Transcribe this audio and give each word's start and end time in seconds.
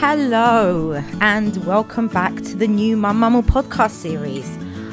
Hello, 0.00 0.94
and 1.20 1.58
welcome 1.66 2.08
back 2.08 2.34
to 2.34 2.56
the 2.56 2.66
new 2.66 2.96
Mum 2.96 3.20
Mumble 3.20 3.42
podcast 3.42 3.90
series. 3.90 4.48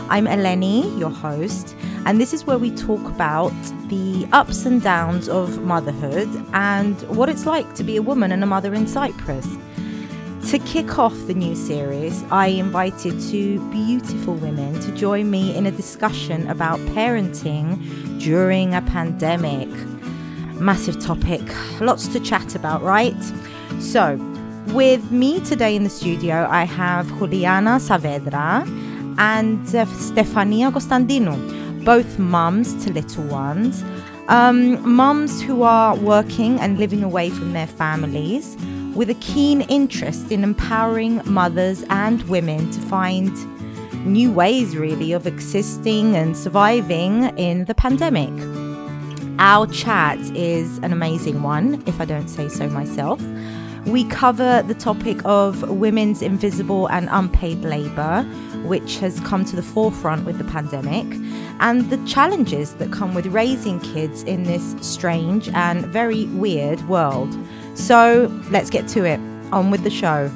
I'm 0.09 0.25
Eleni, 0.25 0.99
your 0.99 1.11
host, 1.11 1.77
and 2.05 2.19
this 2.19 2.33
is 2.33 2.43
where 2.43 2.57
we 2.57 2.71
talk 2.71 2.99
about 3.05 3.53
the 3.87 4.27
ups 4.33 4.65
and 4.65 4.81
downs 4.81 5.29
of 5.29 5.63
motherhood 5.63 6.27
and 6.51 7.01
what 7.03 7.29
it's 7.29 7.45
like 7.45 7.73
to 7.75 7.85
be 7.85 7.95
a 7.95 8.01
woman 8.01 8.33
and 8.33 8.43
a 8.43 8.45
mother 8.45 8.73
in 8.73 8.85
Cyprus. 8.85 9.47
To 10.49 10.59
kick 10.59 10.99
off 10.99 11.15
the 11.25 11.33
new 11.33 11.55
series, 11.55 12.25
I 12.29 12.47
invited 12.47 13.17
two 13.21 13.61
beautiful 13.71 14.33
women 14.33 14.77
to 14.81 14.91
join 14.91 15.31
me 15.31 15.55
in 15.55 15.67
a 15.67 15.71
discussion 15.71 16.49
about 16.49 16.79
parenting 16.79 18.19
during 18.19 18.75
a 18.75 18.81
pandemic. 18.81 19.69
Massive 20.59 20.99
topic, 20.99 21.41
lots 21.79 22.09
to 22.09 22.19
chat 22.19 22.55
about, 22.55 22.81
right? 22.81 23.15
So, 23.79 24.17
with 24.73 25.11
me 25.11 25.39
today 25.41 25.75
in 25.75 25.83
the 25.83 25.89
studio, 25.89 26.47
I 26.49 26.63
have 26.63 27.07
Juliana 27.19 27.79
Saavedra 27.79 28.67
and 29.17 29.67
uh, 29.75 29.85
Stefania 29.85 30.71
Costandinu, 30.71 31.83
both 31.85 32.19
mums 32.19 32.73
to 32.83 32.91
little 32.91 33.23
ones. 33.25 33.83
Um, 34.27 34.87
mums 34.87 35.41
who 35.41 35.63
are 35.63 35.95
working 35.95 36.59
and 36.59 36.77
living 36.77 37.03
away 37.03 37.29
from 37.29 37.53
their 37.53 37.67
families 37.67 38.57
with 38.93 39.09
a 39.09 39.15
keen 39.15 39.61
interest 39.61 40.31
in 40.31 40.43
empowering 40.43 41.21
mothers 41.25 41.83
and 41.89 42.21
women 42.23 42.69
to 42.71 42.79
find 42.81 43.31
new 44.05 44.31
ways, 44.31 44.75
really, 44.75 45.13
of 45.13 45.27
existing 45.27 46.15
and 46.15 46.35
surviving 46.35 47.25
in 47.37 47.65
the 47.65 47.75
pandemic. 47.75 48.33
Our 49.39 49.67
chat 49.67 50.17
is 50.35 50.79
an 50.79 50.91
amazing 50.91 51.43
one, 51.43 51.83
if 51.85 52.01
I 52.01 52.05
don't 52.05 52.27
say 52.27 52.49
so 52.49 52.67
myself. 52.69 53.21
We 53.87 54.03
cover 54.03 54.63
the 54.63 54.73
topic 54.73 55.17
of 55.23 55.69
women's 55.69 56.21
invisible 56.21 56.87
and 56.87 57.07
unpaid 57.09 57.61
labour, 57.61 58.23
which 58.65 58.97
has 58.97 59.19
come 59.21 59.45
to 59.45 59.55
the 59.55 59.63
forefront 59.63 60.25
with 60.25 60.37
the 60.37 60.43
pandemic, 60.43 61.05
and 61.61 61.89
the 61.89 61.97
challenges 62.05 62.73
that 62.75 62.91
come 62.91 63.15
with 63.15 63.27
raising 63.27 63.79
kids 63.79 64.23
in 64.23 64.43
this 64.43 64.75
strange 64.81 65.47
and 65.49 65.85
very 65.85 66.25
weird 66.25 66.81
world. 66.89 67.33
So 67.75 68.29
let's 68.51 68.69
get 68.69 68.89
to 68.89 69.05
it. 69.05 69.21
On 69.53 69.71
with 69.71 69.83
the 69.83 69.89
show. 69.89 70.29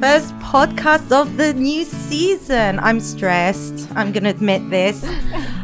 First 0.00 0.36
podcast 0.40 1.12
of 1.12 1.36
the 1.36 1.54
new 1.54 1.84
season. 1.84 2.80
I'm 2.80 2.98
stressed. 2.98 3.88
I'm 3.94 4.10
going 4.10 4.24
to 4.24 4.30
admit 4.30 4.68
this. 4.70 5.04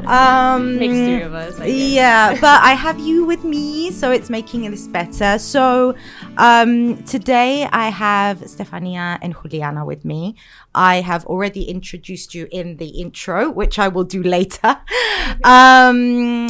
Um, 0.07 0.79
Makes 0.79 0.95
three 0.95 1.23
of 1.23 1.35
us. 1.35 1.61
Yeah, 1.67 2.35
but 2.41 2.63
I 2.63 2.73
have 2.73 2.99
you 2.99 3.25
with 3.25 3.45
me, 3.45 3.91
so 3.91 4.11
it's 4.11 4.31
making 4.31 4.71
this 4.71 4.87
better. 4.87 5.39
So 5.39 5.95
um, 6.37 7.03
today 7.05 7.69
I 7.73 7.89
have 7.89 8.39
Stefania 8.43 9.19
and 9.23 9.35
Juliana 9.35 9.85
with 9.85 10.05
me. 10.05 10.37
I 10.75 11.01
have 11.01 11.27
already 11.27 11.65
introduced 11.65 12.35
you 12.35 12.49
in 12.51 12.77
the 12.77 12.89
intro, 12.89 13.51
which 13.51 13.79
I 13.79 13.89
will 13.89 14.05
do 14.05 14.23
later. 14.23 14.77
um, 15.45 16.49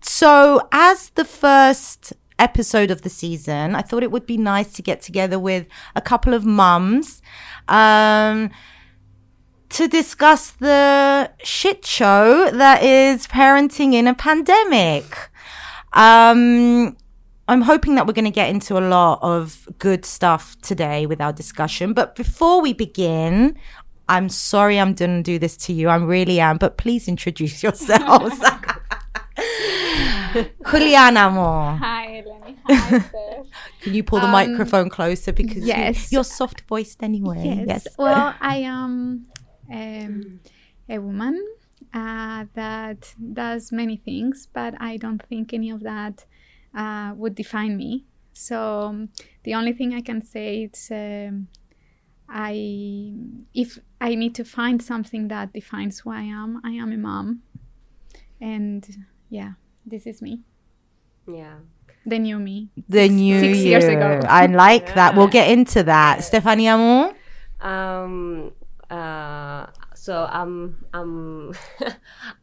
so 0.00 0.66
as 0.72 1.10
the 1.10 1.24
first 1.24 2.12
episode 2.38 2.90
of 2.90 3.02
the 3.02 3.10
season, 3.10 3.74
I 3.74 3.82
thought 3.82 4.02
it 4.02 4.10
would 4.10 4.26
be 4.26 4.36
nice 4.36 4.72
to 4.74 4.82
get 4.82 5.02
together 5.02 5.38
with 5.38 5.66
a 5.94 6.00
couple 6.00 6.34
of 6.34 6.44
mums. 6.44 7.20
Um, 7.68 8.50
to 9.70 9.88
discuss 9.88 10.50
the 10.52 11.30
shit 11.42 11.84
show 11.86 12.50
that 12.50 12.82
is 12.82 13.26
parenting 13.26 13.92
in 13.94 14.06
a 14.06 14.14
pandemic. 14.14 15.30
Um, 15.92 16.96
I'm 17.48 17.62
hoping 17.62 17.94
that 17.94 18.06
we're 18.06 18.12
going 18.12 18.24
to 18.24 18.30
get 18.30 18.50
into 18.50 18.76
a 18.78 18.80
lot 18.80 19.18
of 19.22 19.68
good 19.78 20.04
stuff 20.04 20.56
today 20.60 21.06
with 21.06 21.20
our 21.20 21.32
discussion. 21.32 21.92
But 21.92 22.14
before 22.14 22.60
we 22.60 22.72
begin, 22.72 23.56
I'm 24.08 24.28
sorry 24.28 24.78
I'm 24.78 24.94
going 24.94 25.18
to 25.18 25.22
do 25.22 25.38
this 25.38 25.56
to 25.58 25.72
you. 25.72 25.88
I 25.88 25.96
really 25.96 26.40
am. 26.40 26.58
But 26.58 26.76
please 26.78 27.08
introduce 27.08 27.62
yourselves. 27.62 28.36
Juliana, 30.70 31.20
amor. 31.20 31.76
Hi, 31.78 32.22
Eleni. 32.26 32.56
Hi. 32.68 33.42
Can 33.80 33.94
you 33.94 34.02
pull 34.02 34.18
the 34.20 34.26
Um, 34.26 34.32
microphone 34.32 34.90
closer 34.90 35.32
because 35.32 35.62
you- 35.62 35.68
yes. 35.68 36.12
you're 36.12 36.24
soft 36.24 36.62
voiced 36.68 37.02
anyway. 37.02 37.42
yes. 37.44 37.66
Yes. 37.86 37.86
Well, 37.96 38.34
I 38.40 38.56
am 38.58 39.26
um, 39.72 40.40
a 40.88 40.98
woman 40.98 41.36
uh, 41.94 42.44
that 42.54 43.14
does 43.32 43.70
many 43.72 43.96
things, 43.96 44.48
but 44.52 44.74
I 44.80 44.96
don't 44.96 45.22
think 45.28 45.52
any 45.52 45.70
of 45.70 45.82
that 45.82 46.24
uh, 46.74 47.12
would 47.16 47.34
define 47.34 47.76
me. 47.76 48.04
So 48.32 48.80
um, 48.82 49.08
the 49.44 49.54
only 49.54 49.72
thing 49.72 49.94
I 49.94 50.00
can 50.00 50.22
say 50.22 50.70
is 50.72 50.88
um, 50.90 51.48
I 52.28 53.14
if 53.54 53.78
I 54.00 54.14
need 54.14 54.34
to 54.36 54.44
find 54.44 54.82
something 54.82 55.28
that 55.28 55.52
defines 55.52 56.00
who 56.00 56.10
I 56.10 56.22
am, 56.22 56.60
I 56.64 56.70
am 56.72 56.92
a 56.92 56.96
mom, 56.98 57.42
and 58.40 58.86
yeah, 59.30 59.52
this 59.86 60.06
is 60.06 60.22
me, 60.22 60.40
Yeah. 61.26 61.56
the 62.06 62.18
new 62.18 62.38
me. 62.38 62.68
the 62.88 63.02
Six- 63.08 63.14
new 63.14 63.40
six 63.40 63.58
years 63.58 63.84
ago. 63.84 64.20
I 64.28 64.46
like 64.46 64.94
that. 64.94 65.16
We'll 65.16 65.26
get 65.28 65.50
into 65.50 65.82
that. 65.84 66.20
Stefania 66.20 66.74
amor? 66.74 67.14
Um. 67.60 68.52
Uh. 68.90 69.66
So 69.94 70.26
I'm 70.32 70.84
I'm 70.94 71.52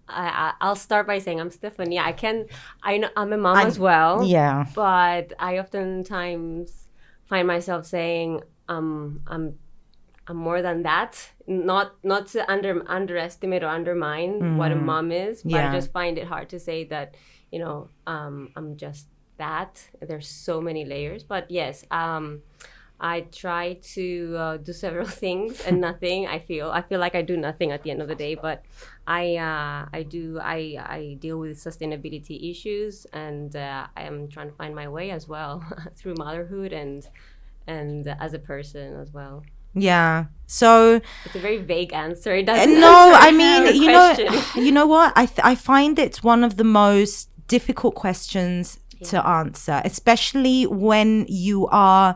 I 0.08 0.54
I'll 0.62 0.76
start 0.76 1.08
by 1.08 1.20
saying 1.20 1.40
I'm 1.40 1.52
Stephanie. 1.52 2.00
I 2.00 2.12
can. 2.12 2.46
I 2.84 2.98
know 2.98 3.10
I'm 3.16 3.34
a 3.34 3.38
mom 3.38 3.58
I'm- 3.58 3.68
as 3.68 3.80
well. 3.80 4.24
Yeah. 4.24 4.66
But 4.76 5.34
I 5.40 5.60
oftentimes 5.60 6.88
find 7.26 7.48
myself 7.48 7.86
saying 7.86 8.42
um 8.70 9.22
I'm 9.28 9.58
I'm 10.28 10.38
more 10.38 10.62
than 10.62 10.84
that. 10.84 11.32
Not 11.48 11.96
not 12.04 12.28
to 12.30 12.50
under 12.52 12.84
underestimate 12.88 13.64
or 13.64 13.68
undermine 13.68 14.58
what 14.58 14.72
a 14.72 14.76
mom 14.76 15.12
is, 15.12 15.44
but 15.44 15.52
Yeah. 15.52 15.70
I 15.70 15.74
just 15.74 15.92
find 15.92 16.18
it 16.18 16.28
hard 16.28 16.50
to 16.50 16.60
say 16.60 16.84
that 16.86 17.16
you 17.52 17.60
know 17.60 17.90
um, 18.08 18.50
I'm 18.56 18.76
just 18.78 19.08
that. 19.38 19.88
There's 20.02 20.28
so 20.28 20.62
many 20.62 20.86
layers, 20.86 21.24
but 21.24 21.50
yes, 21.52 21.86
um, 21.92 22.42
I 23.00 23.22
try 23.22 23.74
to 23.96 24.36
uh, 24.38 24.58
do 24.58 24.74
several 24.74 25.08
things 25.24 25.62
and 25.62 25.82
nothing. 25.82 26.28
I 26.28 26.40
feel 26.40 26.72
I 26.72 26.82
feel 26.82 27.00
like 27.00 27.16
I 27.16 27.22
do 27.22 27.38
nothing 27.38 27.72
at 27.72 27.84
the 27.84 27.92
end 27.92 28.02
of 28.02 28.08
the 28.08 28.16
day, 28.16 28.36
but 28.36 28.64
I 29.08 29.36
uh, 29.36 29.88
I 29.92 30.04
do 30.04 30.40
I 30.42 30.78
I 30.80 31.18
deal 31.20 31.38
with 31.38 31.58
sustainability 31.58 32.50
issues, 32.52 33.06
and 33.14 33.56
uh, 33.56 33.88
I 33.96 34.04
am 34.04 34.28
trying 34.30 34.50
to 34.50 34.56
find 34.56 34.74
my 34.76 34.88
way 34.88 35.12
as 35.12 35.28
well 35.28 35.64
through 35.96 36.16
motherhood 36.18 36.74
and 36.74 37.08
and 37.68 38.08
as 38.20 38.34
a 38.34 38.40
person 38.40 39.00
as 39.00 39.12
well. 39.12 39.44
Yeah. 39.74 40.26
So 40.48 41.02
It's 41.26 41.36
a 41.36 41.40
very 41.40 41.58
vague 41.58 41.92
answer. 41.94 42.34
It 42.34 42.48
uh, 42.48 42.56
doesn't 42.56 42.80
no, 42.80 43.12
I 43.14 43.32
mean, 43.32 43.76
you 43.76 43.92
know, 43.92 44.42
you 44.56 44.72
know 44.72 44.88
what? 44.88 45.12
I 45.16 45.26
th- 45.26 45.42
I 45.44 45.56
find 45.56 46.00
it's 46.00 46.24
one 46.24 46.44
of 46.44 46.58
the 46.58 46.64
most 46.64 47.30
difficult 47.48 47.96
questions 47.96 48.80
to 49.04 49.28
answer, 49.28 49.82
especially 49.84 50.66
when 50.66 51.26
you 51.28 51.68
are 51.68 52.16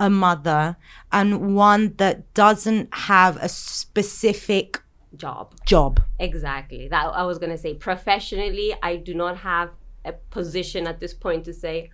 a 0.00 0.08
mother 0.10 0.76
and 1.10 1.54
one 1.54 1.94
that 1.96 2.32
doesn't 2.34 2.92
have 2.92 3.36
a 3.36 3.48
specific 3.48 4.80
job. 5.16 5.54
job. 5.66 6.00
Exactly. 6.18 6.88
That 6.88 7.06
I 7.06 7.24
was 7.24 7.38
gonna 7.38 7.58
say. 7.58 7.74
Professionally, 7.74 8.74
I 8.82 8.96
do 8.96 9.14
not 9.14 9.38
have 9.38 9.70
a 10.04 10.12
position 10.12 10.86
at 10.86 11.00
this 11.00 11.14
point 11.14 11.44
to 11.44 11.52
say 11.52 11.90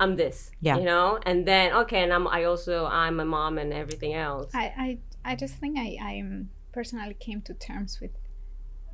I'm 0.00 0.16
this. 0.16 0.50
Yeah. 0.60 0.78
You 0.78 0.84
know, 0.84 1.18
and 1.24 1.46
then 1.46 1.72
okay, 1.72 2.02
and 2.02 2.12
I'm 2.12 2.26
I 2.26 2.44
also 2.44 2.86
I'm 2.86 3.20
a 3.20 3.24
mom 3.24 3.58
and 3.58 3.72
everything 3.72 4.14
else. 4.14 4.50
I, 4.54 4.98
I, 5.24 5.32
I 5.32 5.36
just 5.36 5.54
think 5.54 5.78
I, 5.78 5.96
I 6.00 6.22
personally 6.72 7.14
came 7.14 7.40
to 7.42 7.54
terms 7.54 8.00
with 8.00 8.10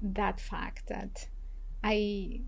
that 0.03 0.41
fact 0.41 0.89
that 0.89 1.29
I, 1.83 2.41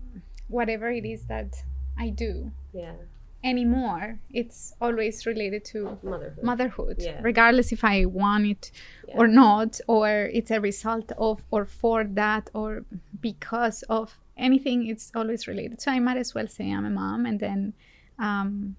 whatever 0.47 0.91
it 0.91 1.05
is 1.05 1.25
that 1.25 1.55
I 1.97 2.09
do 2.09 2.51
yeah. 2.73 2.93
Anymore, 3.43 4.19
it's 4.31 4.73
always 4.79 5.25
related 5.25 5.65
to 5.65 5.97
Motherhood. 6.03 6.43
motherhood, 6.43 6.95
Yeah. 6.99 7.19
regardless 7.21 7.71
if 7.71 7.83
I 7.83 8.05
want 8.05 8.45
it 8.45 8.71
or 9.19 9.27
not, 9.27 9.79
or 9.87 10.09
it's 10.33 10.51
a 10.51 10.59
result 10.61 11.11
of, 11.17 11.43
or 11.51 11.65
for 11.65 12.03
that, 12.03 12.49
or 12.53 12.85
because 13.21 13.83
of 13.83 14.17
anything, 14.37 14.87
it's 14.87 15.11
always 15.15 15.47
related. 15.47 15.81
So 15.81 15.91
I 15.91 15.99
might 15.99 16.17
as 16.17 16.33
well 16.33 16.47
say 16.47 16.71
I'm 16.71 16.85
a 16.85 16.89
mom, 16.89 17.25
and 17.25 17.39
then 17.39 17.73
um, 18.17 18.75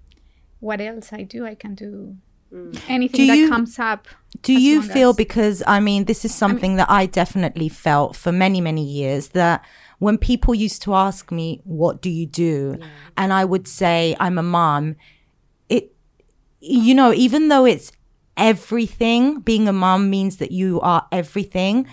what 0.60 0.80
else 0.80 1.12
I 1.12 1.22
do, 1.24 1.44
I 1.44 1.54
can 1.54 1.74
do 1.74 2.16
Mm. 2.54 2.78
anything 2.88 3.20
Do 3.22 3.26
that 3.26 3.36
you- 3.38 3.48
comes 3.48 3.78
up. 3.78 4.06
Do 4.42 4.52
you 4.52 4.82
feel 4.82 5.10
as- 5.10 5.16
because 5.16 5.62
I 5.66 5.80
mean 5.80 6.04
this 6.04 6.24
is 6.24 6.34
something 6.34 6.76
that 6.76 6.88
I 6.90 7.06
definitely 7.06 7.68
felt 7.68 8.14
for 8.16 8.30
many 8.32 8.60
many 8.60 8.84
years 8.84 9.28
that 9.28 9.64
when 9.98 10.18
people 10.18 10.54
used 10.54 10.82
to 10.82 10.94
ask 10.94 11.32
me 11.32 11.60
what 11.64 12.00
do 12.02 12.10
you 12.10 12.26
do? 12.26 12.78
And 13.16 13.32
I 13.32 13.44
would 13.44 13.66
say 13.66 14.14
I'm 14.20 14.38
a 14.38 14.42
mom. 14.42 14.96
It 15.68 15.94
you 16.60 16.94
know 16.94 17.12
even 17.12 17.48
though 17.48 17.64
it's 17.64 17.90
everything 18.36 19.40
being 19.40 19.68
a 19.68 19.72
mom 19.72 20.10
means 20.10 20.36
that 20.38 20.52
you 20.52 20.80
are 20.80 21.06
everything 21.12 21.86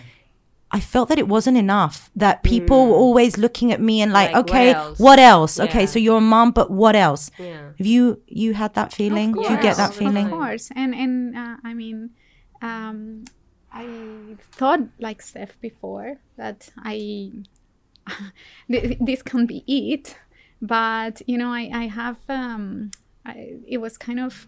I 0.74 0.80
felt 0.80 1.10
that 1.10 1.20
it 1.20 1.28
wasn't 1.28 1.58
enough. 1.58 2.10
That 2.16 2.44
people 2.44 2.88
were 2.88 2.96
always 2.96 3.38
looking 3.38 3.72
at 3.74 3.82
me 3.82 4.02
and 4.02 4.14
like, 4.14 4.32
Mm. 4.32 4.34
Like, 4.34 4.46
what 4.46 4.50
okay, 4.50 4.72
else? 4.72 5.00
what 5.00 5.20
else? 5.20 5.60
Okay, 5.60 5.86
so 5.86 6.00
you're 6.00 6.18
a 6.18 6.22
mom, 6.22 6.52
but 6.52 6.72
what 6.72 6.96
else? 6.96 7.30
Yeah. 7.38 7.72
Have 7.78 7.88
you 7.88 8.22
you 8.28 8.54
had 8.54 8.74
that 8.76 8.94
feeling? 8.94 9.30
Of 9.38 9.44
Do 9.44 9.54
you 9.54 9.62
get 9.62 9.78
that 9.78 9.94
feeling? 9.94 10.26
Of 10.28 10.32
course, 10.32 10.72
and 10.76 10.96
and 10.96 11.36
uh, 11.36 11.58
I 11.64 11.74
mean, 11.74 12.12
um, 12.62 13.26
I 13.74 13.86
thought 14.52 14.82
like 15.00 15.22
Steph 15.22 15.60
before 15.60 16.18
that 16.38 16.70
I 16.78 17.32
this 18.70 19.22
can 19.22 19.46
be 19.46 19.64
it, 19.68 20.18
but 20.62 21.22
you 21.28 21.38
know, 21.38 21.52
I 21.52 21.70
I 21.74 21.88
have 21.88 22.20
um, 22.30 22.92
I, 23.26 23.60
it 23.68 23.80
was 23.80 23.98
kind 23.98 24.20
of 24.20 24.48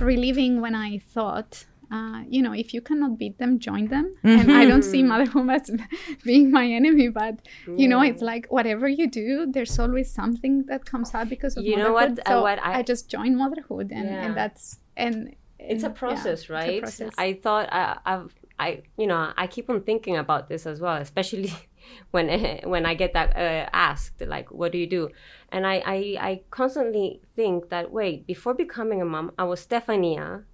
relieving 0.00 0.60
when 0.60 0.74
I 0.74 0.98
thought. 0.98 1.64
Uh, 1.90 2.22
you 2.28 2.40
know, 2.40 2.52
if 2.52 2.72
you 2.72 2.80
cannot 2.80 3.18
beat 3.18 3.36
them, 3.38 3.58
join 3.58 3.88
them. 3.88 4.12
And 4.22 4.52
I 4.52 4.64
don't 4.64 4.82
see 4.84 5.02
motherhood 5.02 5.50
as 5.50 5.70
being 6.24 6.50
my 6.52 6.66
enemy, 6.66 7.08
but 7.08 7.34
you 7.80 7.88
know, 7.88 8.00
it's 8.00 8.22
like 8.22 8.46
whatever 8.48 8.86
you 8.88 9.08
do, 9.08 9.46
there's 9.54 9.76
always 9.78 10.08
something 10.20 10.64
that 10.66 10.84
comes 10.84 11.14
out 11.16 11.28
because 11.28 11.56
of 11.56 11.64
You 11.64 11.76
know 11.76 11.92
what- 11.92 12.10
motherhood. 12.10 12.26
uh, 12.26 12.30
So 12.30 12.42
what 12.42 12.58
I, 12.62 12.78
I- 12.78 12.82
just 12.82 13.10
joined 13.10 13.36
motherhood, 13.36 13.90
and, 13.90 14.06
Yeah. 14.08 14.24
and 14.24 14.36
that's 14.36 14.78
and 14.96 15.34
it's 15.58 15.82
a 15.82 15.86
and, 15.86 15.94
yeah, 15.94 15.98
process, 16.02 16.40
it's 16.42 16.50
a 16.50 16.52
right? 16.52 16.80
process. 16.82 17.12
I 17.18 17.32
thought 17.34 17.68
I, 17.72 17.98
I've, 18.06 18.34
I, 18.58 18.82
you 18.96 19.06
know, 19.06 19.32
I 19.36 19.46
keep 19.46 19.68
on 19.68 19.80
thinking 19.82 20.16
about 20.16 20.48
this 20.48 20.66
as 20.66 20.80
well, 20.80 20.96
especially 20.96 21.52
when 22.12 22.26
when 22.72 22.86
I 22.86 22.94
get 22.94 23.14
that 23.14 23.30
uh, 23.36 23.68
asked, 23.72 24.20
like, 24.20 24.50
what 24.52 24.70
do 24.72 24.78
you 24.78 24.86
do? 24.86 25.08
And 25.50 25.66
I, 25.66 25.76
I, 25.84 25.96
I 26.30 26.40
constantly 26.50 27.20
think 27.34 27.70
that 27.70 27.90
wait, 27.90 28.26
before 28.26 28.54
becoming 28.54 29.02
a 29.02 29.04
mom, 29.04 29.32
I 29.38 29.44
was 29.44 29.66
Stefania, 29.66 30.44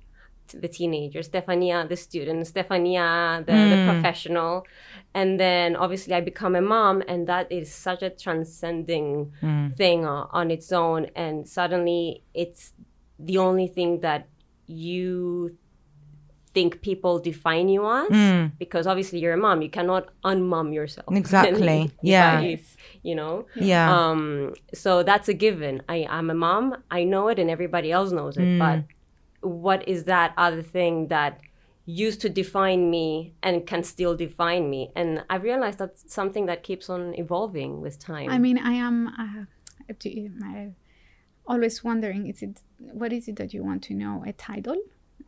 the 0.49 0.69
teenager, 0.69 1.21
Stefania, 1.21 1.89
the 1.89 1.97
student, 1.97 2.47
Stefania, 2.47 3.45
the, 3.47 3.53
the 3.53 3.77
hmm. 3.77 3.91
professional, 3.91 4.67
and 5.15 5.41
then 5.41 5.77
obviously 5.77 6.15
I 6.15 6.21
become 6.21 6.55
a 6.55 6.61
mom, 6.61 7.03
and 7.09 7.27
that 7.27 7.51
is 7.51 7.73
such 7.73 8.03
a 8.03 8.11
transcending 8.11 9.33
hmm. 9.41 9.69
thing 9.71 10.05
on, 10.05 10.29
on 10.33 10.51
its 10.51 10.73
own, 10.73 11.07
and 11.15 11.49
suddenly 11.49 12.23
it's 12.35 12.73
the 13.19 13.39
only 13.39 13.67
thing 13.67 14.01
that 14.01 14.29
you 14.67 15.57
think 16.57 16.81
people 16.81 17.19
define 17.19 17.69
you 17.69 17.83
as 17.87 18.09
hmm. 18.09 18.47
because 18.59 18.87
obviously 18.87 19.19
you're 19.19 19.35
a 19.35 19.43
mom. 19.47 19.61
You 19.61 19.69
cannot 19.69 20.05
unmom 20.25 20.73
yourself. 20.73 21.09
Exactly. 21.23 21.91
Yeah. 22.01 22.41
If, 22.41 22.79
you 23.03 23.15
know? 23.15 23.35
Yeah. 23.55 23.87
um 23.95 24.55
so 24.73 25.03
that's 25.03 25.29
a 25.29 25.35
given. 25.35 25.83
I 25.95 26.07
i'm 26.17 26.31
a 26.31 26.39
mom. 26.47 26.65
I 26.99 27.05
know 27.05 27.29
it 27.29 27.39
and 27.39 27.51
everybody 27.51 27.93
else 27.93 28.11
knows 28.11 28.35
it. 28.39 28.59
But 28.59 28.79
what 29.47 29.87
is 29.89 30.05
that 30.05 30.33
other 30.37 30.63
thing 30.63 31.09
that 31.09 31.41
used 31.85 32.21
to 32.21 32.29
define 32.29 32.91
me 32.91 33.35
and 33.43 33.67
can 33.67 33.83
still 33.85 34.15
define 34.17 34.69
me 34.69 34.91
and 34.97 35.25
i 35.31 35.37
realized 35.37 35.79
that's 35.79 36.03
something 36.13 36.47
that 36.47 36.63
keeps 36.69 36.91
on 36.91 37.15
evolving 37.15 37.81
with 37.81 37.99
time 37.99 38.29
I 38.31 38.39
mean, 38.39 38.59
I 38.59 38.73
am 38.89 38.97
uh, 39.09 39.45
I 40.45 40.71
always 41.47 41.85
wondering: 41.85 42.27
is 42.27 42.43
it 42.43 42.61
what 42.79 43.13
is 43.13 43.29
it 43.29 43.37
that 43.37 43.55
you 43.55 43.63
want 43.63 43.83
to 43.85 43.95
know? 43.95 44.25
A 44.27 44.33
title? 44.33 44.77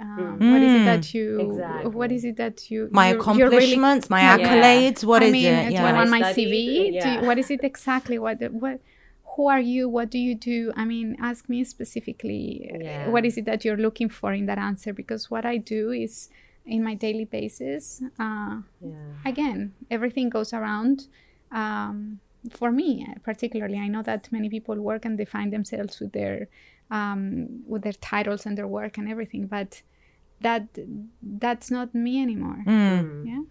Um, 0.00 0.38
What 0.52 0.62
is 0.62 0.72
it 0.80 0.84
that 0.84 1.14
you? 1.14 1.40
Exactly. 1.40 1.90
What 1.90 2.10
is 2.12 2.24
it 2.24 2.36
that 2.36 2.70
you? 2.70 2.88
my 2.90 3.08
you're- 3.10 3.16
you're 3.38 3.50
really- 3.50 3.72
accomplishments, 3.72 4.10
my 4.10 4.20
Yeah. 4.20 4.36
accolades. 4.38 5.04
What 5.04 5.22
I 5.22 5.26
is 5.26 5.32
mean, 5.32 5.46
it? 5.46 5.68
do 5.68 5.74
Yeah. 5.74 5.88
you 5.88 5.94
want 5.98 6.10
my 6.10 6.20
studied, 6.20 6.48
CV? 6.48 6.90
Do 6.90 6.94
yeah. 6.96 7.20
you, 7.20 7.26
what 7.28 7.38
is 7.38 7.50
it 7.50 7.60
exactly? 7.62 8.18
What 8.18 8.38
what? 8.64 8.80
Who 9.38 9.46
are 9.46 9.60
you? 9.60 9.88
What 9.88 10.10
do 10.10 10.18
you 10.18 10.34
do? 10.34 10.72
I 10.74 10.84
mean, 10.84 11.16
ask 11.30 11.48
me 11.48 11.62
specifically. 11.62 12.68
uh, 12.74 12.78
Yeah. 12.82 13.08
What 13.14 13.24
is 13.24 13.38
it 13.38 13.44
that 13.44 13.64
you're 13.64 13.82
looking 13.86 14.08
for 14.10 14.32
in 14.32 14.46
that 14.46 14.58
answer? 14.58 14.92
Because 14.92 15.30
what 15.30 15.44
I 15.46 15.58
do 15.58 15.92
is, 15.92 16.28
in 16.66 16.82
my 16.82 16.94
daily 17.06 17.24
basis, 17.24 18.02
uh, 18.18 18.56
yeah 18.80 19.14
again, 19.24 19.58
everything 19.96 20.28
goes 20.28 20.52
around. 20.52 21.06
Um, 21.52 22.18
for 22.50 22.70
me, 22.72 23.06
particularly, 23.22 23.78
I 23.78 23.88
know 23.94 24.02
that 24.02 24.22
many 24.32 24.48
people 24.48 24.74
work 24.90 25.04
and 25.04 25.16
define 25.16 25.50
themselves 25.50 26.00
with 26.00 26.12
their 26.18 26.48
um, 26.90 27.62
with 27.72 27.82
their 27.82 27.98
titles 28.12 28.44
and 28.46 28.58
their 28.58 28.66
work 28.78 28.98
and 28.98 29.08
everything, 29.08 29.46
but 29.46 29.82
that 30.40 30.66
that's 31.22 31.70
not 31.70 31.94
me 31.94 32.20
anymore. 32.26 32.60
Mm. 32.66 33.26
Yeah. 33.30 33.42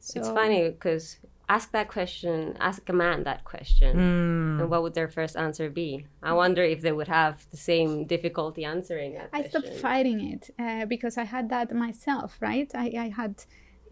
So, 0.00 0.20
it's 0.20 0.28
funny 0.40 0.70
because 0.70 1.18
ask 1.48 1.70
that 1.72 1.88
question 1.88 2.56
ask 2.60 2.88
a 2.88 2.92
man 2.92 3.22
that 3.24 3.44
question 3.44 3.96
Mm. 3.96 4.60
and 4.60 4.70
what 4.70 4.82
would 4.82 4.94
their 4.94 5.08
first 5.08 5.36
answer 5.36 5.70
be 5.70 6.04
i 6.22 6.32
wonder 6.32 6.62
if 6.74 6.80
they 6.80 6.92
would 6.98 7.08
have 7.08 7.46
the 7.50 7.56
same 7.56 8.04
difficulty 8.04 8.64
answering 8.64 9.14
that 9.14 9.28
I 9.32 9.42
stopped 9.48 9.72
fighting 9.88 10.18
it 10.32 10.50
uh, 10.58 10.84
because 10.86 11.16
I 11.22 11.24
had 11.24 11.48
that 11.50 11.72
myself, 11.86 12.30
right? 12.40 12.70
I, 12.74 12.86
I 13.06 13.08
had 13.20 13.44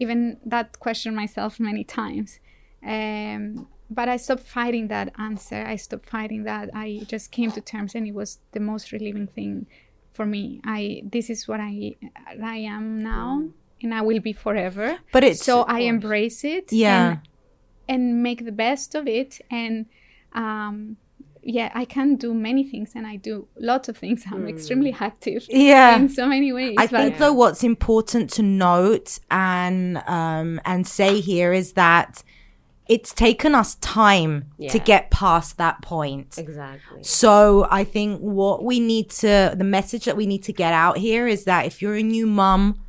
even 0.03 0.39
that 0.55 0.69
question 0.81 1.15
myself 1.15 1.61
many 1.61 1.85
times. 1.85 2.41
Um, 2.85 3.69
but 3.91 4.09
I 4.09 4.17
stopped 4.17 4.43
fighting 4.43 4.89
that 4.89 5.13
answer. 5.19 5.63
I 5.75 5.77
stopped 5.77 6.09
fighting 6.09 6.45
that. 6.45 6.71
I 6.75 7.03
just 7.07 7.31
came 7.31 7.51
to 7.53 7.61
terms, 7.61 7.95
and 7.95 8.07
it 8.07 8.15
was 8.15 8.39
the 8.53 8.61
most 8.61 8.93
relieving 8.93 9.27
thing 9.29 9.67
for 10.13 10.27
me. 10.27 10.61
I 10.65 11.03
this 11.05 11.31
is 11.31 11.47
what 11.49 11.61
I 11.61 11.95
I 12.43 12.57
am 12.77 12.99
now, 12.99 13.45
and 13.83 13.95
I 13.95 14.01
will 14.03 14.21
be 14.21 14.33
forever. 14.33 14.99
But 15.13 15.23
it's 15.25 15.45
so 15.45 15.63
I 15.63 15.81
embrace 15.81 16.45
it. 16.45 16.73
Yeah. 16.73 17.19
And, 17.89 18.01
and 18.01 18.23
make 18.23 18.45
the 18.45 18.53
best 18.53 18.95
of 18.95 19.07
it. 19.07 19.41
And 19.51 19.87
um 20.33 20.97
yeah 21.47 21.71
i 21.75 21.85
can 21.85 22.17
do 22.17 22.33
many 22.33 22.65
things 22.65 22.93
and 22.95 23.07
i 23.07 23.17
do 23.17 23.47
lots 23.61 23.87
of 23.91 23.97
things. 23.99 24.25
I'm 24.33 24.49
extremely 24.49 24.97
active 24.99 25.47
Yeah. 25.51 25.95
in 25.97 26.09
so 26.09 26.27
many 26.27 26.53
ways 26.53 26.75
I 26.79 26.87
but 26.87 27.01
think 27.03 27.19
though 27.19 27.35
what's 27.35 27.63
important 27.63 28.31
to 28.31 28.43
note 28.43 29.19
and 29.31 29.99
um 30.07 30.59
and 30.65 30.87
say 30.87 31.21
here 31.21 31.53
is 31.53 31.75
that 31.75 32.23
it's 32.89 33.13
taken 33.15 33.55
us 33.55 33.77
time 33.77 34.51
to 34.71 34.79
get 34.79 35.11
past 35.11 35.57
that 35.57 35.81
point. 35.81 36.37
exactly. 36.39 37.03
So 37.03 37.67
I 37.71 37.83
think 37.85 38.21
what 38.21 38.63
we 38.65 38.79
need 38.81 39.09
to 39.23 39.55
the 39.57 39.65
message 39.65 40.05
that 40.07 40.17
we 40.17 40.27
need 40.27 40.43
to 40.45 40.53
get 40.53 40.73
out 40.75 40.99
here 40.99 41.27
is 41.27 41.45
that 41.45 41.65
if 41.67 41.81
you're 41.81 41.95
a 41.97 42.03
new 42.03 42.27
mum, 42.27 42.81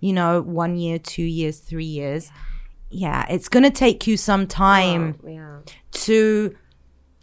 you 0.00 0.12
know, 0.12 0.40
one 0.42 0.76
year, 0.76 0.98
two 0.98 1.22
years, 1.40 1.58
three 1.58 1.84
years, 2.00 2.30
yeah, 2.30 2.40
it's 2.92 3.48
gonna 3.48 3.70
take 3.70 4.06
you 4.06 4.16
some 4.16 4.46
time 4.46 5.18
Oh, 5.24 5.28
yeah. 5.28 5.58
to 5.92 6.56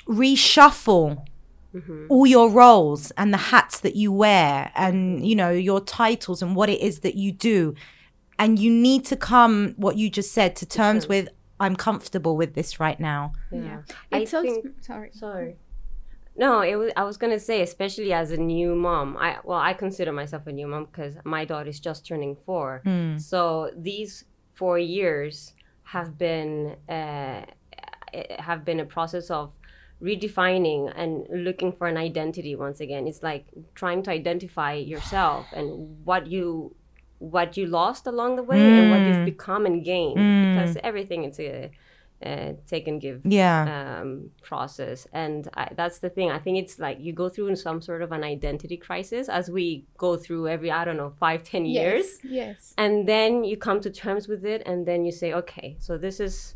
reshuffle 0.07 1.25
mm-hmm. 1.74 2.06
all 2.10 2.25
your 2.25 2.50
roles 2.50 3.12
and 3.12 3.33
the 3.33 3.38
hats 3.38 3.80
that 3.81 3.95
you 3.95 4.12
wear 4.12 4.71
and 4.75 5.27
you 5.27 5.36
know 5.36 5.51
your 5.51 5.80
titles 5.81 6.42
and 6.42 6.56
what 6.56 6.69
it 6.69 6.81
is 6.81 7.00
that 7.01 7.16
you 7.16 7.31
do. 7.31 7.75
And 8.38 8.57
you 8.57 8.71
need 8.71 9.04
to 9.06 9.18
come 9.18 9.74
what 9.77 9.98
you 9.98 10.10
just 10.10 10.31
said 10.31 10.56
to 10.57 10.66
terms 10.66 11.07
with 11.07 11.27
i'm 11.60 11.75
comfortable 11.75 12.38
with 12.38 12.54
this 12.56 12.80
right 12.80 13.00
now. 13.00 13.33
Yeah, 13.51 13.81
it's 14.12 14.33
i 14.33 14.38
also 14.38 14.42
think 14.42 14.68
sorry. 14.81 15.12
sorry. 15.13 15.56
No 16.38 16.62
it 16.62 16.75
was 16.75 16.92
i 16.95 17.04
was 17.04 17.18
gonna 17.18 17.39
say 17.39 17.62
especially 17.62 18.13
as 18.13 18.31
a 18.31 18.38
new 18.38 18.75
mom 18.75 19.18
i 19.18 19.38
well 19.44 19.60
i 19.60 19.74
consider 19.74 20.13
myself 20.13 20.48
a 20.48 20.54
new 20.54 20.68
mom 20.68 20.86
because 20.86 21.16
my 21.25 21.44
daughter 21.45 21.69
is 21.69 21.80
just 21.80 22.06
turning 22.07 22.35
four. 22.35 22.81
Hmm. 22.85 23.18
So 23.18 23.71
these 23.76 24.23
four 24.56 24.80
years 24.80 25.54
have 25.92 26.18
been 26.18 26.76
uh, 26.88 27.42
have 28.40 28.64
been 28.64 28.80
a 28.80 28.86
process 28.86 29.30
of 29.30 29.52
redefining 30.02 30.92
and 30.96 31.26
looking 31.46 31.72
for 31.72 31.88
an 31.88 31.98
identity 31.98 32.56
once 32.56 32.80
again. 32.80 33.08
It's 33.08 33.24
like 33.24 33.46
trying 33.76 34.04
to 34.04 34.12
identify 34.12 34.74
yourself 34.74 35.48
and 35.54 36.06
what 36.06 36.28
you 36.28 36.76
what 37.18 37.58
you 37.58 37.66
lost 37.66 38.08
along 38.08 38.38
the 38.38 38.44
way 38.44 38.62
and 38.62 38.92
what 38.92 39.02
you've 39.02 39.26
become 39.26 39.66
and 39.66 39.84
gained 39.84 40.16
because 40.16 40.78
everything 40.84 41.26
is 41.26 41.38
a, 41.40 41.69
uh 42.26 42.52
take 42.68 42.88
and 42.88 42.99
give 42.99 43.21
yeah 43.23 44.02
um, 44.02 44.30
process. 44.42 45.07
And 45.14 45.47
I, 45.56 45.69
that's 45.76 45.99
the 45.99 46.09
thing. 46.09 46.31
I 46.31 46.40
think 46.40 46.57
it's 46.57 46.78
like 46.80 46.97
you 46.99 47.14
go 47.14 47.30
through 47.30 47.56
some 47.56 47.81
sort 47.81 48.02
of 48.02 48.11
an 48.11 48.23
identity 48.23 48.76
crisis 48.78 49.30
as 49.30 49.49
we 49.49 49.85
go 49.97 50.18
through 50.18 50.49
every, 50.49 50.69
I 50.71 50.83
don't 50.83 50.97
know, 50.97 51.14
five, 51.19 51.44
ten 51.44 51.66
years. 51.66 52.06
yes 52.23 52.42
yes 52.42 52.73
And 52.78 53.07
then 53.07 53.44
you 53.44 53.56
come 53.57 53.80
to 53.81 53.90
terms 53.90 54.28
with 54.28 54.44
it. 54.44 54.64
And 54.66 54.85
then 54.85 55.06
you 55.06 55.11
say, 55.11 55.33
okay, 55.33 55.78
so 55.80 55.97
this 55.97 56.19
is 56.19 56.56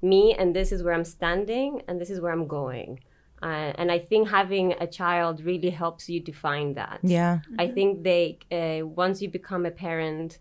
me 0.00 0.34
and 0.38 0.56
this 0.56 0.72
is 0.72 0.82
where 0.82 0.94
I'm 0.94 1.04
standing 1.04 1.82
and 1.86 2.00
this 2.00 2.08
is 2.10 2.18
where 2.20 2.32
I'm 2.32 2.46
going. 2.46 3.00
Uh, 3.42 3.72
and 3.76 3.90
I 3.90 3.98
think 3.98 4.28
having 4.28 4.72
a 4.80 4.86
child 4.86 5.44
really 5.44 5.70
helps 5.70 6.08
you 6.08 6.20
define 6.20 6.74
that. 6.74 7.00
yeah 7.02 7.40
I 7.58 7.66
think 7.68 8.02
they 8.04 8.38
uh, 8.50 8.86
once 8.86 9.20
you 9.20 9.28
become 9.28 9.66
a 9.66 9.70
parent, 9.70 10.38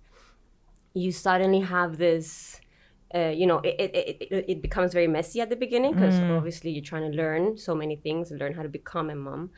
you 0.93 1.11
suddenly 1.11 1.61
have 1.61 1.97
this. 1.97 2.60
Uh, 3.13 3.29
you 3.29 3.45
know, 3.45 3.59
it, 3.59 3.75
it, 3.79 4.17
it, 4.31 4.45
it 4.47 4.61
becomes 4.61 4.93
very 4.93 5.07
messy 5.07 5.41
at 5.41 5.49
the 5.49 5.55
beginning 5.55 5.93
because 5.93 6.15
obviously 6.37 6.71
you're 6.71 6.83
trying 6.83 7.11
to 7.11 7.17
learn 7.17 7.57
so 7.57 7.75
many 7.75 7.95
things, 7.95 8.31
learn 8.31 8.53
how 8.53 8.63
to 8.63 8.69
become 8.69 9.09
a 9.09 9.15
mom, 9.15 9.49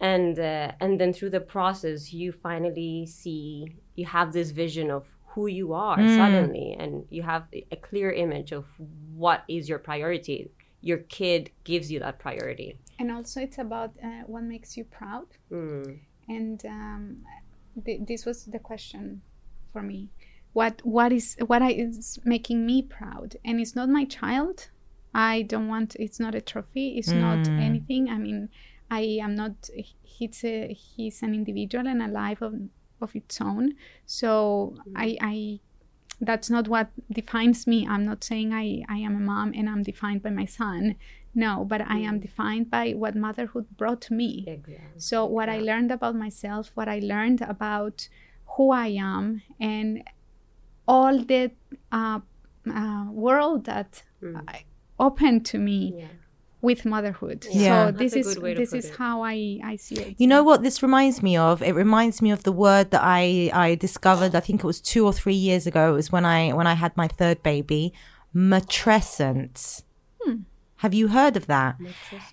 and 0.00 0.38
uh, 0.38 0.72
and 0.80 1.00
then 1.00 1.12
through 1.12 1.30
the 1.30 1.40
process 1.40 2.12
you 2.12 2.32
finally 2.32 3.06
see 3.06 3.76
you 3.94 4.06
have 4.06 4.32
this 4.32 4.50
vision 4.50 4.90
of 4.90 5.06
who 5.34 5.46
you 5.46 5.72
are 5.74 5.98
suddenly, 6.08 6.74
and 6.78 7.04
you 7.10 7.22
have 7.22 7.44
a 7.70 7.76
clear 7.76 8.10
image 8.10 8.52
of 8.52 8.64
what 9.14 9.44
is 9.48 9.68
your 9.68 9.78
priority. 9.78 10.50
Your 10.80 10.98
kid 10.98 11.50
gives 11.64 11.90
you 11.92 11.98
that 12.00 12.18
priority. 12.18 12.78
and 12.98 13.10
also 13.10 13.40
it's 13.46 13.58
about 13.58 13.90
uh, 14.02 14.22
what 14.26 14.42
makes 14.42 14.76
you 14.76 14.84
proud 14.84 15.26
Mm. 15.52 15.98
and 16.28 16.58
um, 16.66 17.02
th- 17.84 18.00
this 18.08 18.24
was 18.28 18.38
the 18.54 18.58
question 18.70 19.20
for 19.72 19.82
me 19.82 20.08
what 20.56 20.80
what 20.84 21.12
is 21.12 21.36
what 21.46 21.60
I, 21.60 21.72
is 21.72 22.18
making 22.24 22.64
me 22.64 22.80
proud. 22.80 23.36
And 23.44 23.60
it's 23.60 23.76
not 23.76 23.90
my 23.90 24.06
child. 24.06 24.70
I 25.14 25.42
don't 25.42 25.68
want 25.68 25.96
it's 25.96 26.18
not 26.18 26.34
a 26.34 26.40
trophy. 26.40 26.96
It's 26.96 27.12
not 27.26 27.40
mm. 27.46 27.60
anything. 27.60 28.08
I 28.08 28.18
mean 28.26 28.48
i 28.90 29.02
am 29.26 29.34
not 29.34 29.68
he's 30.02 30.44
a 30.44 30.72
he's 30.72 31.20
an 31.22 31.34
individual 31.34 31.86
and 31.88 32.00
a 32.00 32.06
life 32.08 32.40
of, 32.40 32.54
of 33.02 33.14
its 33.14 33.38
own. 33.40 33.74
So 34.06 34.74
i 35.04 35.08
i 35.20 35.60
that's 36.28 36.48
not 36.48 36.68
what 36.68 36.88
defines 37.12 37.66
me. 37.66 37.86
I'm 37.86 38.06
not 38.06 38.24
saying 38.24 38.54
i 38.54 38.82
i 38.88 38.98
am 39.06 39.14
a 39.14 39.24
mom 39.32 39.52
and 39.54 39.68
i'm 39.68 39.82
defined 39.82 40.22
by 40.22 40.30
my 40.30 40.46
son. 40.46 40.96
No 41.34 41.66
but 41.72 41.82
i 41.82 41.98
am 42.10 42.16
mm. 42.18 42.22
defined 42.22 42.70
by 42.70 42.86
what 42.92 43.14
motherhood 43.14 43.66
brought 43.76 44.10
me. 44.10 44.30
Exactly. 44.46 45.00
so 45.08 45.26
what 45.26 45.50
I 45.50 45.58
learned 45.58 45.92
about 45.92 46.14
myself, 46.26 46.70
what 46.78 46.88
I 46.88 46.98
learned 47.00 47.42
about 47.42 48.08
who 48.52 48.70
I 48.70 48.88
am, 49.16 49.42
and 49.60 50.02
all 50.88 51.18
the 51.32 51.50
uh, 51.92 52.20
uh, 52.70 53.06
world 53.10 53.64
that 53.64 54.02
I 54.22 54.64
opened 54.98 55.44
to 55.46 55.58
me 55.58 55.94
Yeah. 55.98 56.06
with 56.62 56.84
motherhood. 56.84 57.46
Yeah. 57.50 57.86
So 57.86 57.92
That's 57.92 57.98
this 57.98 58.14
a 58.14 58.18
is 58.20 58.26
good 58.34 58.42
way 58.42 58.54
to 58.54 58.60
this 58.60 58.70
put 58.70 58.78
is 58.78 58.86
it. 58.90 58.96
how 58.96 59.22
I 59.22 59.60
I 59.64 59.76
see 59.76 59.96
it. 59.96 60.14
You 60.18 60.26
know 60.26 60.42
what 60.42 60.62
this 60.62 60.82
reminds 60.82 61.22
me 61.22 61.36
of? 61.36 61.62
It 61.62 61.74
reminds 61.74 62.20
me 62.22 62.30
of 62.30 62.42
the 62.44 62.52
word 62.52 62.90
that 62.92 63.02
I 63.04 63.50
I 63.52 63.74
discovered. 63.76 64.34
I 64.34 64.40
think 64.40 64.60
it 64.64 64.66
was 64.66 64.80
two 64.80 65.04
or 65.08 65.12
three 65.12 65.34
years 65.48 65.66
ago. 65.66 65.90
It 65.90 65.96
was 66.00 66.10
when 66.10 66.24
I 66.24 66.52
when 66.58 66.66
I 66.66 66.74
had 66.74 66.96
my 66.96 67.08
third 67.08 67.42
baby, 67.42 67.92
matrescence. 68.34 69.82
Have 70.80 70.92
you 70.92 71.08
heard 71.08 71.36
of 71.38 71.46
that? 71.46 71.76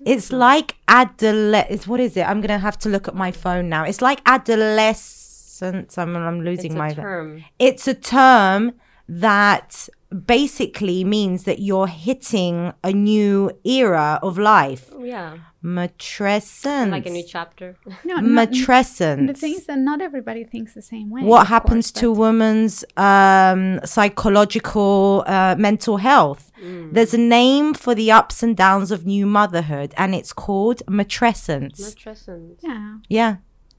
It's 0.05 0.29
like 0.33 0.75
adolescence. 0.89 1.87
What 1.87 2.01
is 2.01 2.17
it? 2.17 2.23
I'm 2.29 2.41
gonna 2.41 2.59
have 2.59 2.77
to 2.79 2.89
look 2.89 3.07
at 3.07 3.15
my 3.15 3.31
phone 3.31 3.69
now. 3.69 3.83
It's 3.85 4.01
like 4.01 4.19
adolescence. 4.25 5.21
I'm 5.61 6.15
I'm 6.15 6.41
losing 6.41 6.71
It's 6.71 6.75
my. 6.75 6.89
a 6.89 6.95
term. 6.95 7.43
It's 7.59 7.87
a 7.87 7.93
term 7.93 8.73
that 9.09 9.89
basically 10.25 11.03
means 11.03 11.43
that 11.43 11.59
you're 11.59 11.87
hitting 11.87 12.73
a 12.83 12.91
new 12.91 13.51
era 13.63 14.19
of 14.21 14.37
life. 14.37 14.91
Yeah. 14.99 15.37
Matrescence. 15.63 16.91
Like 16.91 17.05
a 17.05 17.09
new 17.09 17.23
chapter. 17.27 17.77
no, 18.03 18.17
matrescence. 18.17 19.27
the 19.27 19.33
thing 19.33 19.53
is 19.53 19.65
that 19.65 19.79
not 19.79 20.01
everybody 20.01 20.43
thinks 20.43 20.73
the 20.73 20.81
same 20.81 21.09
way. 21.09 21.23
what 21.23 21.47
happens 21.47 21.89
course, 21.91 22.01
to 22.01 22.07
a 22.11 22.13
but- 22.13 22.19
woman's 22.19 22.85
um, 22.97 23.79
psychological 23.85 25.23
uh, 25.25 25.55
mental 25.57 25.97
health. 25.97 26.51
Mm. 26.61 26.93
There's 26.93 27.13
a 27.13 27.17
name 27.17 27.73
for 27.73 27.95
the 27.95 28.11
ups 28.11 28.43
and 28.43 28.55
downs 28.55 28.91
of 28.91 29.05
new 29.05 29.25
motherhood, 29.25 29.93
and 29.97 30.13
it's 30.13 30.33
called 30.33 30.81
matrescence. 30.87 31.79
Matrescence. 31.81 32.57
Yeah, 32.61 32.97
yeah. 33.09 33.35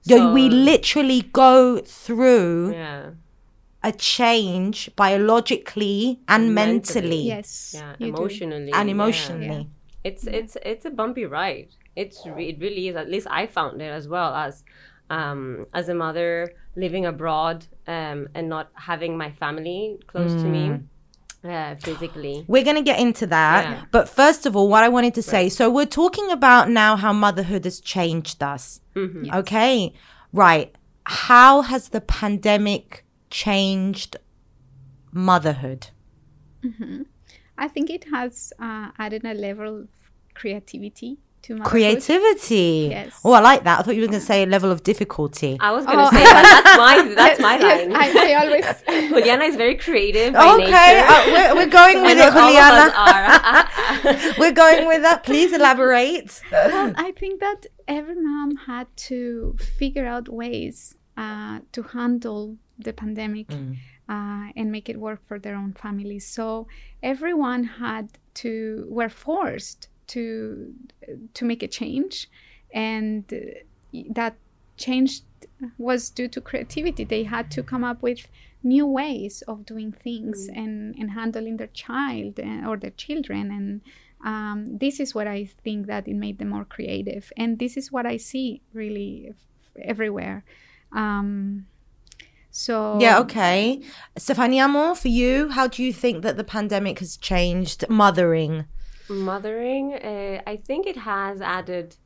So 0.09 0.33
we 0.33 0.49
literally 0.49 1.23
go 1.23 1.79
through 1.79 2.73
Yeah. 2.73 3.11
a 3.83 3.93
change 3.93 4.91
biologically 4.97 6.21
and 6.29 6.45
And 6.45 6.55
mentally, 6.55 7.01
mentally. 7.01 7.23
yes, 7.29 7.75
Yeah. 7.75 7.95
you 7.99 8.07
do. 8.13 8.17
Emotionally. 8.17 8.73
and 8.73 8.89
yeah. 8.89 8.95
emotionally. 8.97 9.69
It's 10.05 10.27
it's 10.27 10.57
it's 10.63 10.85
a 10.85 10.91
bumpy 10.91 11.25
ride. 11.25 11.69
It's 11.97 12.19
it 12.27 12.57
really 12.61 12.89
is. 12.89 12.97
At 12.97 13.09
least 13.09 13.27
I 13.31 13.47
found 13.47 13.81
it 13.81 13.93
as 14.01 14.07
well 14.09 14.35
as 14.35 14.63
um, 15.11 15.67
as 15.73 15.89
a 15.89 15.95
mother 15.95 16.31
living 16.77 17.05
abroad 17.07 17.59
um, 17.87 18.29
and 18.35 18.49
not 18.49 18.67
having 18.75 19.17
my 19.17 19.31
family 19.31 19.99
close 20.07 20.33
to 20.43 20.49
me 20.57 20.65
Uh, 21.45 21.75
physically. 21.75 22.43
We're 22.49 22.65
going 22.65 22.77
to 22.77 22.83
get 22.83 22.99
into 22.99 23.27
that. 23.27 23.65
Yeah. 23.65 23.85
But 23.91 24.09
first 24.09 24.47
of 24.47 24.57
all, 24.57 24.69
what 24.69 24.83
I 24.83 24.89
wanted 24.89 25.13
to 25.15 25.23
say 25.23 25.51
so 25.51 25.69
we're 25.69 25.85
talking 25.85 26.31
about 26.31 26.71
now 26.71 26.97
how 26.97 27.13
motherhood 27.13 27.65
has 27.65 27.81
changed 27.81 28.43
us. 28.43 28.81
Mm-hmm. 28.97 29.27
Yes. 29.27 29.35
Okay. 29.35 29.93
Right. 30.33 30.75
How 31.05 31.61
has 31.61 31.91
the 31.91 32.01
pandemic 32.01 33.05
changed 33.29 34.17
motherhood? 35.13 35.89
I 37.59 37.69
think 37.69 37.91
it 37.91 38.05
has 38.11 38.53
uh, 38.59 38.91
added 38.99 39.25
a 39.25 39.35
level 39.35 39.83
of 39.83 39.89
creativity 40.33 41.19
to 41.45 41.55
motherhood. 41.55 41.71
Creativity. 41.71 42.89
Yes. 42.91 43.13
Oh, 43.25 43.33
I 43.33 43.41
like 43.41 43.65
that. 43.65 43.79
I 43.79 43.83
thought 43.83 43.95
you 43.97 44.03
were 44.03 44.09
going 44.09 44.21
to 44.21 44.27
say 44.33 44.43
a 44.43 44.47
level 44.47 44.71
of 44.71 44.83
difficulty. 44.83 45.57
I 45.61 45.71
was 45.73 45.85
gonna 45.87 46.05
Oh. 46.07 46.11
say 46.11 46.23
that, 46.25 46.45
that's 46.65 46.79
my 46.85 47.15
that's 47.21 47.41
Yes, 47.41 47.47
my 47.49 47.57
yes, 47.59 47.89
line. 47.89 47.97
I, 47.97 48.33
I 48.33 48.35
always 48.43 48.67
Juliana 49.11 49.45
is 49.45 49.57
very 49.65 49.77
creative 49.87 50.33
by 50.35 50.55
Okay, 50.55 50.91
uh, 51.07 51.23
we're, 51.35 51.55
we're 51.59 51.75
going 51.81 52.03
with 52.03 52.19
it, 52.19 52.33
not 52.33 52.37
all 52.37 52.49
of 52.49 52.93
Juliana. 52.99 54.35
we're 54.39 54.53
going 54.65 54.87
with 54.87 55.03
that. 55.03 55.23
Please 55.25 55.53
elaborate. 55.53 56.41
well, 56.53 56.93
I 56.97 57.13
think 57.13 57.41
that 57.41 57.67
every 57.89 58.17
mom 58.17 58.57
had 58.57 58.87
to 59.09 59.57
figure 59.79 60.07
out 60.07 60.29
ways 60.29 60.97
uh, 61.17 61.61
to 61.73 61.83
handle 61.83 62.57
the 62.79 62.93
pandemic 62.93 63.47
uh, 63.53 64.47
and 64.57 64.73
make 64.73 64.89
it 64.89 64.99
work 64.99 65.21
for 65.29 65.39
their 65.39 65.55
own 65.55 65.73
families. 65.73 66.27
So 66.27 66.67
everyone 67.03 67.65
had 67.65 68.09
to 68.43 68.87
were 68.89 69.09
forced 69.09 69.89
to 70.09 70.73
to 71.35 71.45
make 71.45 71.63
a 71.63 71.69
change, 71.69 72.29
and 72.73 73.25
uh, 73.33 73.99
that 74.11 74.37
change 74.77 75.21
was 75.79 76.11
due 76.11 76.29
to 76.29 76.41
creativity. 76.41 77.05
They 77.05 77.25
had 77.25 77.51
to 77.53 77.63
come 77.63 77.85
up 77.85 78.03
with 78.03 78.29
new 78.63 78.87
ways 78.87 79.43
of 79.47 79.67
doing 79.67 79.93
things 79.93 80.49
and, 80.49 80.95
and 80.99 81.11
handling 81.11 81.59
their 81.59 81.69
child 81.69 82.39
and, 82.39 82.67
or 82.67 82.79
their 82.79 82.93
children 82.93 83.51
and 83.51 83.83
um, 84.25 84.79
this 84.79 85.01
is 85.01 85.15
what 85.15 85.27
I 85.27 85.45
think 85.63 85.87
that 85.87 86.09
it 86.09 86.15
made 86.15 86.39
them 86.39 86.49
more 86.49 86.65
creative, 86.65 87.31
and 87.37 87.59
this 87.59 87.77
is 87.77 87.93
what 87.93 88.07
I 88.07 88.17
see 88.17 88.63
really 88.73 89.35
everywhere. 89.81 90.45
Um, 90.93 91.67
so 92.51 92.99
Yeah, 93.01 93.19
okay. 93.19 93.83
Stefania, 94.17 94.97
for 94.97 95.09
you, 95.09 95.51
how 95.51 95.67
do 95.67 95.83
you 95.83 95.93
think 95.93 96.23
that 96.23 96.39
the 96.39 96.45
pandemic 96.45 97.01
has 97.01 97.19
changed 97.19 97.85
mothering? 97.91 98.65
Mothering, 99.09 99.95
uh, 99.95 100.43
I 100.47 100.57
think 100.57 100.87
it 100.87 100.97
has 100.97 101.41
added 101.41 101.97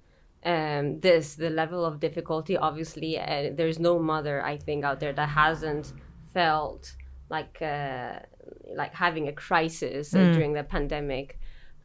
um, 0.44 1.00
this 1.00 1.34
the 1.34 1.50
level 1.50 1.84
of 1.84 2.00
difficulty. 2.00 2.56
Obviously, 2.56 3.18
uh, 3.18 3.50
there's 3.54 3.78
no 3.78 3.98
mother 3.98 4.44
I 4.44 4.56
think 4.56 4.84
out 4.84 5.00
there 5.00 5.12
that 5.12 5.28
hasn't 5.28 5.92
felt 6.32 6.94
like 7.28 7.60
uh, 7.62 8.20
like 8.74 8.94
having 8.94 9.28
a 9.28 9.32
crisis 9.32 10.14
uh, 10.14 10.32
during 10.32 10.52
the 10.52 10.64
pandemic. 10.64 11.38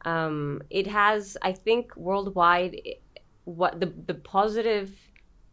Um, 0.04 0.60
it 0.70 0.86
has, 0.86 1.36
I 1.42 1.52
think, 1.52 1.96
worldwide. 1.96 2.76
What 3.44 3.80
the 3.80 3.92
the 4.06 4.14
positive 4.14 4.90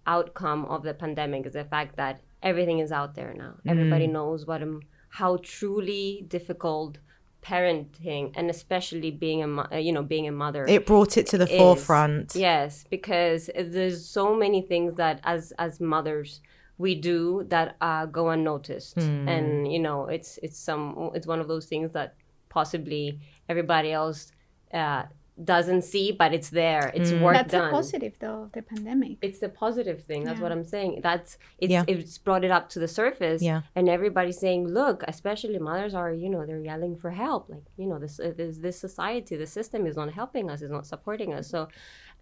outcome 0.08 0.66
of 0.66 0.84
the 0.84 0.94
pandemic 0.94 1.46
is 1.46 1.54
the 1.54 1.66
fact 1.66 1.98
that 1.98 2.22
everything 2.42 2.80
is 2.80 2.92
out 2.92 3.16
there 3.16 3.34
now. 3.34 3.56
Everybody 3.68 4.08
knows 4.08 4.46
what 4.46 4.62
how 5.10 5.38
truly 5.44 6.26
difficult 6.28 6.98
parenting 7.42 8.32
and 8.36 8.50
especially 8.50 9.12
being 9.12 9.42
a 9.72 9.80
you 9.80 9.92
know 9.92 10.04
being 10.04 10.28
a 10.28 10.32
mother 10.32 10.66
It 10.68 10.86
brought 10.86 11.18
it 11.18 11.28
to 11.28 11.38
the 11.38 11.50
is. 11.52 11.58
forefront. 11.58 12.36
Yes, 12.36 12.86
because 12.90 13.50
there's 13.56 14.06
so 14.06 14.36
many 14.36 14.62
things 14.62 14.96
that 14.96 15.20
as 15.24 15.52
as 15.58 15.80
mothers 15.80 16.42
we 16.78 16.96
do 16.96 17.46
that 17.50 17.76
uh, 17.82 18.06
go 18.08 18.30
unnoticed, 18.30 18.96
Hmm. 18.96 19.28
and 19.28 19.72
you 19.74 19.80
know 19.80 20.08
it's 20.08 20.40
it's 20.44 20.58
some 20.58 21.12
it's 21.14 21.28
one 21.28 21.40
of 21.40 21.48
those 21.48 21.66
things 21.68 21.92
that 21.94 22.16
possibly 22.50 23.20
everybody 23.50 23.92
else 23.92 24.32
uh, 24.74 25.04
doesn't 25.44 25.84
see, 25.84 26.12
but 26.12 26.34
it's 26.34 26.50
there. 26.50 26.92
It's 26.94 27.12
Hmm. 27.12 27.22
work 27.22 27.36
that's 27.36 27.52
done. 27.52 27.70
a 27.70 27.72
positive 27.72 28.14
though 28.20 28.44
of 28.44 28.52
the 28.52 28.62
pandemic. 28.62 29.18
It's 29.22 29.40
the 29.40 29.50
positive 29.50 30.04
thing. 30.04 30.24
That's 30.24 30.38
Yeah. 30.40 30.44
what 30.44 30.52
I'm 30.52 30.64
saying. 30.66 31.00
That's 31.02 31.38
it's 31.58 31.72
Yeah. 31.72 31.84
it's 31.88 32.18
brought 32.18 32.44
it 32.44 32.52
up 32.52 32.70
to 32.70 32.80
the 32.80 32.88
surface. 32.88 33.42
Yeah. 33.42 33.62
And 33.76 33.90
everybody's 33.90 34.40
saying, 34.40 34.68
look, 34.68 35.04
especially 35.08 35.58
mothers 35.58 35.94
are, 35.96 36.12
you 36.14 36.30
know, 36.30 36.46
they're 36.46 36.60
yelling 36.72 36.96
for 36.98 37.12
help. 37.12 37.50
Like, 37.50 37.64
you 37.78 37.88
know, 37.88 37.98
this 37.98 38.20
uh, 38.20 38.34
this 38.36 38.58
this 38.58 38.78
society, 38.80 39.36
the 39.36 39.48
system 39.48 39.86
is 39.88 39.96
not 39.96 40.12
helping 40.12 40.50
us, 40.52 40.62
is 40.62 40.70
not 40.72 40.86
supporting 40.86 41.34
us. 41.34 41.48
So, 41.48 41.68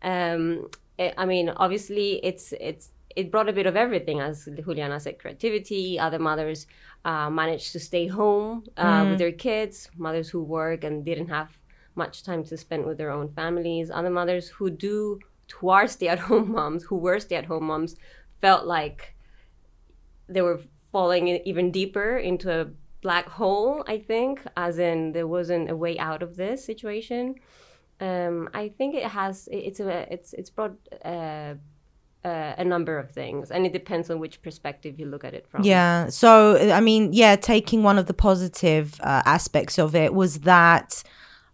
um, 0.01 0.69
I 0.99 1.13
I 1.17 1.25
mean, 1.25 1.49
obviously, 1.49 2.19
it's 2.23 2.53
it's 2.69 2.91
it 3.15 3.31
brought 3.31 3.49
a 3.49 3.53
bit 3.53 3.65
of 3.65 3.75
everything, 3.75 4.19
as 4.21 4.47
Juliana 4.65 4.99
said, 4.99 5.17
creativity. 5.19 5.99
Other 5.99 6.19
mothers 6.19 6.67
uh, 7.03 7.29
managed 7.29 7.71
to 7.73 7.79
stay 7.79 8.05
home 8.07 8.63
uh, 8.77 9.05
with 9.09 9.17
their 9.19 9.31
kids. 9.31 9.89
Mothers 9.97 10.29
who 10.29 10.43
work 10.43 10.83
and 10.83 11.03
didn't 11.03 11.29
have 11.29 11.49
much 12.03 12.23
time 12.29 12.43
to 12.45 12.55
spend 12.65 12.85
with 12.85 12.97
their 12.97 13.11
own 13.17 13.27
families. 13.39 13.91
Other 13.91 14.13
mothers 14.19 14.45
who 14.55 14.67
do, 14.87 15.19
who 15.57 15.69
are 15.77 15.87
stay-at-home 15.87 16.51
moms, 16.57 16.81
who 16.87 16.97
were 17.05 17.19
stay-at-home 17.19 17.65
moms, 17.71 17.95
felt 18.41 18.65
like 18.65 19.15
they 20.27 20.41
were 20.41 20.59
falling 20.91 21.27
even 21.51 21.71
deeper 21.71 22.17
into 22.17 22.47
a 22.61 22.67
black 23.01 23.27
hole. 23.39 23.83
I 23.87 23.97
think, 24.11 24.41
as 24.55 24.79
in 24.79 25.11
there 25.15 25.27
wasn't 25.27 25.69
a 25.69 25.75
way 25.75 25.93
out 26.09 26.21
of 26.23 26.35
this 26.35 26.57
situation. 26.71 27.35
Um, 27.99 28.49
I 28.53 28.69
think 28.77 28.95
it 28.95 29.07
has. 29.19 29.49
It's 29.51 29.79
a. 29.79 30.11
It's 30.13 30.33
it's 30.39 30.49
brought. 30.49 30.77
Uh, 31.03 31.55
uh, 32.25 32.53
a 32.57 32.65
number 32.65 32.97
of 32.97 33.11
things, 33.11 33.49
and 33.49 33.65
it 33.65 33.73
depends 33.73 34.09
on 34.09 34.19
which 34.19 34.41
perspective 34.41 34.99
you 34.99 35.05
look 35.05 35.23
at 35.23 35.33
it 35.33 35.47
from. 35.47 35.63
Yeah. 35.63 36.09
So, 36.09 36.57
I 36.71 36.81
mean, 36.81 37.13
yeah, 37.13 37.37
taking 37.37 37.81
one 37.81 37.97
of 37.97 38.07
the 38.07 38.13
positive 38.13 38.99
uh, 39.01 39.21
aspects 39.25 39.79
of 39.79 39.95
it 39.95 40.13
was 40.13 40.39
that 40.39 41.01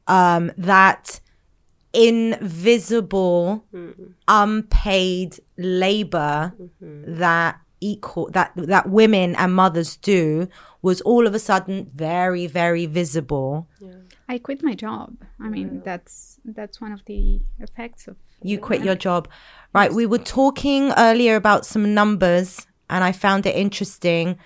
um, 0.07 0.51
that 0.57 1.19
invisible, 1.93 3.65
unpaid 4.27 5.39
labor 5.57 6.53
that 6.79 7.59
equal 7.81 8.29
that 8.31 8.51
that 8.55 8.89
women 8.89 9.35
and 9.35 9.53
mothers 9.53 9.95
do 9.97 10.47
was 10.81 11.01
all 11.01 11.27
of 11.27 11.33
a 11.33 11.39
sudden 11.39 11.89
very 11.93 12.47
very 12.47 12.85
visible. 12.85 13.67
I 14.27 14.39
quit 14.39 14.63
my 14.63 14.73
job. 14.73 15.17
I 15.39 15.49
mean, 15.49 15.81
that's 15.85 16.39
that's 16.43 16.81
one 16.81 16.91
of 16.91 17.05
the 17.05 17.39
effects 17.59 18.07
of 18.07 18.17
You 18.41 18.57
quit 18.57 18.83
your 18.83 18.95
job. 18.95 19.27
Right, 19.73 19.93
we 19.93 20.05
were 20.05 20.19
talking 20.19 20.91
earlier 20.97 21.35
about 21.35 21.65
some 21.65 21.93
numbers 21.93 22.65
and 22.89 23.03
I 23.03 23.11
found 23.11 23.45
it 23.45 23.55
interesting. 23.55 24.37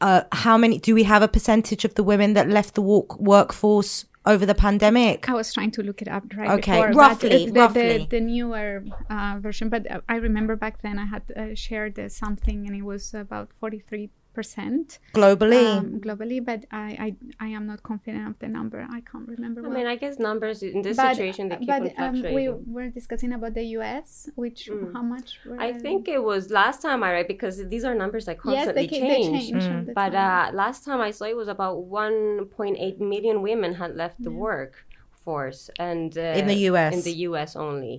Uh, 0.00 0.22
how 0.32 0.58
many 0.58 0.78
do 0.78 0.94
we 0.94 1.04
have 1.04 1.22
a 1.22 1.28
percentage 1.28 1.84
of 1.84 1.94
the 1.94 2.02
women 2.02 2.34
that 2.34 2.48
left 2.48 2.74
the 2.74 2.82
work, 2.82 3.18
workforce 3.18 4.04
over 4.26 4.44
the 4.44 4.54
pandemic? 4.54 5.28
I 5.28 5.34
was 5.34 5.52
trying 5.52 5.70
to 5.72 5.82
look 5.82 6.02
it 6.02 6.08
up 6.08 6.24
right 6.36 6.50
Okay, 6.58 6.80
before, 6.80 6.92
roughly, 6.92 7.46
the, 7.46 7.52
roughly. 7.52 7.98
The, 7.98 8.06
the 8.06 8.20
newer 8.20 8.84
uh, 9.08 9.38
version. 9.40 9.68
But 9.68 9.90
uh, 9.90 10.00
I 10.08 10.16
remember 10.16 10.56
back 10.56 10.82
then 10.82 10.98
I 10.98 11.06
had 11.06 11.22
uh, 11.36 11.54
shared 11.54 11.98
uh, 11.98 12.08
something, 12.08 12.66
and 12.66 12.74
it 12.76 12.82
was 12.82 13.14
about 13.14 13.50
forty-three 13.60 14.10
percent 14.38 14.86
Globally, 15.20 15.64
um, 15.78 15.86
globally. 16.06 16.38
But 16.50 16.60
I, 16.84 16.88
I 17.06 17.08
I 17.46 17.48
am 17.58 17.64
not 17.72 17.80
confident 17.90 18.24
of 18.32 18.36
the 18.42 18.48
number. 18.58 18.80
I 18.98 19.00
can't 19.10 19.28
remember. 19.34 19.58
I 19.60 19.64
well. 19.64 19.76
mean, 19.78 19.88
I 19.94 19.96
guess 20.02 20.14
numbers 20.30 20.58
in 20.76 20.80
this 20.86 20.96
but, 21.00 21.10
situation 21.16 21.42
they 21.50 21.56
keep 21.62 21.72
but 21.74 21.82
on 22.04 22.14
um, 22.24 22.34
we 22.38 22.44
were 22.76 22.88
discussing 22.98 23.30
about 23.38 23.52
the 23.58 23.66
U.S., 23.78 24.08
which 24.42 24.60
how 24.94 25.02
much? 25.14 25.28
Were, 25.46 25.56
Mm. 25.56 25.68
I 25.68 25.70
think 25.84 26.00
it 26.16 26.22
was 26.30 26.42
last 26.62 26.78
time 26.86 27.00
I 27.08 27.10
read 27.16 27.28
because 27.34 27.56
these 27.72 27.84
are 27.88 27.94
numbers 28.04 28.24
that 28.28 28.36
yes, 28.38 28.44
constantly 28.46 28.86
they, 28.86 28.92
ca- 28.92 29.08
they 29.12 29.22
change. 29.30 29.50
change. 29.50 29.64
all 29.72 29.82
the 29.88 29.92
But 30.02 30.12
uh, 30.14 30.44
last 30.62 30.80
time 30.86 31.00
I 31.08 31.10
saw 31.16 31.24
it 31.34 31.38
was 31.42 31.50
about 31.56 31.76
1.8 31.78 33.00
million 33.12 33.36
women 33.48 33.70
had 33.82 33.92
left 34.02 34.18
the 34.26 34.30
workforce, 34.30 35.62
and 35.78 36.10
uh, 36.16 36.40
In 36.40 36.46
the 36.52 36.60
US. 36.70 36.92
in 36.96 37.00
the 37.08 37.16
U.S. 37.28 37.50
only, 37.68 37.94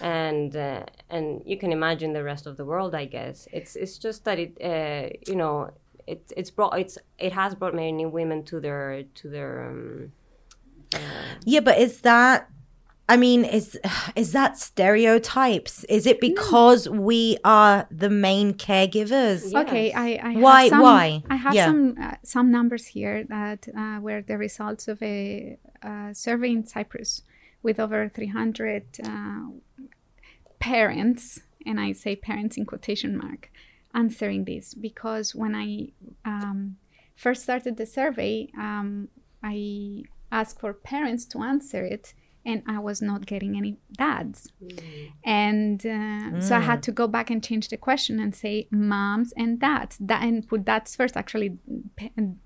and 0.00 0.50
uh, 0.56 0.84
and 1.16 1.26
you 1.50 1.56
can 1.62 1.70
imagine 1.72 2.10
the 2.18 2.24
rest 2.32 2.44
of 2.50 2.54
the 2.60 2.64
world. 2.72 2.92
I 2.94 3.06
guess 3.16 3.36
it's 3.58 3.72
it's 3.82 3.96
just 4.06 4.20
that 4.26 4.38
it 4.44 4.52
uh, 4.72 5.04
you 5.30 5.36
know 5.42 5.56
it 6.06 6.32
it's 6.36 6.50
brought 6.50 6.78
it's 6.78 6.98
it 7.18 7.32
has 7.32 7.54
brought 7.54 7.74
many 7.74 8.06
women 8.06 8.42
to 8.44 8.60
their 8.60 9.04
to 9.14 9.28
their 9.28 9.68
um, 9.68 10.12
yeah, 11.44 11.60
but 11.60 11.78
is 11.78 12.00
that? 12.02 12.48
I 13.08 13.16
mean, 13.16 13.44
is 13.44 13.78
is 14.16 14.32
that 14.32 14.58
stereotypes? 14.58 15.84
Is 15.84 16.06
it 16.06 16.20
because 16.20 16.88
we 16.88 17.36
are 17.44 17.86
the 17.90 18.08
main 18.10 18.54
caregivers? 18.54 19.54
Okay, 19.54 19.92
I, 19.92 20.20
I 20.22 20.34
Why- 20.36 20.68
some, 20.68 20.80
why? 20.80 21.22
I 21.28 21.36
have 21.36 21.54
Yeah. 21.54 21.66
some 21.66 21.96
uh, 22.00 22.14
some 22.22 22.50
numbers 22.50 22.86
here 22.86 23.24
that 23.24 23.68
uh, 23.76 23.98
were 24.00 24.22
the 24.22 24.38
results 24.38 24.86
of 24.88 25.02
a 25.02 25.58
uh, 25.82 26.12
survey 26.14 26.50
in 26.52 26.64
Cyprus 26.64 27.22
with 27.62 27.78
over 27.80 28.08
300 28.08 28.84
uh, 29.04 29.48
parents, 30.58 31.40
and 31.66 31.80
I 31.80 31.92
say 31.92 32.16
parents 32.16 32.56
in 32.56 32.64
quotation 32.66 33.16
mark, 33.16 33.50
answering 33.94 34.44
this 34.44 34.74
because 34.74 35.34
when 35.34 35.54
I 35.54 35.92
um, 36.24 36.76
first 37.16 37.42
started 37.42 37.76
the 37.76 37.86
survey, 37.86 38.48
um, 38.58 39.08
I 39.42 40.04
asked 40.30 40.60
for 40.60 40.72
parents 40.72 41.24
to 41.26 41.42
answer 41.42 41.84
it. 41.84 42.14
And 42.44 42.64
I 42.66 42.80
was 42.80 43.00
not 43.00 43.24
getting 43.26 43.56
any 43.56 43.76
dads. 43.96 44.48
And 45.24 45.80
uh, 45.86 46.40
so 46.40 46.56
I 46.56 46.58
had 46.58 46.82
to 46.82 46.90
go 46.90 47.06
back 47.06 47.30
and 47.30 47.40
change 47.40 47.68
the 47.68 47.76
question 47.76 48.18
and 48.18 48.34
say 48.34 48.66
moms 48.72 49.32
and 49.36 49.60
dads, 49.60 49.96
that, 50.00 50.24
and 50.24 50.48
put 50.48 50.64
dads 50.64 50.96
first. 50.96 51.16
Actually, 51.16 51.58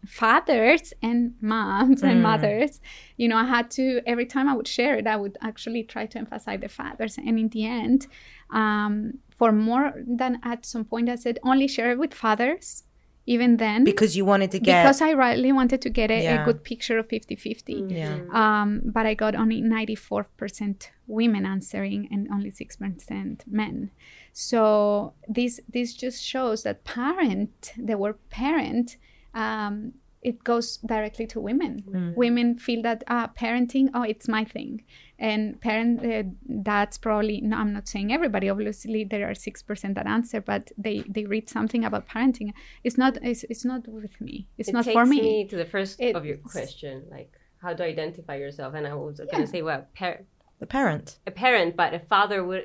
fathers 0.07 0.93
and 1.03 1.33
moms 1.41 2.03
and 2.03 2.23
mothers. 2.23 2.83
You 3.17 3.29
know, 3.29 3.39
I 3.39 3.47
had 3.47 3.71
to 3.71 4.03
every 4.07 4.27
time 4.27 4.51
I 4.51 4.55
would 4.55 4.69
share 4.69 4.97
it, 4.99 5.07
I 5.07 5.17
would 5.17 5.39
actually 5.41 5.85
try 5.85 6.05
to 6.05 6.19
emphasize 6.19 6.61
the 6.61 6.69
fathers. 6.69 7.17
And 7.17 7.39
in 7.39 7.49
the 7.49 7.65
end, 7.65 8.07
um, 8.51 9.15
for 9.39 9.53
more 9.53 9.93
than 10.07 10.39
at 10.43 10.65
some 10.67 10.85
point, 10.85 11.09
I 11.09 11.17
said 11.17 11.39
only 11.45 11.69
share 11.69 11.91
it 11.93 11.99
with 11.99 12.15
fathers. 12.15 12.83
Even 13.29 13.57
then, 13.57 13.83
Because 13.83 14.17
you 14.17 14.25
wanted 14.25 14.53
to 14.53 14.61
get 14.61 14.85
because 14.85 15.03
I 15.03 15.11
really 15.11 15.51
wanted 15.51 15.83
to 15.83 15.91
get 15.91 16.13
a, 16.13 16.23
Yeah. 16.23 16.43
a 16.43 16.45
good 16.45 16.63
picture 16.63 16.97
of 16.97 17.09
50 17.09 17.35
50. 17.35 17.73
yeah. 17.89 18.21
Um, 18.31 18.83
but 18.85 19.05
I 19.05 19.15
got 19.15 19.35
only 19.35 19.61
94% 19.61 20.91
women 21.09 21.45
answering 21.45 22.09
and 22.13 22.29
only 22.33 22.51
6% 22.53 23.43
men. 23.49 23.91
So 24.33 25.15
this 25.29 25.61
this 25.69 25.95
just 25.95 26.23
shows 26.23 26.63
that 26.63 26.85
parent, 26.85 27.73
the 27.77 27.97
word 27.99 28.19
parent, 28.31 28.97
um, 29.35 29.95
it 30.23 30.45
goes 30.45 30.77
directly 30.79 31.27
to 31.29 31.41
women. 31.41 32.13
Women 32.17 32.59
feel 32.59 32.83
that 32.83 33.03
uh, 33.09 33.29
parenting, 33.29 33.91
oh, 33.95 34.03
it's 34.03 34.29
my 34.29 34.45
thing, 34.45 34.83
and 35.19 35.61
parent 35.61 36.05
uh, 36.05 36.23
that's 36.49 36.99
probably. 36.99 37.41
No, 37.41 37.57
I'm 37.57 37.73
not 37.73 37.89
saying 37.89 38.13
everybody. 38.13 38.49
Obviously, 38.51 39.05
there 39.05 39.29
are 39.31 39.35
six 39.35 39.63
percent 39.63 39.95
that 39.95 40.07
answer, 40.07 40.41
but 40.41 40.73
they 40.77 41.03
they 41.09 41.25
read 41.25 41.49
something 41.49 41.85
about 41.85 42.09
parenting. 42.09 42.53
It's 42.85 42.99
not. 42.99 43.19
It's, 43.23 43.45
it's 43.45 43.65
not 43.65 43.89
with 43.89 44.21
me. 44.21 44.49
It's 44.59 44.69
it 44.69 44.73
not 44.73 44.85
takes 44.85 44.95
for 44.95 45.07
me. 45.07 45.21
me 45.21 45.47
to 45.49 45.57
the 45.57 45.65
first 45.65 46.01
It- 46.01 46.15
of 46.17 46.25
your 46.27 46.37
question, 46.37 47.05
like 47.11 47.33
how 47.63 47.71
do 47.73 47.79
to 47.79 47.85
identify 47.85 48.37
yourself. 48.37 48.75
And 48.75 48.87
I 48.87 48.95
was 48.95 49.19
going 49.19 49.43
to 49.45 49.47
say, 49.47 49.63
well, 49.63 49.87
par- 49.99 50.23
the 50.59 50.67
parent. 50.67 51.19
a 51.27 51.31
parent, 51.31 51.77
but 51.77 51.95
a 51.95 51.99
father 51.99 52.45
would, 52.45 52.65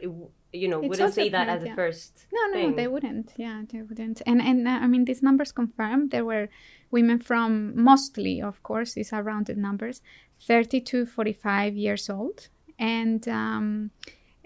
you 0.54 0.68
know, 0.68 0.80
It's 0.82 0.90
wouldn't 0.90 1.14
say 1.14 1.30
that 1.30 1.46
parent, 1.48 1.58
as 1.58 1.64
a 1.64 1.68
yeah. 1.68 1.76
first. 1.76 2.26
No, 2.34 2.42
no, 2.48 2.54
thing. 2.54 2.76
they 2.76 2.88
wouldn't. 2.88 3.32
Yeah, 3.38 3.64
they 3.72 3.82
wouldn't. 3.82 4.22
And 4.26 4.42
and 4.42 4.68
uh, 4.68 4.72
I 4.72 4.88
mean, 4.88 5.06
these 5.06 5.24
numbers 5.24 5.52
confirm 5.54 6.10
there 6.10 6.26
were 6.26 6.50
women 6.92 7.20
from 7.20 7.82
mostly, 7.82 8.42
of 8.42 8.62
course, 8.64 8.94
these 8.94 9.14
are 9.14 9.24
rounded 9.24 9.58
numbers, 9.58 10.02
30 10.48 10.82
to 10.82 11.06
45 11.06 11.76
years 11.76 12.10
old, 12.10 12.48
and 12.80 13.28
um, 13.28 13.92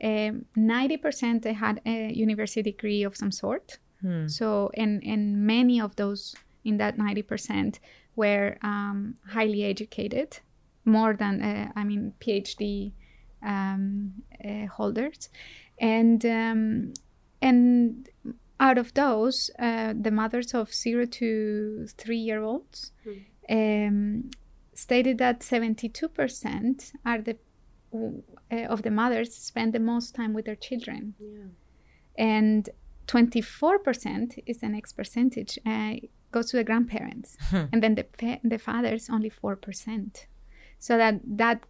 um, 0.04 0.46
90% 0.58 1.42
they 1.42 1.54
had 1.54 1.82
a 1.86 2.12
university 2.14 2.62
degree 2.72 3.04
of 3.04 3.16
some 3.16 3.32
sort. 3.32 3.80
So, 4.28 4.72
and 4.76 5.02
and 5.04 5.48
many 5.48 5.82
of 5.82 5.96
those 5.96 6.36
in 6.64 6.78
that 6.78 6.98
90% 6.98 7.80
were 8.16 8.58
um, 8.62 9.16
highly 9.28 9.64
educated, 9.64 10.40
more 10.84 11.16
than 11.16 11.42
uh, 11.42 11.72
I 11.76 11.84
mean, 11.84 12.14
PhD 12.20 12.92
um, 13.42 14.14
uh, 14.44 14.68
holders, 14.68 15.30
and 15.80 16.24
um, 16.26 16.94
and 17.42 18.10
out 18.60 18.78
of 18.78 18.94
those, 18.94 19.50
uh, 19.60 19.94
the 20.00 20.12
mothers 20.12 20.54
of 20.54 20.74
zero 20.74 21.06
to 21.06 21.88
three 21.98 22.18
year 22.18 22.42
olds 22.42 22.92
um, 23.50 24.30
stated 24.76 25.18
that 25.18 25.40
72% 25.40 26.92
are 27.06 27.22
the 27.22 27.38
uh, 27.94 28.56
of 28.66 28.82
the 28.84 28.92
mothers 28.92 29.34
spend 29.34 29.74
the 29.74 29.80
most 29.80 30.14
time 30.14 30.34
with 30.34 30.46
their 30.46 30.56
children, 30.56 31.16
and 32.18 32.70
24% 33.08 34.44
is 34.46 34.58
the 34.60 34.68
next 34.68 34.94
percentage 34.94 35.58
uh, 35.66 35.94
goes 36.32 36.50
to 36.52 36.58
the 36.58 36.64
grandparents, 36.64 37.38
and 37.52 37.82
then 37.82 37.96
the 37.96 38.06
the 38.44 38.58
fathers 38.58 39.10
only 39.10 39.30
four 39.30 39.56
percent. 39.56 40.28
So 40.80 40.98
that 40.98 41.22
that 41.26 41.64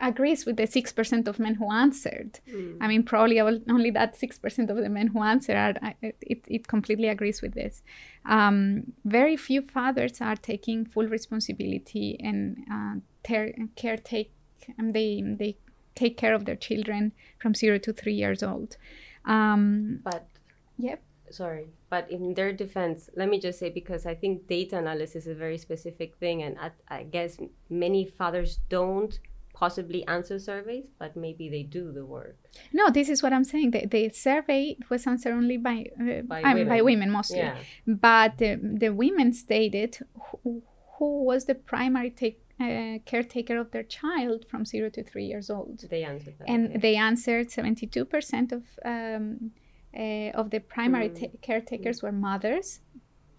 agrees 0.00 0.46
with 0.46 0.56
the 0.56 0.66
six 0.66 0.92
percent 0.92 1.28
of 1.28 1.38
men 1.38 1.54
who 1.54 1.70
answered. 1.70 2.40
I 2.80 2.86
mean, 2.88 3.02
probably 3.02 3.40
only 3.40 3.90
that 3.90 4.16
six 4.16 4.38
percent 4.38 4.70
of 4.70 4.76
the 4.76 4.88
men 4.88 5.08
who 5.08 5.22
answered 5.22 5.56
are, 5.56 5.94
it, 6.02 6.44
it 6.46 6.68
completely 6.68 7.08
agrees 7.08 7.42
with 7.42 7.54
this. 7.54 7.82
Um, 8.24 8.92
very 9.04 9.36
few 9.36 9.62
fathers 9.62 10.20
are 10.20 10.36
taking 10.36 10.84
full 10.84 11.06
responsibility 11.06 12.16
and 12.20 12.58
uh, 12.70 12.94
ter- 13.22 13.54
caretake. 13.76 14.30
And 14.78 14.94
they 14.94 15.20
they 15.24 15.56
take 15.96 16.16
care 16.16 16.34
of 16.34 16.44
their 16.44 16.54
children 16.54 17.12
from 17.40 17.52
zero 17.52 17.78
to 17.78 17.92
three 17.92 18.14
years 18.14 18.42
old. 18.44 18.76
Um, 19.24 20.00
But 20.04 20.28
yep. 20.78 21.02
sorry, 21.30 21.66
but 21.90 22.08
in 22.10 22.34
their 22.34 22.52
defense, 22.52 23.10
let 23.16 23.28
me 23.28 23.40
just 23.40 23.58
say 23.58 23.70
because 23.70 24.06
I 24.06 24.14
think 24.14 24.46
data 24.46 24.78
analysis 24.78 25.26
is 25.26 25.32
a 25.32 25.34
very 25.34 25.58
specific 25.58 26.14
thing, 26.16 26.44
and 26.44 26.56
I, 26.58 26.70
I 26.88 27.02
guess 27.02 27.40
many 27.68 28.06
fathers 28.06 28.60
don't 28.68 29.18
possibly 29.64 30.00
answer 30.16 30.36
surveys, 30.50 30.86
but 31.02 31.10
maybe 31.26 31.44
they 31.54 31.64
do 31.78 31.84
the 31.98 32.04
work. 32.16 32.36
No, 32.78 32.84
this 32.98 33.08
is 33.14 33.18
what 33.22 33.32
I'm 33.36 33.48
saying. 33.52 33.68
The, 33.76 33.82
the 33.96 34.02
survey 34.28 34.62
was 34.92 35.02
answered 35.12 35.34
only 35.40 35.58
by 35.68 35.76
uh, 36.00 36.22
By 36.32 36.38
I 36.48 36.50
mean, 36.56 36.68
by 36.74 36.80
women. 36.80 36.84
women 36.90 37.08
mostly, 37.18 37.38
Yeah. 37.44 37.56
but 38.08 38.30
the, 38.42 38.50
the 38.84 38.90
women 39.04 39.28
stated 39.44 39.92
who, 40.28 40.50
who 40.94 41.08
was 41.30 41.40
the 41.50 41.56
primary 41.74 42.10
take, 42.22 42.38
uh, 42.66 42.96
caretaker 43.10 43.56
of 43.64 43.68
their 43.74 43.86
child 44.00 44.38
from 44.50 44.60
zero 44.72 44.88
to 44.96 45.00
three 45.10 45.26
years 45.32 45.48
old, 45.56 45.76
They 45.94 46.04
answered 46.12 46.34
that. 46.38 46.48
and 46.52 46.62
okay. 46.68 46.78
they 46.84 46.94
answered 47.10 47.46
72 47.50 48.04
percent 48.14 48.48
of 48.58 48.62
um, 48.92 49.52
uh, 50.04 50.30
of 50.40 50.46
the 50.54 50.60
primary 50.74 51.08
Mm. 51.10 51.18
ta- 51.20 51.36
caretakers 51.48 51.98
were 52.04 52.16
mothers. 52.28 52.68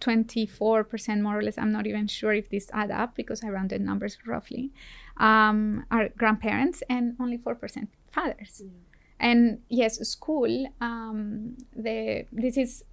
24 0.04 0.84
percent 0.84 1.18
more 1.26 1.38
or 1.38 1.42
less. 1.42 1.56
I'm 1.62 1.72
not 1.72 1.86
even 1.86 2.06
sure 2.06 2.32
if 2.32 2.46
this 2.50 2.66
add 2.72 2.90
up 3.02 3.10
because 3.16 3.42
I 3.44 3.48
rounded 3.48 3.80
numbers 3.80 4.18
roughly. 4.26 4.64
Um, 5.16 5.86
are 5.90 6.06
grandparents 6.22 6.78
and 6.94 7.04
only 7.20 7.38
four 7.44 7.54
percent 7.62 7.88
fathers. 8.12 8.62
And 9.18 9.40
yes, 9.80 9.92
school. 10.14 10.52
Um, 10.80 11.56
the 11.84 12.26
this 12.32 12.56
is 12.56 12.84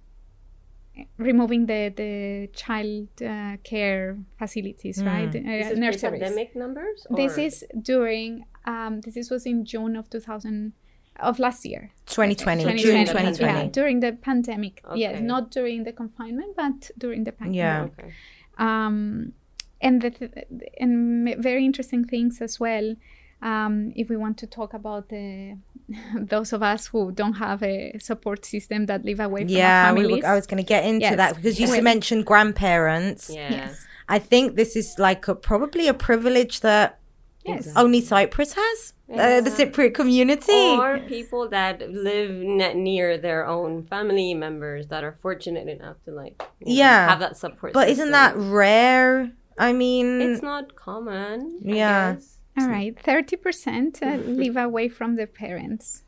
removing 1.18 1.66
the 1.66 1.82
the 2.02 2.48
child 2.62 3.08
uh, 3.20 3.56
care 3.70 4.16
facilities, 4.38 5.02
right? 5.02 5.30
this 5.32 5.44
Uh, 5.44 5.72
is 5.72 5.78
nurseries. 5.78 6.20
pandemic 6.20 6.56
numbers. 6.56 6.98
This 7.20 7.34
is 7.46 7.64
during. 7.90 8.44
Um, 8.64 9.00
this 9.04 9.16
is 9.16 9.30
was 9.30 9.44
in 9.52 9.64
June 9.64 9.96
of 9.96 10.08
2020. 10.08 10.72
Of 11.20 11.38
last 11.38 11.64
year. 11.64 11.90
2020, 12.06 12.62
2020, 12.64 12.82
June 12.82 12.96
yeah, 12.96 13.04
2020. 13.04 13.68
during 13.70 14.00
the 14.00 14.12
pandemic. 14.12 14.82
Yes, 14.94 15.20
not 15.22 15.50
during 15.50 15.84
the 15.84 15.92
confinement, 15.92 16.56
but 16.56 16.90
during 16.98 17.24
the 17.24 17.32
pandemic. 17.32 17.92
Yeah. 17.98 18.04
Okay. 18.04 18.12
um, 18.58 19.32
and 19.80 20.00
the 20.00 20.10
th- 20.10 20.32
and 20.78 21.34
very 21.42 21.64
interesting 21.64 22.04
things 22.04 22.40
as 22.40 22.60
well. 22.60 22.94
Um, 23.42 23.92
if 23.96 24.08
we 24.08 24.16
want 24.16 24.38
to 24.38 24.46
talk 24.46 24.72
about 24.72 25.08
the 25.08 25.56
those 26.16 26.52
of 26.52 26.62
us 26.62 26.86
who 26.86 27.10
don't 27.10 27.32
have 27.34 27.60
a 27.64 27.98
support 27.98 28.44
system 28.44 28.86
that 28.86 29.04
live 29.04 29.18
away 29.18 29.40
from 29.40 29.48
Yeah, 29.48 29.88
our 29.88 29.94
we 29.94 30.02
families, 30.02 30.22
were, 30.22 30.28
I 30.28 30.34
was 30.36 30.46
going 30.46 30.62
to 30.62 30.68
get 30.68 30.84
into 30.84 31.00
Yes. 31.00 31.16
that 31.16 31.34
because 31.36 31.58
you 31.58 31.68
Wait. 31.68 31.82
mentioned 31.82 32.24
grandparents. 32.24 33.28
Yeah. 33.30 33.50
yes, 33.50 33.84
I 34.08 34.20
think 34.20 34.54
this 34.54 34.76
is 34.76 34.94
like 34.98 35.26
a, 35.26 35.34
probably 35.34 35.88
a 35.88 35.94
privilege 35.94 36.60
that 36.60 37.00
yes, 37.44 37.68
only 37.74 38.00
Cyprus 38.00 38.52
has, 38.52 38.92
uh, 39.12 39.40
the 39.40 39.50
Cypriot 39.50 39.94
community. 39.94 40.52
Or 40.52 40.98
people 41.00 41.48
that 41.50 41.90
live 41.90 42.30
ne- 42.30 42.74
near 42.74 43.18
their 43.18 43.46
own 43.46 43.84
family 43.86 44.34
members 44.34 44.86
that 44.88 45.04
are 45.04 45.16
fortunate 45.22 45.68
enough 45.68 45.96
to 46.04 46.10
like 46.12 46.42
you 46.60 46.66
know, 46.66 46.80
Yeah. 46.80 47.08
have 47.08 47.20
that 47.20 47.36
support. 47.36 47.72
but 47.72 47.88
isn't 47.88 48.10
that 48.12 48.34
rare? 48.36 49.32
I 49.58 49.72
mean, 49.72 50.20
It's 50.22 50.42
not 50.42 50.74
common. 50.76 51.58
Yeah. 51.62 52.16
all 52.58 52.68
right. 52.68 52.98
Thirty 52.98 53.36
percent 53.36 54.02
uh, 54.02 54.16
live 54.42 54.56
away 54.56 54.88
from 54.88 55.16
the 55.16 55.26
parents. 55.26 56.04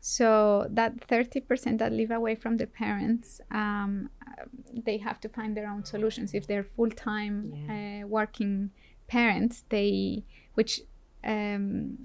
So 0.00 0.66
that 0.70 0.92
thirty 1.04 1.40
percent 1.40 1.78
that 1.78 1.92
live 1.92 2.10
away 2.10 2.34
from 2.34 2.56
the 2.56 2.66
parents, 2.66 3.40
um, 3.50 4.10
uh, 4.26 4.44
they 4.72 4.98
have 4.98 5.20
to 5.20 5.28
find 5.28 5.56
their 5.56 5.68
own 5.68 5.84
solutions. 5.84 6.34
If 6.34 6.46
they're 6.46 6.68
full 6.76 6.90
time 6.90 7.36
uh, 7.68 8.06
working 8.06 8.70
parents, 9.06 9.64
they 9.68 10.24
which 10.54 10.80
um, 11.24 11.98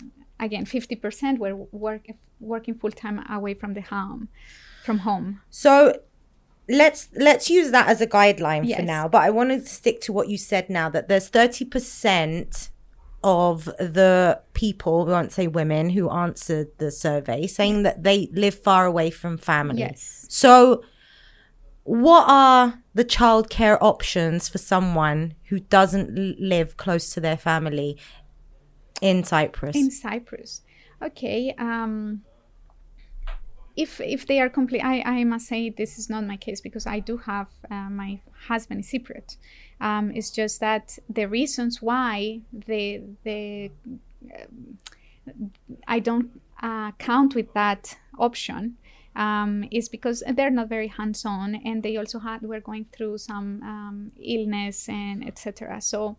again 0.43 0.65
fifty 0.65 0.95
percent 0.95 1.39
were 1.39 1.55
work 1.71 2.07
working 2.39 2.75
full 2.75 2.91
time 2.91 3.23
away 3.29 3.53
from 3.53 3.73
the 3.73 3.81
home, 3.81 4.29
from 4.85 4.99
home. 4.99 5.41
So 5.49 5.99
let's 6.69 7.09
let's 7.15 7.49
use 7.49 7.71
that 7.71 7.87
as 7.87 8.01
a 8.01 8.07
guideline 8.07 8.63
for 8.75 8.81
now. 8.81 9.07
But 9.07 9.23
I 9.23 9.29
wanted 9.29 9.61
to 9.61 9.69
stick 9.69 10.01
to 10.01 10.13
what 10.13 10.29
you 10.29 10.37
said 10.37 10.69
now 10.69 10.89
that 10.89 11.07
there's 11.07 11.29
thirty 11.29 11.65
percent 11.65 12.69
of 13.23 13.65
the 13.79 14.41
people, 14.53 15.05
we 15.05 15.11
won't 15.13 15.31
say 15.31 15.47
women, 15.47 15.91
who 15.91 16.09
answered 16.09 16.67
the 16.77 16.91
survey 16.91 17.47
saying 17.47 17.83
that 17.83 18.03
they 18.03 18.27
live 18.33 18.53
far 18.53 18.85
away 18.85 19.09
from 19.09 19.37
family. 19.37 19.79
Yes. 19.79 20.25
So 20.27 20.83
what 21.85 22.25
are 22.27 22.81
the 22.93 23.05
childcare 23.05 23.77
options 23.81 24.49
for 24.49 24.57
someone 24.57 25.35
who 25.49 25.59
doesn't 25.59 26.39
live 26.39 26.75
close 26.77 27.13
to 27.13 27.21
their 27.21 27.37
family 27.37 27.97
in 29.03 29.23
Cyprus? 29.23 29.75
in 29.75 29.91
Cyprus. 29.91 30.61
Okay. 31.01 31.53
Um, 31.57 32.23
if 33.75 33.99
if 33.99 34.27
they 34.27 34.39
are 34.39 34.49
complete, 34.49 34.81
I, 34.81 35.01
I 35.01 35.23
must 35.23 35.47
say 35.47 35.69
this 35.69 35.97
is 35.97 36.09
not 36.09 36.25
my 36.25 36.37
case 36.37 36.61
because 36.61 36.85
I 36.85 36.99
do 36.99 37.17
have 37.17 37.47
uh, 37.69 37.89
my 37.89 38.19
husband 38.47 38.81
is 38.81 38.91
Cypriot. 38.91 39.37
Um, 39.81 40.11
it's 40.11 40.31
just 40.31 40.59
that 40.59 40.97
the 41.09 41.27
reasons 41.27 41.81
why 41.81 42.41
the 42.51 43.01
the 43.23 43.71
um, 44.23 44.77
I 45.87 45.99
don't 45.99 46.39
uh, 46.61 46.91
count 46.93 47.35
with 47.35 47.53
that 47.53 47.97
option 48.19 48.77
um, 49.15 49.65
is 49.71 49.89
because 49.89 50.23
they're 50.35 50.49
not 50.49 50.69
very 50.69 50.87
hands-on, 50.87 51.55
and 51.55 51.83
they 51.83 51.97
also 51.97 52.19
had 52.19 52.41
were 52.41 52.59
going 52.59 52.85
through 52.91 53.17
some 53.19 53.61
um, 53.63 54.11
illness 54.21 54.89
and 54.89 55.25
etc. 55.27 55.79
So, 55.81 56.17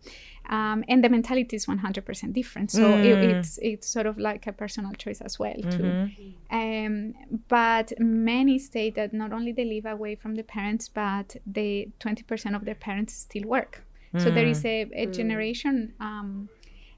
um, 0.49 0.83
and 0.87 1.03
the 1.03 1.09
mentality 1.09 1.55
is 1.55 1.65
100% 1.65 2.33
different. 2.33 2.71
So 2.71 2.89
it, 2.97 3.17
it's 3.31 3.59
it's 3.61 3.87
sort 3.87 4.05
of 4.05 4.17
like 4.17 4.47
a 4.47 4.53
personal 4.53 4.93
choice 4.93 5.21
as 5.21 5.37
well 5.39 5.55
too. 5.69 6.09
Um, 6.51 7.13
but 7.47 7.91
many 7.99 8.59
state 8.59 8.95
that 8.95 9.13
not 9.13 9.33
only 9.33 9.51
they 9.51 9.65
live 9.65 9.85
away 9.85 10.15
from 10.15 10.35
the 10.35 10.43
parents, 10.43 10.87
but 10.87 11.35
they 11.45 11.89
20% 11.99 12.55
of 12.55 12.65
their 12.65 12.75
parents 12.75 13.13
still 13.13 13.43
work. 13.43 13.83
So 14.17 14.31
there 14.31 14.45
is 14.47 14.63
a, 14.63 14.89
a 14.93 15.07
generation 15.07 15.93
um, 15.99 16.47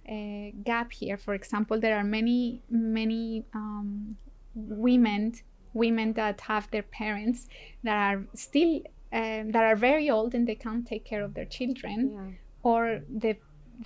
uh, 0.08 0.52
gap 0.64 0.92
here. 0.92 1.18
For 1.18 1.34
example, 1.34 1.80
there 1.80 1.98
are 1.98 2.04
many 2.04 2.62
many 2.70 3.44
um, 3.54 4.18
women 4.56 5.34
women 5.86 6.14
that 6.14 6.42
have 6.42 6.70
their 6.72 6.88
parents 7.02 7.48
that 7.84 7.98
are 8.08 8.20
still 8.34 8.82
um, 9.14 9.52
that 9.52 9.64
are 9.64 9.76
very 9.76 10.10
old 10.10 10.36
and 10.36 10.46
they 10.48 10.56
can't 10.56 10.86
take 10.86 11.06
care 11.06 11.24
of 11.24 11.34
their 11.34 11.46
children, 11.46 11.98
or 12.64 13.02
the 13.24 13.38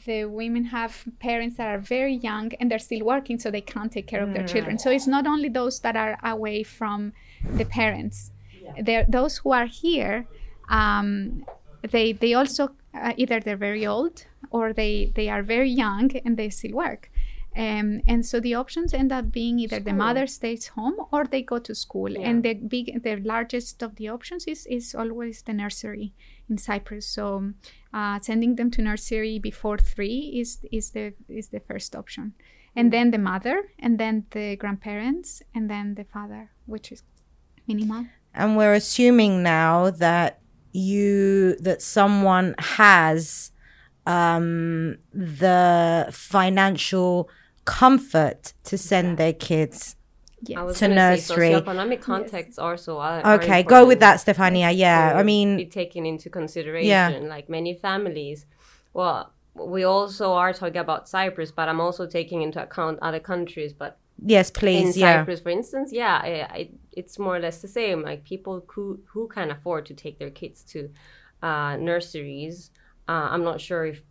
the 0.06 0.24
women 0.26 0.64
have 0.66 1.04
parents 1.20 1.58
that 1.58 1.68
are 1.68 1.78
very 1.78 2.16
young 2.16 2.52
and 2.60 2.72
they're 2.72 2.80
still 2.80 3.04
working, 3.06 3.38
so 3.38 3.52
they 3.52 3.62
can't 3.74 3.92
take 3.92 4.08
care 4.08 4.24
of 4.24 4.34
their 4.34 4.44
children. 4.54 4.78
So 4.80 4.90
it's 4.90 5.08
not 5.08 5.28
only 5.28 5.50
those 5.50 5.82
that 5.82 5.96
are 5.96 6.18
away 6.24 6.64
from 6.64 7.12
the 7.60 7.66
parents; 7.66 8.32
there 8.82 9.06
those 9.08 9.38
who 9.40 9.52
are 9.52 9.68
here. 9.68 10.26
Um, 10.70 11.46
they 11.92 12.14
they 12.14 12.34
also 12.34 12.70
uh, 12.94 13.14
either 13.18 13.40
they're 13.40 13.58
very 13.58 13.86
old 13.86 14.26
or 14.50 14.74
they 14.74 15.12
they 15.16 15.30
are 15.30 15.44
very 15.44 15.70
young 15.70 16.12
and 16.26 16.38
they 16.38 16.50
still 16.50 16.74
work. 16.74 17.11
Um, 17.56 18.02
and 18.08 18.26
so 18.26 18.40
the 18.40 18.56
options 18.56 18.94
end 18.94 19.12
up 19.12 19.32
being 19.32 19.60
either 19.60 19.80
the 19.80 19.94
mother 19.94 20.26
stays 20.28 20.68
home 20.68 20.96
or 21.12 21.26
they 21.26 21.42
go 21.42 21.60
to 21.60 21.76
school. 21.76 22.16
And 22.18 22.44
the 22.44 22.54
big, 22.54 23.04
the 23.04 23.18
largest 23.18 23.84
of 23.84 23.96
the 23.96 24.08
options 24.10 24.46
is 24.48 24.66
is 24.68 24.96
always 24.96 25.42
the 25.44 25.54
nursery 25.54 26.14
in 26.50 26.58
Cyprus. 26.58 27.06
So 27.08 27.52
uh, 27.94 28.20
sending 28.20 28.56
them 28.56 28.72
to 28.72 28.82
nursery 28.82 29.38
before 29.40 29.78
three 29.78 30.40
is 30.42 30.60
is 30.72 30.92
the 30.92 31.14
is 31.28 31.50
the 31.50 31.60
first 31.60 31.96
option, 31.96 32.34
and 32.76 32.92
then 32.94 33.12
the 33.12 33.18
mother, 33.18 33.64
and 33.80 33.98
then 34.00 34.26
the 34.32 34.56
grandparents, 34.56 35.42
and 35.54 35.70
then 35.70 35.96
the 35.96 36.06
father, 36.06 36.52
which 36.66 36.92
is 36.92 37.04
minimal. 37.68 38.06
and 38.34 38.56
we're 38.56 38.74
assuming 38.74 39.44
now 39.44 39.90
that 39.90 40.40
you 40.72 41.56
that 41.58 41.82
someone 41.82 42.56
has 42.58 43.52
um 44.06 44.98
the 45.14 46.08
financial 46.12 47.30
comfort 47.66 48.54
to 48.64 48.78
send 48.78 49.18
their 49.18 49.34
kids 49.34 49.96
I 50.42 50.44
Yes. 50.50 50.66
was 50.66 50.80
To 50.80 50.86
gonna 50.86 50.96
nursery. 50.96 51.50
Say, 51.50 51.54
socioeconomic 51.62 52.02
contexts 52.02 52.58
also 52.58 52.98
are. 52.98 53.22
are 53.22 53.34
okay 53.36 53.62
go 53.62 53.86
with 53.86 54.00
that 54.00 54.18
stefania 54.20 54.76
yeah 54.76 55.14
to 55.14 55.20
i 55.20 55.22
be 55.22 55.26
mean 55.28 55.70
taken 55.70 56.06
into 56.06 56.30
consideration. 56.30 57.30
Like 57.30 57.48
many 57.48 57.76
families, 57.76 58.48
well, 58.94 59.34
we 59.54 59.84
also 59.84 60.34
are 60.34 60.54
talking 60.54 60.78
about 60.78 61.08
Cyprus, 61.08 61.52
but 61.52 61.70
I'm 61.70 61.80
also 61.80 62.08
taking 62.08 62.42
into 62.42 62.62
account 62.64 62.98
other 63.02 63.20
countries. 63.20 63.72
But 63.74 63.98
yes 64.26 64.50
in 64.50 64.54
please 64.60 64.98
yeah 64.98 65.20
Cyprus, 65.20 65.42
for 65.42 65.50
instance, 65.50 65.92
yeah, 65.94 66.20
I, 66.24 66.32
I, 66.58 66.70
it's 66.92 67.20
more 67.20 67.36
or 67.36 67.40
less 67.40 67.62
the 67.62 67.68
same. 67.68 68.02
Like 68.02 68.24
people 68.24 68.66
who 68.74 69.00
who 69.14 69.28
can 69.28 69.52
afford 69.52 69.86
to 69.88 69.94
take 69.94 70.18
their 70.18 70.32
kids 70.32 70.64
to 70.74 70.90
uh, 71.44 71.76
nurseries. 71.78 72.72
Uh, 73.08 73.28
I'm 73.34 73.44
not 73.44 73.60
sure 73.62 73.86
if 73.86 74.02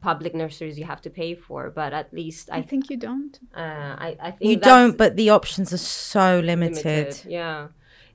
public 0.00 0.34
nurseries 0.34 0.78
you 0.78 0.84
have 0.84 1.00
to 1.02 1.10
pay 1.10 1.34
for, 1.34 1.70
but 1.70 1.92
at 1.92 2.12
least 2.12 2.48
I 2.50 2.58
I 2.58 2.62
think 2.62 2.90
you 2.90 2.96
don't. 2.96 3.38
uh, 3.56 3.92
I, 4.06 4.16
I 4.20 4.30
think 4.30 4.50
you 4.50 4.56
don't 4.56 4.96
but 4.96 5.16
the 5.16 5.30
options 5.30 5.72
are 5.72 5.78
so 5.78 6.40
limited, 6.40 6.84
limited. 6.84 7.24
Yeah. 7.28 7.68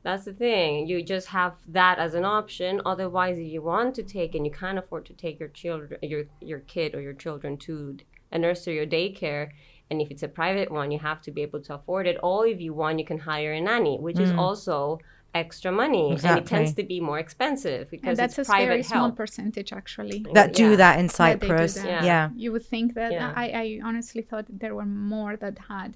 That's 0.04 0.26
the 0.26 0.34
thing. 0.34 0.88
You 0.88 1.02
just 1.02 1.28
have 1.28 1.54
that 1.70 1.98
as 1.98 2.14
an 2.14 2.26
option. 2.26 2.82
Otherwise, 2.86 3.38
if 3.38 3.48
you 3.56 3.62
want 3.62 3.96
to 3.96 4.04
take 4.04 4.36
and 4.36 4.46
you 4.46 4.52
can't 4.52 4.78
afford 4.78 5.06
to 5.06 5.14
take 5.14 5.40
your 5.40 5.50
children, 5.50 5.98
your 6.02 6.26
your 6.42 6.60
kid 6.60 6.94
or 6.94 7.02
your 7.02 7.14
children 7.14 7.58
to 7.60 7.98
a 8.30 8.38
nursery 8.38 8.80
or 8.80 8.86
daycare, 8.86 9.52
and 9.90 10.02
if 10.02 10.12
it's 10.12 10.24
a 10.24 10.28
private 10.28 10.70
one, 10.72 10.92
you 10.92 11.00
have 11.00 11.22
to 11.22 11.32
be 11.32 11.42
able 11.42 11.62
to 11.62 11.76
afford 11.76 12.06
it. 12.08 12.18
Or 12.22 12.46
if 12.46 12.60
you 12.60 12.74
want, 12.74 13.00
you 13.00 13.06
can 13.06 13.20
hire 13.20 13.54
a 13.54 13.62
nanny, 13.62 13.98
which 13.98 14.20
is 14.20 14.32
also 14.32 15.00
extra 15.34 15.72
money, 15.72 16.06
and 16.24 16.38
it 16.40 16.46
tends 16.46 16.74
to 16.80 16.84
be 16.84 17.00
more 17.00 17.20
expensive 17.26 17.90
because 17.90 18.10
And 18.10 18.18
that's 18.18 18.38
it's 18.40 18.50
a 18.50 18.52
very 18.52 18.84
small 18.84 19.06
help. 19.10 19.16
percentage, 19.16 19.72
actually. 19.82 20.20
that 20.34 20.54
do 20.54 20.70
Yeah. 20.72 20.76
that 20.84 21.00
in 21.00 21.08
that 21.08 21.40
they 21.40 21.48
do 21.48 21.48
cyprus 21.48 21.74
that. 21.76 21.86
yeah. 21.88 22.04
Yeah. 22.12 22.30
You 22.44 22.52
would 22.54 22.66
think 22.74 22.94
that 23.00 23.12
Yeah. 23.12 23.34
I, 23.44 23.46
I 23.64 23.66
honestly 23.90 24.22
thought 24.30 24.46
there 24.64 24.76
were 24.80 24.86
more 24.86 25.34
that 25.44 25.58
had 25.74 25.92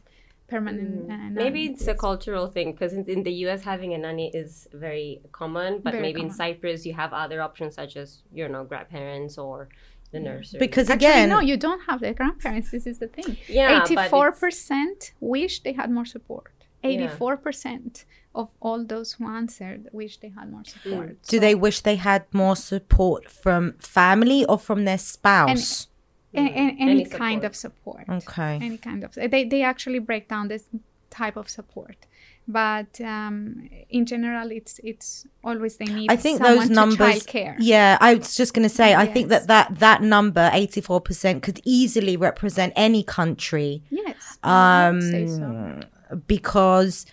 permanent. 0.48 1.12
Uh, 1.12 1.30
Maybe 1.44 1.62
it's 1.66 1.88
a 1.88 1.98
cultural 2.08 2.48
thing 2.48 2.72
because 2.72 2.94
in, 2.94 3.04
in 3.16 3.24
the 3.24 3.34
US 3.46 3.62
having 3.64 3.94
a 3.94 3.98
nanny 4.06 4.28
is 4.34 4.68
very 4.74 5.22
common, 5.32 5.72
but 5.84 5.92
Very 5.92 6.02
maybe 6.06 6.22
in. 6.22 6.32
Cyprus 6.32 6.86
you 6.86 6.94
have 6.94 7.12
other 7.24 7.40
options 7.42 7.76
such 7.76 7.94
as 7.98 8.08
you 8.34 8.48
know 8.54 8.64
grandparents 8.64 9.38
or 9.38 9.68
the 10.14 10.20
nursery. 10.22 10.60
because 10.68 10.90
Actually, 10.90 11.08
again 11.10 11.30
no, 11.36 11.40
you 11.52 11.58
don't 11.58 11.82
have 11.90 12.00
the 12.00 12.14
grandparents. 12.14 12.72
This 12.72 12.86
is 12.92 12.98
the 13.04 13.08
thing. 13.18 13.30
Yeah, 13.60 13.68
eighty-four 13.84 14.32
percent 14.44 15.00
wish 15.20 15.54
they 15.66 15.74
had 15.82 15.90
more 15.98 16.06
support. 16.16 16.52
Eighty-four 16.90 17.36
percent 17.46 18.06
of 18.42 18.48
all 18.66 18.80
those 18.94 19.10
who 19.16 19.24
answered 19.42 19.82
wish 20.02 20.14
they 20.24 20.32
had 20.40 20.48
more 20.56 20.66
support. 20.74 21.10
do 21.32 21.38
So- 21.38 21.42
they 21.46 21.56
wish 21.66 21.78
they 21.90 21.98
had 22.10 22.22
more 22.44 22.56
support 22.72 23.22
from 23.44 23.64
family 24.00 24.42
or 24.52 24.58
from 24.68 24.80
their 24.90 25.02
spouse 25.14 25.68
a- 26.34 26.40
a- 26.40 26.76
any, 26.84 26.92
Any 26.92 27.06
kind 27.06 27.42
support. 27.42 27.44
of 27.50 27.54
support? 27.66 28.04
okay 28.20 28.54
any 28.70 28.78
kind 28.88 29.02
of 29.06 29.10
they, 29.34 29.44
they 29.54 29.62
actually 29.74 30.00
break 30.10 30.24
down 30.34 30.44
this 30.54 30.64
type 31.10 31.38
of 31.42 31.48
support 31.58 31.98
but 32.62 32.92
um, 33.16 33.36
in 33.98 34.04
general 34.14 34.48
it's 34.60 34.74
it's 34.92 35.10
always 35.44 35.74
they 35.82 35.90
need 36.00 36.10
I 36.12 36.16
think 36.16 36.38
someone 36.38 36.58
those 36.60 36.70
numbers. 36.82 37.16
childcare. 37.26 37.56
Yeah, 37.60 37.98
I 38.00 38.10
was 38.20 38.38
just 38.42 38.52
going 38.56 38.68
to 38.72 38.74
say. 38.82 38.90
I 39.04 39.06
think 39.14 39.26
that 39.34 39.44
that 39.54 39.68
that 39.86 40.00
number, 40.16 40.46
eighty 40.54 40.80
four 40.80 41.02
percent, 41.02 41.44
could 41.46 41.60
easily 41.66 42.16
represent 42.30 42.72
any 42.88 43.04
country. 43.20 43.72
yes 43.90 44.16
I 44.44 44.92
would 44.94 45.04
say 45.04 45.28
so. 45.28 45.44
Um, 45.44 45.82
because 46.34 47.06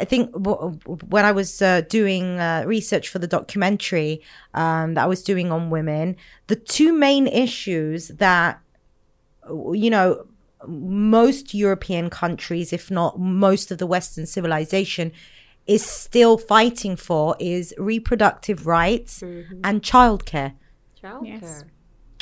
I 0.00 0.04
think 0.04 0.32
w- 0.32 0.78
when 1.08 1.24
I 1.24 1.32
was 1.32 1.62
uh, 1.62 1.82
doing 1.82 2.38
uh, 2.40 2.64
research 2.66 3.08
for 3.08 3.18
the 3.18 3.26
documentary 3.26 4.22
um, 4.54 4.94
that 4.94 5.04
I 5.04 5.06
was 5.06 5.22
doing 5.22 5.52
on 5.52 5.70
women, 5.70 6.16
the 6.48 6.56
two 6.56 6.92
main 6.92 7.26
issues 7.26 8.08
that, 8.08 8.60
you 9.48 9.90
know, 9.90 10.26
most 10.66 11.54
European 11.54 12.10
countries, 12.10 12.72
if 12.72 12.90
not 12.90 13.18
most 13.18 13.70
of 13.70 13.78
the 13.78 13.86
Western 13.86 14.26
civilization, 14.26 15.12
is 15.66 15.84
still 15.84 16.36
fighting 16.38 16.96
for 16.96 17.36
is 17.38 17.74
reproductive 17.78 18.66
rights 18.66 19.22
and 19.22 19.82
childcare. 19.82 20.54
Childcare. 21.02 21.40
Yes. 21.40 21.64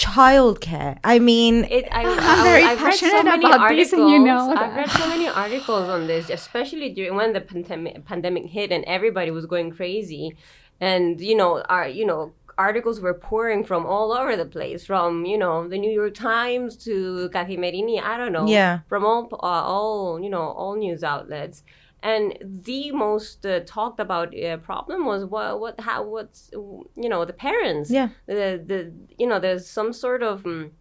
Childcare. 0.02 0.98
I 1.04 1.18
mean, 1.18 1.64
It, 1.64 1.86
I, 1.90 2.02
I'm 2.02 2.18
I, 2.18 2.42
very 2.42 2.64
I've 2.64 2.82
read 2.82 2.94
so 2.94 3.06
passionate 3.06 3.24
many 3.24 3.44
about 3.46 3.60
articles. 3.60 3.90
this, 3.90 3.92
and 4.00 4.08
you 4.10 4.18
know 4.18 4.52
I've 4.60 4.74
read 4.74 4.90
so 4.90 5.06
many 5.08 5.28
articles 5.28 5.88
on 5.88 6.06
this, 6.06 6.28
especially 6.30 6.88
during 6.96 7.14
when 7.14 7.32
the 7.32 7.40
pandemic 7.40 8.04
pandemic 8.04 8.46
hit 8.46 8.72
and 8.72 8.84
everybody 8.86 9.30
was 9.30 9.46
going 9.46 9.70
crazy, 9.70 10.36
and 10.80 11.20
you 11.20 11.36
know, 11.36 11.62
our 11.68 11.86
you 11.88 12.04
know 12.06 12.32
articles 12.58 13.00
were 13.00 13.14
pouring 13.14 13.64
from 13.64 13.86
all 13.86 14.12
over 14.12 14.36
the 14.36 14.44
place, 14.56 14.84
from 14.84 15.24
you 15.24 15.38
know 15.38 15.68
the 15.68 15.78
New 15.78 15.90
York 16.00 16.14
Times 16.14 16.76
to 16.86 17.28
Kathimerini, 17.32 18.02
I 18.02 18.16
don't 18.18 18.32
know, 18.32 18.46
Yeah. 18.46 18.80
from 18.88 19.04
all 19.04 19.28
uh, 19.32 19.62
all 19.74 20.20
you 20.20 20.30
know 20.30 20.42
all 20.42 20.74
news 20.76 21.02
outlets. 21.04 21.62
And 22.02 22.36
the 22.42 22.90
most 22.90 23.46
uh, 23.46 23.60
talked 23.60 24.00
about 24.00 24.36
uh, 24.36 24.56
problem 24.56 25.06
was 25.06 25.24
what 25.24 25.60
what 25.60 25.80
how 25.80 26.02
what's 26.02 26.50
you 26.52 27.08
know 27.08 27.24
the 27.24 27.32
parents. 27.32 27.90
Yeah. 27.90 28.08
the 28.26 28.62
the 28.66 28.92
you 29.18 29.26
know 29.26 29.38
there's 29.38 29.68
some 29.68 29.92
sort 29.92 30.22
of 30.22 30.44
um, 30.44 30.72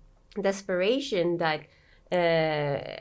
desperation 0.41 1.37
that 1.37 1.61
uh, 2.11 2.15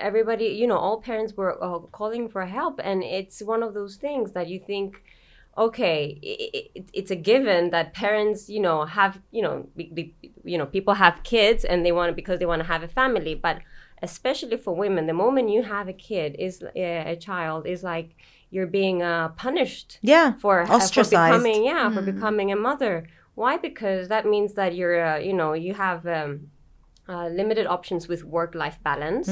everybody 0.08 0.46
you 0.46 0.66
know 0.66 0.76
all 0.76 1.00
parents 1.00 1.34
were 1.34 1.62
uh, 1.64 1.78
calling 1.92 2.28
for 2.28 2.44
help. 2.44 2.78
And 2.84 3.02
it's 3.02 3.40
one 3.42 3.62
of 3.62 3.72
those 3.72 3.96
things 3.96 4.32
that 4.32 4.48
you 4.48 4.60
think 4.60 5.02
okay 5.58 6.16
i 6.22 6.36
it, 6.58 6.90
it's 6.92 7.10
a 7.10 7.16
given 7.16 7.70
that 7.70 7.92
parents 7.92 8.48
you 8.48 8.60
know 8.60 8.84
have 8.84 9.20
you 9.32 9.42
know 9.42 9.66
be, 9.76 9.90
be, 9.92 10.14
you 10.44 10.56
know 10.56 10.64
people 10.64 10.94
have 10.94 11.20
kids 11.24 11.64
and 11.64 11.84
they 11.84 11.90
want 11.90 12.08
to 12.08 12.14
because 12.14 12.38
they 12.38 12.46
want 12.46 12.62
to 12.62 12.68
have 12.68 12.82
a 12.82 12.88
family. 12.88 13.34
But 13.34 13.58
especially 14.02 14.56
for 14.56 14.74
women 14.74 15.06
the 15.06 15.12
moment 15.12 15.50
you 15.50 15.62
have 15.62 15.88
a 15.88 15.92
kid 15.92 16.36
is 16.38 16.62
uh, 16.62 16.70
a 16.74 17.16
child 17.16 17.66
is 17.66 17.82
like 17.82 18.16
you're 18.50 18.66
being 18.66 19.02
uh, 19.02 19.28
punished 19.30 19.98
yeah, 20.02 20.32
for, 20.38 20.62
uh, 20.62 20.66
for 20.66 20.72
ostracized. 20.72 21.32
becoming 21.32 21.64
yeah 21.64 21.90
for 21.90 22.02
becoming 22.02 22.50
a 22.50 22.56
mother. 22.56 23.06
Why? 23.36 23.56
Because 23.56 24.08
that 24.08 24.26
means 24.26 24.54
that 24.54 24.74
you're 24.74 25.04
uh, 25.04 25.18
you 25.18 25.32
know 25.32 25.52
you 25.52 25.74
have 25.74 26.06
um, 26.06 26.48
uh, 27.08 27.28
limited 27.28 27.66
options 27.66 28.08
with 28.08 28.24
work 28.24 28.54
life 28.54 28.78
balance 28.82 29.30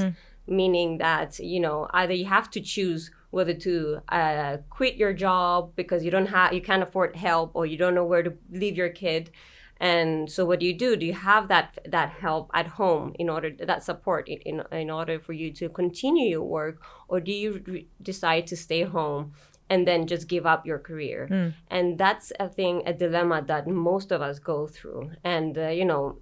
meaning 0.48 0.98
that 0.98 1.38
you 1.38 1.60
know 1.60 1.86
either 1.92 2.12
you 2.12 2.24
have 2.24 2.50
to 2.50 2.60
choose 2.60 3.10
whether 3.30 3.52
to 3.52 4.00
uh, 4.08 4.56
quit 4.70 4.96
your 4.96 5.12
job 5.12 5.72
because 5.76 6.02
you 6.02 6.10
don't 6.10 6.26
have 6.26 6.52
you 6.52 6.60
can't 6.62 6.82
afford 6.82 7.14
help 7.14 7.50
or 7.54 7.66
you 7.66 7.76
don't 7.76 7.94
know 7.94 8.04
where 8.04 8.22
to 8.22 8.32
leave 8.50 8.76
your 8.76 8.88
kid 8.88 9.30
and 9.80 10.30
so 10.30 10.44
what 10.44 10.60
do 10.60 10.66
you 10.66 10.74
do? 10.74 10.96
Do 10.96 11.06
you 11.06 11.12
have 11.12 11.48
that 11.48 11.78
that 11.86 12.10
help 12.10 12.50
at 12.52 12.66
home 12.66 13.14
in 13.18 13.28
order 13.28 13.50
that 13.50 13.84
support 13.84 14.28
in, 14.28 14.62
in, 14.72 14.90
order 14.90 15.20
for 15.20 15.32
you 15.32 15.52
to 15.52 15.68
continue 15.68 16.28
your 16.28 16.42
work? 16.42 16.82
Or 17.06 17.20
do 17.20 17.32
you 17.32 17.62
re- 17.64 17.88
decide 18.02 18.46
to 18.48 18.56
stay 18.56 18.82
home 18.82 19.32
and 19.70 19.86
then 19.86 20.06
just 20.08 20.26
give 20.26 20.46
up 20.46 20.66
your 20.66 20.78
career? 20.78 21.28
And 21.68 21.96
that's 21.96 22.32
a 22.40 22.48
thing 22.48 22.82
a 22.86 22.92
dilemma 22.92 23.42
that 23.46 23.68
most 23.68 24.10
of 24.10 24.20
us 24.20 24.40
go 24.40 24.66
through. 24.66 25.12
And 25.22 25.56
uh, 25.56 25.68
you 25.68 25.84
know 25.84 26.18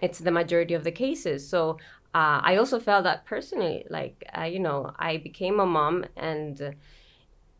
it's 0.00 0.20
the 0.20 0.30
majority 0.30 0.74
of 0.74 0.84
the 0.84 0.92
cases. 0.92 1.48
So 1.48 1.78
uh, 2.14 2.40
i 2.42 2.56
also 2.56 2.80
felt 2.80 3.04
that 3.04 3.26
personally 3.26 3.84
like 3.90 4.24
uh, 4.36 4.44
you 4.44 4.58
know 4.58 4.92
i 4.98 5.18
became 5.18 5.60
a 5.60 5.66
mom 5.66 6.06
and 6.16 6.74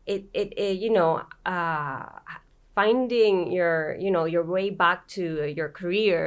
it, 0.07 0.25
it, 0.33 0.53
it 0.57 0.79
you 0.79 0.89
know 0.89 1.21
uh, 1.45 2.03
finding 2.79 3.35
your 3.57 3.75
you 4.03 4.11
know 4.15 4.25
your 4.35 4.45
way 4.55 4.67
back 4.83 4.99
to 5.17 5.23
your 5.57 5.69
career 5.81 6.23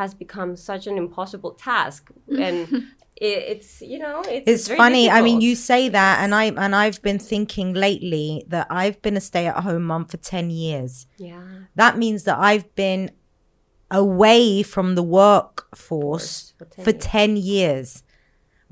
has 0.00 0.10
become 0.24 0.50
such 0.70 0.84
an 0.90 0.96
impossible 1.04 1.52
task 1.68 2.02
and 2.46 2.58
it, 3.28 3.38
it's 3.52 3.70
you 3.92 3.98
know 4.04 4.18
it's, 4.34 4.46
It's 4.52 4.66
very 4.68 4.78
funny. 4.82 5.04
I 5.18 5.20
mean, 5.26 5.38
you 5.46 5.54
say 5.70 5.82
that, 5.98 6.14
and 6.22 6.30
I 6.42 6.44
and 6.64 6.72
I've 6.82 7.00
been 7.08 7.20
thinking 7.32 7.68
lately 7.86 8.28
that 8.54 8.66
I've 8.80 8.98
been 9.06 9.16
a 9.22 9.24
stay-at-home 9.30 9.84
mom 9.90 10.04
for 10.12 10.18
ten 10.34 10.46
years. 10.64 10.92
yeah 11.28 11.42
That 11.80 11.94
means 12.02 12.20
that 12.28 12.38
I've 12.50 12.68
been 12.84 13.02
away 13.90 14.62
from 14.72 14.86
the 14.98 15.06
workforce 15.20 16.52
For 16.58 16.64
10 16.64 16.84
for 16.84 16.90
years. 16.90 17.04
10 17.04 17.36
years, 17.54 17.88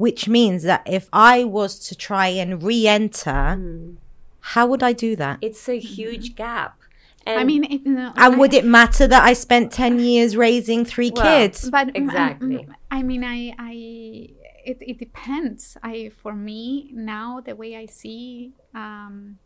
which 0.04 0.22
means 0.38 0.60
that 0.70 0.82
if 0.98 1.04
I 1.12 1.44
was 1.44 1.72
to 1.88 1.94
try 2.08 2.28
and 2.42 2.50
re 2.70 2.78
enter, 2.98 3.42
Hmm. 3.56 3.90
how 4.52 4.64
would 4.70 4.82
I 4.90 4.92
do 5.06 5.10
that? 5.22 5.38
it's 5.48 5.64
a 5.68 5.78
huge 5.96 6.26
gap 6.44 6.72
and 7.26 7.40
I 7.40 7.44
mean, 7.44 7.64
it, 7.64 7.86
no, 7.86 8.12
And 8.16 8.34
I- 8.34 8.38
would 8.38 8.54
it 8.54 8.64
matter 8.64 9.06
that 9.06 9.24
I 9.24 9.32
spent 9.32 9.72
10 9.72 9.98
years 9.98 10.36
raising 10.36 10.84
three 10.84 11.10
Well, 11.10 11.22
kids? 11.22 11.68
but 11.70 11.88
mm, 11.88 11.94
Exactly. 11.96 12.56
mm, 12.58 12.74
I 12.90 13.02
mean, 13.02 13.24
I, 13.24 13.54
I, 13.58 13.72
it, 14.64 14.78
it 14.80 14.98
depends. 14.98 15.76
I, 15.82 16.10
for 16.22 16.32
me 16.34 16.90
now, 16.92 17.40
the 17.40 17.54
way 17.56 17.76
I 17.76 17.86
see, 17.86 18.52
um, 18.74 19.38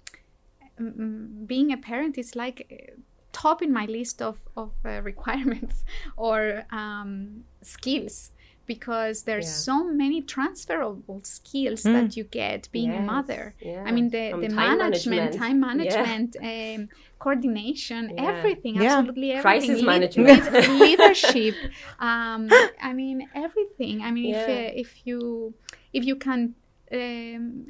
mm, 0.81 0.97
mm, 0.97 1.47
being 1.47 1.73
a 1.73 1.77
parent 1.77 2.19
is 2.19 2.35
like 2.37 2.67
uh, 2.71 2.95
top 3.33 3.63
in 3.63 3.73
my 3.73 3.87
list 3.87 4.21
of 4.23 4.39
of 4.57 4.73
uh, 4.85 5.01
requirements 5.13 5.85
or 6.17 6.65
um, 6.73 7.45
skills 7.63 8.31
because 8.67 9.23
there's 9.23 9.47
Yeah. 9.47 9.53
so 9.71 9.85
many 9.85 10.21
transferable 10.21 11.21
skills 11.25 11.83
that 11.85 12.17
you 12.17 12.25
get 12.25 12.69
being 12.71 12.91
a 12.91 12.95
Yes, 12.95 13.07
mother. 13.07 13.55
I 13.87 13.93
mean, 13.93 14.11
the, 14.11 14.31
From 14.31 14.41
the 14.43 14.49
time 14.49 14.77
management, 14.79 15.33
management. 15.33 15.35
time 15.35 15.61
Yeah. 15.61 15.71
management, 15.75 16.37
um, 16.37 16.89
coordination, 17.19 18.03
Yeah. 18.17 18.29
everything, 18.31 18.75
Yeah. 18.77 18.85
absolutely 18.99 19.33
everything. 19.33 19.43
Crisis 19.43 19.83
management. 19.83 20.45
leadership. 20.87 21.55
Um, 21.99 22.49
I 22.81 22.93
mean, 22.93 23.29
everything. 23.35 24.03
I 24.03 24.11
mean, 24.11 24.35
if 24.35 24.49
Yeah. 24.49 24.55
uh, 24.69 24.71
if 24.83 25.07
you 25.07 25.55
if 25.93 26.05
you 26.05 26.17
can 26.17 26.55
um, 26.93 27.67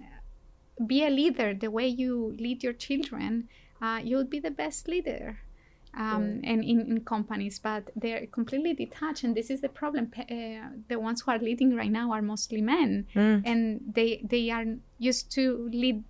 be 0.87 1.05
a 1.05 1.11
leader 1.11 1.55
the 1.55 1.71
way 1.71 1.87
you 1.89 2.37
lead 2.39 2.63
your 2.63 2.73
children, 2.87 3.49
uh, 3.81 4.01
you'll 4.05 4.25
be 4.37 4.41
the 4.41 4.51
best 4.51 4.89
leader. 4.89 5.39
Um, 5.95 6.43
and 6.45 6.63
in, 6.63 6.79
in 6.93 7.01
companies, 7.01 7.59
but 7.59 7.91
they're 7.97 8.27
completely 8.27 8.75
detached, 8.75 9.25
and 9.25 9.35
this 9.35 9.49
is 9.51 9.63
the 9.63 9.71
problem. 9.71 10.13
Uh, 10.17 10.69
the 10.89 10.99
ones 11.01 11.23
who 11.23 11.31
are 11.33 11.39
leading 11.39 11.75
right 11.75 11.91
now 11.91 12.13
are 12.13 12.21
mostly 12.23 12.61
men, 12.61 13.07
and 13.51 13.81
they 13.95 14.21
they 14.23 14.51
are 14.51 14.67
used 14.99 15.33
to 15.33 15.69
lead 15.73 16.05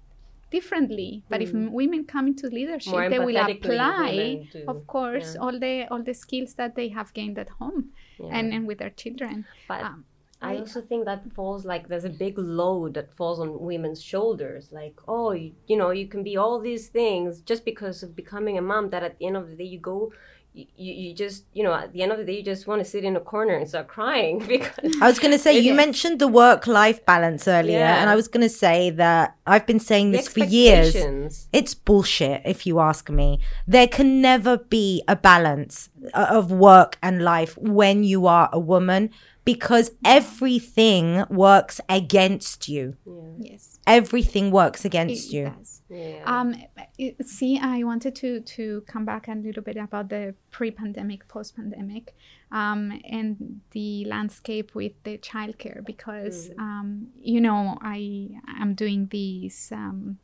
differently. 0.50 1.24
But 1.28 1.42
if 1.42 1.52
women 1.52 2.04
come 2.04 2.26
into 2.28 2.48
leadership, 2.48 2.92
More 2.92 3.08
they 3.08 3.18
will 3.18 3.37
apply, 3.37 4.48
of 4.66 4.87
course, 4.87 5.34
yeah. 5.34 5.40
all 5.40 5.58
the 5.58 5.87
all 5.90 6.02
the 6.02 6.14
skills 6.14 6.54
that 6.54 6.74
they 6.74 6.88
have 6.88 7.12
gained 7.14 7.38
at 7.38 7.50
home 7.61 7.90
and, 8.30 8.52
and 8.52 8.66
with 8.66 8.78
their 8.78 8.90
children. 8.90 9.46
But 9.66 9.82
Um, 9.84 10.04
I 10.40 10.56
also 10.56 10.80
think 10.80 11.04
that 11.04 11.22
falls 11.34 11.64
like 11.64 11.88
there's 11.88 12.04
a 12.04 12.11
big 12.11 12.38
load 12.38 12.94
that 12.94 13.12
falls 13.16 13.40
on 13.40 13.58
women's 13.61 14.00
shoulders. 14.02 14.70
Like, 14.70 14.94
oh, 15.08 15.32
you, 15.32 15.52
you 15.66 15.76
know, 15.76 15.90
you 15.90 16.06
can 16.06 16.22
be 16.22 16.37
all 16.37 16.61
these 16.61 16.88
things 16.88 17.40
just 17.40 17.64
because 17.64 18.02
of 18.04 18.14
becoming 18.14 18.56
a 18.56 18.62
mom. 18.62 18.90
That 18.90 19.02
at 19.02 19.18
the 19.18 19.26
end 19.26 19.37
of 19.37 19.48
the 19.50 19.56
day, 19.56 19.64
you 19.64 19.80
go, 19.80 20.12
you, 20.59 20.66
you 20.77 20.92
you 21.03 21.14
just, 21.14 21.44
you 21.57 21.62
know, 21.62 21.73
at 21.83 21.92
the 21.92 22.03
end 22.03 22.11
of 22.12 22.18
the 22.18 22.25
day, 22.29 22.37
you 22.38 22.42
just 22.42 22.66
want 22.66 22.81
to 22.85 22.88
sit 22.94 23.05
in 23.05 23.14
a 23.16 23.21
corner 23.33 23.55
and 23.59 23.68
start 23.68 23.87
crying 23.97 24.35
because. 24.55 24.73
I 25.01 25.07
was 25.12 25.18
going 25.23 25.33
to 25.38 25.38
say, 25.47 25.53
you 25.59 25.73
Yes. 25.73 25.77
mentioned 25.85 26.16
the 26.25 26.29
work 26.29 26.66
life 26.66 26.99
balance 27.07 27.47
earlier, 27.47 27.79
Yeah. 27.79 28.01
and 28.01 28.11
I 28.11 28.16
was 28.21 28.27
going 28.33 28.42
to 28.51 28.55
say 28.66 28.90
that 28.90 29.37
I've 29.47 29.66
been 29.73 29.81
saying 29.90 30.11
this 30.12 30.29
for 30.29 30.40
years. 30.44 30.94
It's 31.59 31.75
bullshit, 31.75 32.42
if 32.44 32.66
you 32.66 32.81
ask 32.81 33.09
me. 33.21 33.29
There 33.66 33.88
can 33.88 34.21
never 34.21 34.55
be 34.59 35.03
a 35.07 35.16
balance 35.16 35.75
uh, 36.14 36.27
of 36.40 36.51
work 36.53 36.99
and 37.03 37.23
life 37.23 37.57
when 37.59 38.03
you 38.12 38.27
are 38.27 38.49
a 38.53 38.59
woman 38.75 39.11
because 39.44 39.92
everything 40.05 41.25
works 41.31 41.81
against 41.88 42.68
you. 42.68 42.97
Yes. 43.38 43.79
Everything 43.87 44.51
works 44.51 44.85
against 44.85 45.29
It 45.29 45.37
you. 45.37 45.44
does. 45.57 45.78
Yeah. 45.90 46.22
Um, 46.27 46.55
see, 47.22 47.59
I 47.59 47.83
wanted 47.83 48.14
to 48.16 48.40
to 48.40 48.83
come 48.87 49.05
back 49.07 49.29
a 49.29 49.33
little 49.33 49.62
bit 49.62 49.77
about 49.77 50.11
the 50.11 50.35
pre-pandemic, 50.51 51.27
post-pandemic, 51.29 52.14
um, 52.53 53.01
and 53.09 53.61
the 53.70 54.05
landscape 54.05 54.74
with 54.74 54.92
the 55.05 55.16
childcare 55.18 55.85
because 55.85 56.51
um, 56.59 57.09
you 57.16 57.40
know 57.40 57.79
I 57.81 58.29
am 58.61 58.74
doing 58.74 59.09
these 59.11 59.72
um, 59.72 60.18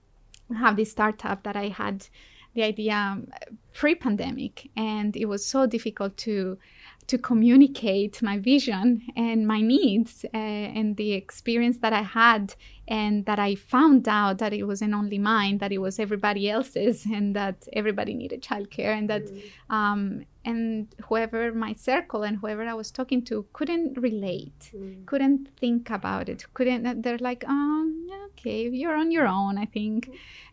have 0.54 0.76
this 0.76 0.90
startup 0.90 1.42
that 1.44 1.56
I 1.56 1.68
had 1.68 2.08
the 2.54 2.62
idea 2.62 2.94
um, 2.94 3.28
pre-pandemic, 3.72 4.70
and 4.76 5.16
it 5.16 5.26
was 5.26 5.44
so 5.46 5.66
difficult 5.66 6.16
to 6.18 6.58
to 7.06 7.18
communicate 7.18 8.22
my 8.22 8.38
vision 8.38 9.02
and 9.16 9.46
my 9.46 9.60
needs 9.60 10.24
uh, 10.32 10.36
and 10.36 10.96
the 10.96 11.12
experience 11.12 11.78
that 11.78 11.92
I 11.92 12.02
had 12.02 12.54
and 12.88 13.24
that 13.26 13.38
I 13.38 13.54
found 13.54 14.08
out 14.08 14.38
that 14.38 14.52
it 14.52 14.64
wasn't 14.64 14.94
only 14.94 15.18
mine 15.18 15.58
that 15.58 15.72
it 15.72 15.78
was 15.78 15.98
everybody 15.98 16.50
else's 16.50 17.06
and 17.12 17.34
that 17.36 17.66
everybody 17.72 18.14
needed 18.14 18.42
childcare 18.42 18.96
and 18.96 19.08
that 19.08 19.22
um, 19.70 20.24
and 20.44 20.88
whoever 21.08 21.52
my 21.52 21.74
circle 21.74 22.22
and 22.22 22.38
whoever 22.38 22.62
I 22.62 22.74
was 22.74 22.90
talking 22.90 23.22
to 23.26 23.46
couldn't 23.52 23.98
relate 23.98 24.72
couldn't 25.06 25.48
think 25.56 25.90
about 25.90 26.28
it 26.28 26.44
couldn't 26.54 27.02
they're 27.02 27.18
like 27.18 27.44
um 27.48 28.06
yeah 28.08 28.24
okay, 28.38 28.68
you're 28.68 28.96
on 28.96 29.10
your 29.10 29.26
own. 29.26 29.58
I 29.58 29.66
think. 29.66 30.10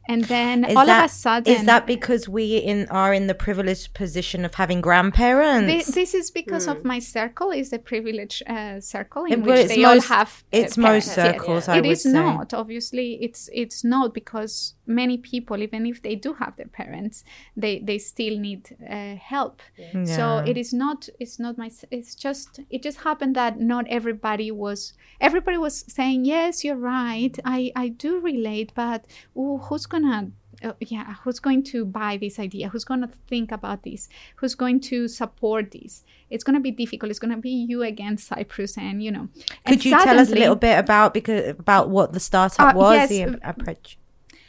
And 0.07 0.23
then 0.25 0.65
Is 0.65 0.75
all 0.75 0.85
that, 0.87 1.05
of 1.05 1.11
a 1.11 1.13
sudden, 1.13 1.53
is 1.53 1.65
that 1.65 1.85
because 1.85 2.27
we 2.27 2.57
in 2.57 2.87
are 2.89 3.13
in 3.13 3.27
the 3.27 3.35
privileged 3.35 3.93
position 3.93 4.43
of 4.43 4.55
having 4.55 4.81
grandparents? 4.81 5.85
Thi- 5.85 5.91
this 5.93 6.13
is 6.13 6.31
because 6.31 6.67
of 6.67 6.83
my 6.83 6.99
circle 6.99 7.51
is 7.51 7.71
a 7.71 7.77
privileged 7.79 8.41
uh, 8.49 8.79
circle 8.81 9.25
in 9.25 9.33
It- 9.33 9.39
which 9.45 9.67
they 9.67 9.81
most- 9.83 10.09
all 10.11 10.17
have. 10.17 10.43
it's 10.51 10.75
most 10.77 10.85
parents. 10.85 11.07
Yeah. 11.17 11.31
circles, 11.31 11.67
yeah. 11.67 11.73
I 11.73 11.77
It 11.77 11.81
would 11.83 11.91
is 11.91 12.03
say. 12.03 12.11
not 12.11 12.53
obviously. 12.53 13.07
It's 13.21 13.49
it's 13.53 13.83
not 13.83 14.13
because 14.13 14.73
many 14.85 15.17
people, 15.17 15.61
even 15.61 15.85
if 15.85 16.01
they 16.01 16.15
do 16.15 16.33
have 16.33 16.55
their 16.55 16.67
parents, 16.67 17.23
they 17.55 17.79
they 17.79 17.97
still 17.97 18.37
need 18.37 18.75
uh, 18.89 19.15
help. 19.15 19.61
So 20.05 20.37
it 20.45 20.57
is 20.57 20.73
not. 20.73 21.09
It's 21.19 21.39
not 21.39 21.57
my. 21.57 21.71
It's 21.91 22.15
just. 22.15 22.59
It 22.69 22.83
just 22.83 22.99
happened 23.01 23.35
that 23.35 23.59
not 23.59 23.85
everybody 23.87 24.51
was. 24.51 24.93
Everybody 25.19 25.57
was 25.57 25.85
saying 25.87 26.25
yes, 26.25 26.63
you're 26.63 26.75
right. 26.75 27.37
I 27.45 27.71
I 27.75 27.89
do 27.89 28.19
relate, 28.19 28.71
but 28.75 29.05
ooh, 29.37 29.57
who's 29.57 29.85
gonna 29.85 30.31
uh, 30.63 30.73
yeah 30.79 31.15
who's 31.23 31.39
going 31.39 31.63
to 31.63 31.85
buy 31.85 32.17
this 32.17 32.37
idea 32.37 32.69
who's 32.69 32.83
going 32.83 33.01
to 33.01 33.09
think 33.27 33.51
about 33.51 33.83
this 33.83 34.09
who's 34.35 34.53
going 34.53 34.79
to 34.79 35.07
support 35.07 35.71
this 35.71 36.03
it's 36.29 36.43
going 36.43 36.53
to 36.53 36.59
be 36.59 36.71
difficult 36.71 37.09
it's 37.09 37.19
going 37.19 37.33
to 37.33 37.37
be 37.37 37.49
you 37.49 37.81
against 37.81 38.27
cyprus 38.27 38.77
and 38.77 39.01
you 39.01 39.11
know 39.11 39.27
Could 39.65 39.73
And 39.73 39.85
you 39.85 39.91
tell 39.91 40.19
us 40.19 40.31
a 40.31 40.35
little 40.35 40.55
bit 40.55 40.77
about 40.77 41.13
because 41.13 41.49
about 41.49 41.89
what 41.89 42.13
the 42.13 42.19
startup 42.19 42.75
Uh, 42.75 42.77
was, 42.77 42.95
yes. 42.95 43.09
the 43.09 43.39
approach? 43.47 43.97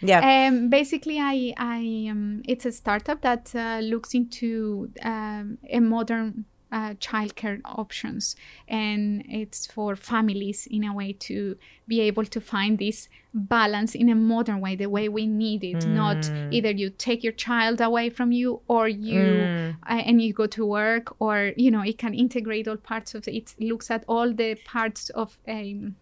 Yeah. 0.02 0.48
Um, 0.48 0.68
basically, 0.68 1.18
I, 1.20 1.54
I 1.56 2.08
um, 2.10 2.42
it's 2.48 2.66
a 2.66 2.72
startup 2.72 3.20
that 3.22 3.54
uh, 3.54 3.78
looks 3.82 4.14
into 4.14 4.90
um, 5.02 5.58
a 5.70 5.80
modern 5.80 6.44
uh, 6.72 6.94
childcare 6.94 7.60
options, 7.64 8.34
and 8.66 9.22
it's 9.28 9.66
for 9.66 9.94
families 9.94 10.66
in 10.70 10.84
a 10.84 10.92
way 10.94 11.12
to 11.12 11.56
be 11.86 12.00
able 12.00 12.24
to 12.24 12.40
find 12.40 12.78
this 12.78 13.08
balance 13.34 13.94
in 13.94 14.08
a 14.08 14.14
modern 14.14 14.60
way, 14.60 14.74
the 14.76 14.86
way 14.88 15.06
we 15.08 15.26
need 15.26 15.62
it. 15.64 15.86
Not 15.86 16.16
Mm. 16.16 16.46
either 16.50 16.70
you 16.70 16.90
take 16.90 17.22
your 17.22 17.32
child 17.34 17.80
away 17.80 18.08
from 18.10 18.32
you, 18.32 18.60
or 18.68 18.88
you 18.88 19.22
Mm. 19.22 19.76
uh, 19.86 20.02
and 20.08 20.22
you 20.22 20.32
go 20.32 20.46
to 20.46 20.64
work, 20.64 21.14
or 21.20 21.52
you 21.58 21.70
know 21.70 21.82
it 21.82 21.98
can 21.98 22.14
integrate 22.14 22.66
all 22.66 22.78
parts 22.78 23.14
of 23.14 23.28
it. 23.28 23.34
It 23.34 23.54
looks 23.60 23.90
at 23.90 24.04
all 24.08 24.32
the 24.32 24.54
parts 24.64 25.10
of 25.10 25.38
um, 25.46 25.96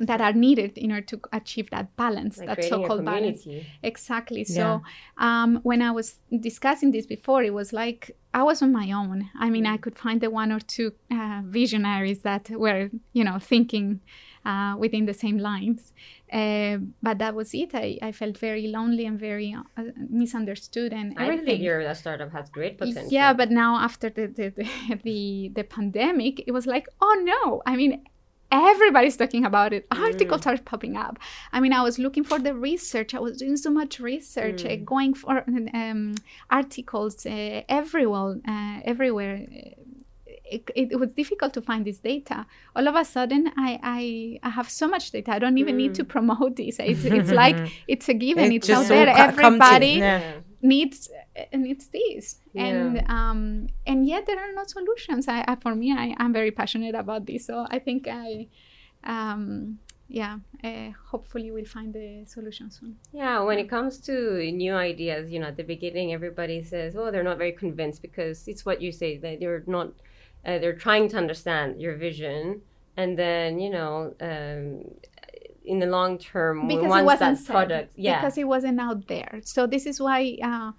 that 0.00 0.20
are 0.20 0.32
needed 0.32 0.78
in 0.78 0.92
order 0.92 1.06
to 1.06 1.20
achieve 1.32 1.70
that 1.70 1.94
balance, 1.96 2.38
Like 2.38 2.46
that 2.48 2.64
so-called 2.64 3.04
balance. 3.04 3.46
Exactly. 3.82 4.44
Yeah. 4.48 4.54
So 4.54 4.82
um, 5.18 5.60
when 5.62 5.82
I 5.82 5.90
was 5.90 6.18
discussing 6.38 6.90
this 6.90 7.06
before, 7.06 7.42
it 7.42 7.52
was 7.52 7.72
like 7.72 8.16
I 8.32 8.42
was 8.42 8.62
on 8.62 8.72
my 8.72 8.92
own. 8.92 9.30
I 9.38 9.50
mean, 9.50 9.66
I 9.66 9.76
could 9.76 9.98
find 9.98 10.20
the 10.20 10.30
one 10.30 10.52
or 10.52 10.60
two 10.60 10.92
uh, 11.10 11.42
visionaries 11.44 12.22
that 12.22 12.48
were, 12.50 12.90
you 13.12 13.24
know, 13.24 13.38
thinking 13.38 14.00
uh, 14.44 14.74
within 14.78 15.04
the 15.06 15.14
same 15.14 15.38
lines. 15.38 15.92
Uh, 16.32 16.78
but 17.02 17.18
that 17.18 17.34
was 17.34 17.52
it. 17.52 17.74
I, 17.74 17.98
I 18.00 18.12
felt 18.12 18.38
very 18.38 18.68
lonely 18.68 19.04
and 19.04 19.18
very 19.18 19.54
uh, 19.76 19.82
misunderstood 20.08 20.92
and 20.92 21.14
I 21.18 21.24
everything. 21.24 21.60
your 21.60 21.82
that 21.82 21.96
startup 21.96 22.32
has 22.32 22.48
great 22.48 22.78
potential. 22.78 23.08
Yeah, 23.10 23.32
but 23.32 23.50
now 23.50 23.76
after 23.76 24.08
the 24.08 24.28
the, 24.28 24.48
the 24.50 24.68
the 25.02 25.48
the 25.56 25.64
pandemic, 25.64 26.44
it 26.46 26.52
was 26.52 26.66
like, 26.66 26.86
oh 27.00 27.20
no! 27.22 27.62
I 27.66 27.76
mean, 27.76 28.04
everybody's 28.50 29.16
talking 29.16 29.44
about 29.44 29.72
it. 29.72 29.86
Articles 29.90 30.46
are 30.46 30.58
popping 30.58 30.96
up. 30.96 31.18
I 31.52 31.60
mean, 31.60 31.72
I 31.72 31.82
was 31.82 31.98
looking 31.98 32.24
for 32.24 32.38
the 32.38 32.54
research. 32.54 33.14
I 33.14 33.20
was 33.20 33.38
doing 33.38 33.56
so 33.56 33.70
much 33.70 34.00
research, 34.00 34.64
uh, 34.64 34.76
going 34.76 35.14
for 35.14 35.44
um, 35.74 36.14
articles 36.50 37.24
uh, 37.26 37.62
everywhere, 37.68 38.36
uh, 38.46 38.80
everywhere. 38.84 39.46
It, 40.52 40.68
it, 40.74 40.98
was 40.98 41.12
difficult 41.12 41.54
to 41.54 41.62
find 41.62 41.84
this 41.84 41.98
data. 41.98 42.44
All 42.74 42.88
of 42.88 42.96
a 42.96 43.04
sudden, 43.04 43.52
I, 43.56 43.78
I, 43.84 44.38
I 44.42 44.50
have 44.50 44.68
so 44.68 44.88
much 44.88 45.12
data. 45.12 45.30
I 45.32 45.38
don't 45.38 45.58
even 45.58 45.76
need 45.76 45.94
to 45.94 46.04
promote 46.04 46.56
this. 46.56 46.80
It's, 46.80 47.04
it's 47.04 47.30
like 47.42 47.70
it's 47.86 48.08
a 48.08 48.14
given. 48.14 48.50
It 48.50 48.56
it's 48.56 48.70
out 48.70 48.78
all 48.78 48.84
there. 48.84 49.08
Everybody 49.08 49.86
yeah. 49.86 50.32
Needs 50.62 51.08
uh, 51.38 51.56
needs 51.56 51.88
this 51.88 52.40
and 52.54 53.02
um 53.08 53.66
and 53.86 54.06
yet 54.06 54.26
there 54.26 54.38
are 54.38 54.52
no 54.52 54.64
solutions. 54.64 55.26
I, 55.28 55.44
I 55.48 55.56
for 55.56 55.74
me 55.74 55.92
I, 55.92 56.14
i'm 56.18 56.32
very 56.32 56.50
passionate 56.50 56.94
about 56.94 57.26
this. 57.26 57.46
So 57.46 57.66
i 57.70 57.78
think 57.78 58.06
i 58.08 58.46
um 59.04 59.78
yeah 60.08 60.38
uh, 60.64 60.90
hopefully 61.06 61.50
we'll 61.50 61.64
find 61.64 61.94
the 61.94 62.24
solution 62.26 62.70
soon. 62.70 62.96
Yeah, 63.12 63.40
when 63.40 63.58
it 63.58 63.68
comes 63.70 63.98
to 63.98 64.52
new 64.52 64.74
ideas, 64.74 65.30
you 65.30 65.38
know, 65.38 65.46
at 65.46 65.56
the 65.56 65.62
beginning, 65.62 66.12
everybody 66.12 66.62
says, 66.62 66.96
"Oh, 66.96 67.10
they're 67.10 67.22
not 67.22 67.38
very 67.38 67.52
convinced," 67.52 68.02
because 68.02 68.46
it's 68.48 68.66
what 68.66 68.82
you 68.82 68.92
say 68.92 69.16
that 69.18 69.40
they're 69.40 69.62
not. 69.66 69.92
Uh, 70.44 70.58
they're 70.58 70.74
trying 70.76 71.08
to 71.10 71.16
understand 71.16 71.80
your 71.80 71.94
vision, 71.96 72.60
and 72.96 73.18
then 73.18 73.58
you 73.60 73.70
know, 73.70 74.14
um, 74.20 74.84
in 75.64 75.78
the 75.78 75.86
long 75.86 76.18
term, 76.18 76.66
because 76.68 76.86
once 76.86 77.02
it 77.02 77.04
wasn't 77.04 77.38
that 77.38 77.44
said, 77.44 77.52
product, 77.52 77.92
yeah, 77.96 78.20
because 78.20 78.38
it 78.38 78.44
wasn't 78.44 78.80
out 78.80 79.06
there 79.08 79.40
so 79.44 79.66
this 79.66 79.86
is 79.86 80.00
why 80.00 80.36
uh, 80.42 80.72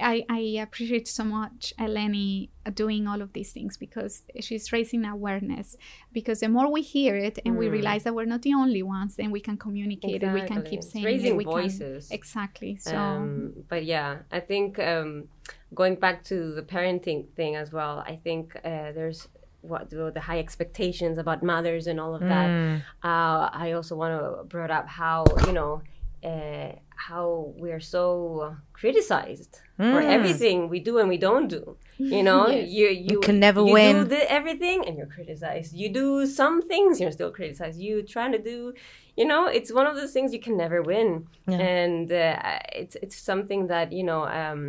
I, 0.00 0.24
I 0.28 0.38
appreciate 0.60 1.08
so 1.08 1.24
much 1.24 1.72
Eleni 1.78 2.50
doing 2.74 3.06
all 3.06 3.22
of 3.22 3.32
these 3.32 3.52
things 3.52 3.76
because 3.76 4.22
she's 4.40 4.72
raising 4.72 5.04
awareness. 5.04 5.76
Because 6.12 6.40
the 6.40 6.48
more 6.48 6.70
we 6.70 6.82
hear 6.82 7.16
it 7.16 7.38
and 7.44 7.56
we 7.56 7.68
realize 7.68 8.04
that 8.04 8.14
we're 8.14 8.26
not 8.26 8.42
the 8.42 8.54
only 8.54 8.82
ones, 8.82 9.16
then 9.16 9.30
we 9.30 9.40
can 9.40 9.56
communicate 9.56 10.22
and 10.22 10.34
we 10.34 10.40
can 10.40 10.58
Exactly. 10.58 10.70
keep 10.70 10.78
It's 10.80 10.92
saying 10.92 11.04
raising 11.04 11.32
it. 11.32 11.36
We 11.36 11.44
voices. 11.44 12.08
Can, 12.08 12.14
exactly. 12.14 12.76
So 12.76 12.96
Um, 12.96 13.52
but 13.68 13.84
yeah, 13.84 14.18
I 14.30 14.40
think 14.40 14.78
um, 14.78 15.28
going 15.74 15.96
back 15.96 16.24
to 16.24 16.54
the 16.54 16.62
parenting 16.62 17.28
thing 17.34 17.56
as 17.56 17.72
well. 17.72 18.00
I 18.06 18.16
think 18.16 18.56
uh, 18.56 18.92
there's 18.92 19.28
what 19.68 19.90
the, 19.90 20.10
the 20.12 20.20
high 20.20 20.38
expectations 20.46 21.18
about 21.18 21.42
mothers 21.42 21.86
and 21.86 21.98
all 22.00 22.14
of 22.14 22.22
that. 22.22 22.48
Mm. 22.48 22.82
Uh, 23.04 23.50
I 23.64 23.72
also 23.72 23.94
want 23.96 24.12
to 24.20 24.44
brought 24.44 24.70
up 24.78 24.86
how 24.88 25.24
you 25.46 25.52
know 25.52 25.82
uh, 26.24 26.72
how 27.08 27.52
we 27.62 27.70
are 27.76 27.80
so 27.96 28.56
criticized 28.72 29.60
for 29.76 30.00
Mm. 30.02 30.14
everything 30.16 30.56
we 30.74 30.80
do 30.80 30.98
and 30.98 31.08
we 31.14 31.18
don't 31.28 31.48
do. 31.48 31.76
You 31.98 32.22
know, 32.28 32.42
Yes. 32.56 32.68
you 32.78 32.86
you 33.10 33.18
can 33.28 33.38
never 33.48 33.62
you 33.66 33.72
win. 33.78 33.94
do 33.96 34.04
the, 34.14 34.22
everything 34.38 34.78
and 34.86 34.96
you're 34.98 35.12
criticized. 35.18 35.70
You 35.80 35.88
do 36.02 36.08
some 36.26 36.56
things, 36.72 36.92
you're 37.00 37.12
still 37.20 37.30
criticized. 37.38 37.78
You 37.88 37.94
trying 38.14 38.32
to 38.32 38.42
do, 38.52 38.56
you 39.20 39.26
know, 39.30 39.42
it's 39.56 39.70
one 39.80 39.86
of 39.90 39.94
those 39.98 40.12
things 40.16 40.28
you 40.36 40.40
can 40.48 40.56
never 40.64 40.78
win, 40.92 41.08
Yeah. 41.52 41.58
and 41.74 42.06
uh, 42.10 42.58
it's 42.80 42.94
it's 43.04 43.16
something 43.30 43.60
that 43.72 43.86
you 43.98 44.04
know. 44.10 44.22
Um, 44.40 44.62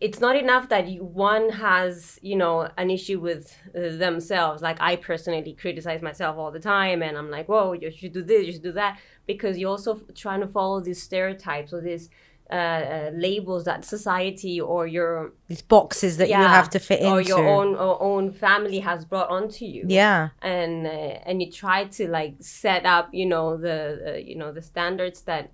it's 0.00 0.20
not 0.20 0.36
enough 0.36 0.68
that 0.68 0.86
you, 0.86 1.02
one 1.02 1.50
has 1.50 2.18
you 2.22 2.36
know 2.36 2.68
an 2.78 2.90
issue 2.90 3.18
with 3.18 3.56
uh, 3.76 3.96
themselves 3.96 4.62
like 4.62 4.76
i 4.80 4.94
personally 4.96 5.52
criticize 5.54 6.02
myself 6.02 6.36
all 6.36 6.50
the 6.50 6.60
time 6.60 7.02
and 7.02 7.16
i'm 7.16 7.30
like 7.30 7.48
whoa 7.48 7.72
you 7.72 7.90
should 7.90 8.12
do 8.12 8.22
this 8.22 8.46
you 8.46 8.52
should 8.52 8.62
do 8.62 8.72
that 8.72 8.98
because 9.26 9.58
you're 9.58 9.70
also 9.70 10.00
trying 10.14 10.40
to 10.40 10.46
follow 10.46 10.80
these 10.80 11.02
stereotypes 11.02 11.72
or 11.72 11.80
these 11.80 12.08
uh, 12.50 12.54
uh, 12.54 13.10
labels 13.12 13.64
that 13.64 13.84
society 13.84 14.58
or 14.58 14.86
your 14.86 15.34
These 15.48 15.60
boxes 15.60 16.16
that 16.16 16.30
you 16.30 16.34
have 16.34 16.70
to 16.70 16.78
fit 16.78 17.00
into. 17.00 17.12
or 17.12 17.20
your 17.20 17.46
own 17.46 17.74
or 17.74 18.00
own 18.02 18.32
family 18.32 18.78
has 18.78 19.04
brought 19.04 19.28
onto 19.28 19.66
you 19.66 19.84
Yeah. 19.86 20.30
and 20.40 20.86
uh, 20.86 20.90
and 21.26 21.42
you 21.42 21.50
try 21.52 21.84
to 21.84 22.08
like 22.08 22.36
set 22.40 22.86
up 22.86 23.10
you 23.12 23.26
know 23.26 23.58
the 23.58 24.14
uh, 24.14 24.16
you 24.16 24.34
know 24.34 24.50
the 24.50 24.62
standards 24.62 25.20
that 25.22 25.50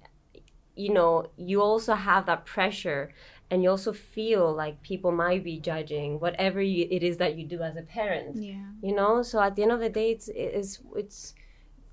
you 0.77 0.93
know 0.93 1.27
you 1.37 1.61
also 1.63 1.95
have 1.95 2.27
that 2.27 2.45
pressure 2.45 3.11
and 3.55 3.63
you 3.63 3.71
also 3.71 3.93
feel 3.93 4.53
like 4.53 4.83
people 4.83 5.13
might 5.13 5.45
be 5.45 5.57
judging 5.61 6.19
whatever 6.19 6.61
you, 6.61 6.87
it 6.91 7.03
is 7.05 7.17
that 7.19 7.37
you 7.39 7.45
do 7.47 7.63
as 7.63 7.77
a 7.77 7.83
parent 7.83 8.37
yeah. 8.37 8.67
you 8.83 8.95
know 8.95 9.23
so 9.23 9.41
at 9.41 9.55
the 9.55 9.63
end 9.63 9.71
of 9.73 9.81
the 9.81 9.89
day 9.89 10.11
it's 10.11 10.29
it's 10.35 10.81
it's 10.97 11.35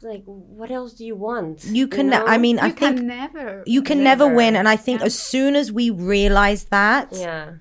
like 0.02 0.24
what 0.26 0.72
else 0.72 0.94
do 0.94 1.06
you 1.06 1.16
want 1.16 1.64
You 1.66 1.88
can. 1.88 2.10
know? 2.10 2.26
I 2.26 2.40
mean, 2.40 2.58
I 2.58 2.68
you 2.68 2.74
think 2.74 3.02
never. 3.04 3.64
you 3.68 3.84
can 3.84 4.04
never, 4.04 4.26
Never. 4.26 4.36
win, 4.36 4.56
and 4.56 4.68
I 4.68 4.76
think 4.76 5.00
as 5.02 5.14
soon 5.14 5.56
as 5.56 5.72
we 5.72 5.92
realize 5.92 6.64
that, 6.78 7.10
yeah 7.12 7.52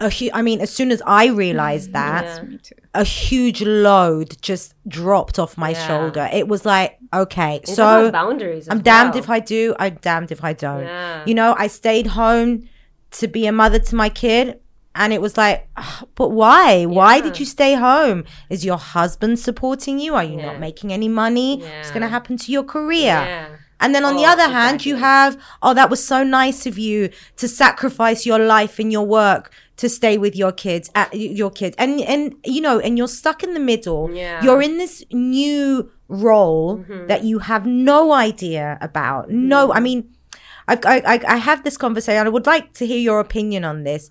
a 0.00 0.08
hu- 0.08 0.30
I 0.32 0.42
mean, 0.42 0.60
as 0.60 0.70
soon 0.70 0.90
as 0.90 1.02
I 1.06 1.26
realized 1.26 1.92
mm-hmm. 1.92 2.24
that, 2.24 2.44
Yeah. 2.48 2.56
A 2.92 3.04
huge 3.04 3.62
load 3.62 4.36
just 4.42 4.74
dropped 4.88 5.38
off 5.38 5.56
my 5.56 5.70
Yeah. 5.70 5.86
shoulder. 5.86 6.28
It 6.32 6.48
was 6.48 6.64
like, 6.64 6.98
okay, 7.14 7.60
It's 7.62 7.74
so 7.76 8.10
boundaries 8.10 8.68
I'm 8.68 8.78
as 8.78 8.82
damned 8.82 9.14
well. 9.14 9.22
if 9.22 9.30
I 9.30 9.38
do, 9.38 9.76
I'm 9.78 9.94
damned 10.00 10.32
if 10.32 10.42
I 10.42 10.52
don't. 10.54 10.84
Yeah. 10.84 11.22
You 11.24 11.34
know, 11.34 11.54
I 11.56 11.68
stayed 11.68 12.08
home 12.08 12.68
to 13.12 13.28
be 13.28 13.46
a 13.46 13.52
mother 13.52 13.78
to 13.78 13.94
my 13.94 14.08
kid. 14.08 14.60
And 14.94 15.12
it 15.12 15.20
was 15.22 15.36
like, 15.36 15.68
"Ugh, 15.76 16.08
but 16.16 16.30
why? 16.30 16.84
Why 16.84 17.20
did 17.20 17.38
you 17.38 17.46
stay 17.46 17.74
home? 17.74 18.24
Is 18.50 18.64
your 18.64 18.76
husband 18.76 19.38
supporting 19.38 20.00
you? 20.00 20.14
Are 20.16 20.24
you 20.24 20.38
Yeah. 20.38 20.46
not 20.46 20.58
making 20.60 20.92
any 20.92 21.08
money? 21.08 21.58
What's 21.62 21.90
going 21.90 22.02
to 22.02 22.08
happen 22.08 22.36
to 22.38 22.50
your 22.52 22.64
career? 22.64 23.04
yeah 23.24 23.46
And 23.82 23.94
then 23.94 24.04
on 24.04 24.14
the 24.16 24.26
Oh, 24.28 24.32
other 24.32 24.48
hand, 24.60 24.84
you 24.84 24.96
have, 24.96 25.38
oh, 25.62 25.72
that 25.74 25.88
was 25.88 26.04
so 26.04 26.18
nice 26.22 26.66
of 26.70 26.76
you 26.76 27.08
to 27.40 27.46
sacrifice 27.48 28.26
your 28.26 28.38
life 28.38 28.74
and 28.82 28.92
your 28.92 29.06
work 29.06 29.50
to 29.78 29.88
stay 29.88 30.18
with 30.18 30.34
your 30.36 30.52
kids, 30.52 30.90
uh, 30.94 31.06
at 31.12 31.14
your 31.40 31.50
kids, 31.60 31.74
and 31.78 31.90
and 32.12 32.34
you 32.44 32.60
know, 32.66 32.76
and 32.84 32.98
you're 32.98 33.14
stuck 33.22 33.42
in 33.46 33.54
the 33.54 33.64
middle. 33.72 34.02
Yeah. 34.12 34.42
You're 34.44 34.60
in 34.68 34.76
this 34.76 35.02
new 35.12 35.88
role 36.08 36.66
Mm-hmm. 36.78 37.06
that 37.10 37.24
you 37.24 37.38
have 37.50 37.64
no 37.66 38.12
idea 38.12 38.76
about. 38.88 39.30
No, 39.30 39.72
I 39.72 39.80
mean, 39.80 39.98
I've, 40.00 40.19
I, 40.68 40.78
I 40.84 41.20
I 41.26 41.36
have 41.36 41.64
this 41.64 41.76
conversation. 41.76 42.26
I 42.26 42.30
would 42.30 42.46
like 42.46 42.72
to 42.74 42.86
hear 42.86 42.98
your 42.98 43.20
opinion 43.20 43.64
on 43.64 43.84
this. 43.84 44.10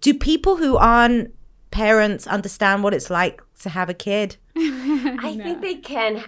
Do 0.00 0.14
people 0.14 0.56
who 0.56 0.76
aren't 0.76 1.34
parents 1.70 2.26
understand 2.26 2.82
what 2.82 2.94
it's 2.94 3.10
like 3.10 3.42
to 3.60 3.68
have 3.70 3.88
a 3.88 3.94
kid? 3.94 4.36
I 4.56 5.38
think 5.42 5.60
they 5.60 5.76
can 5.76 6.24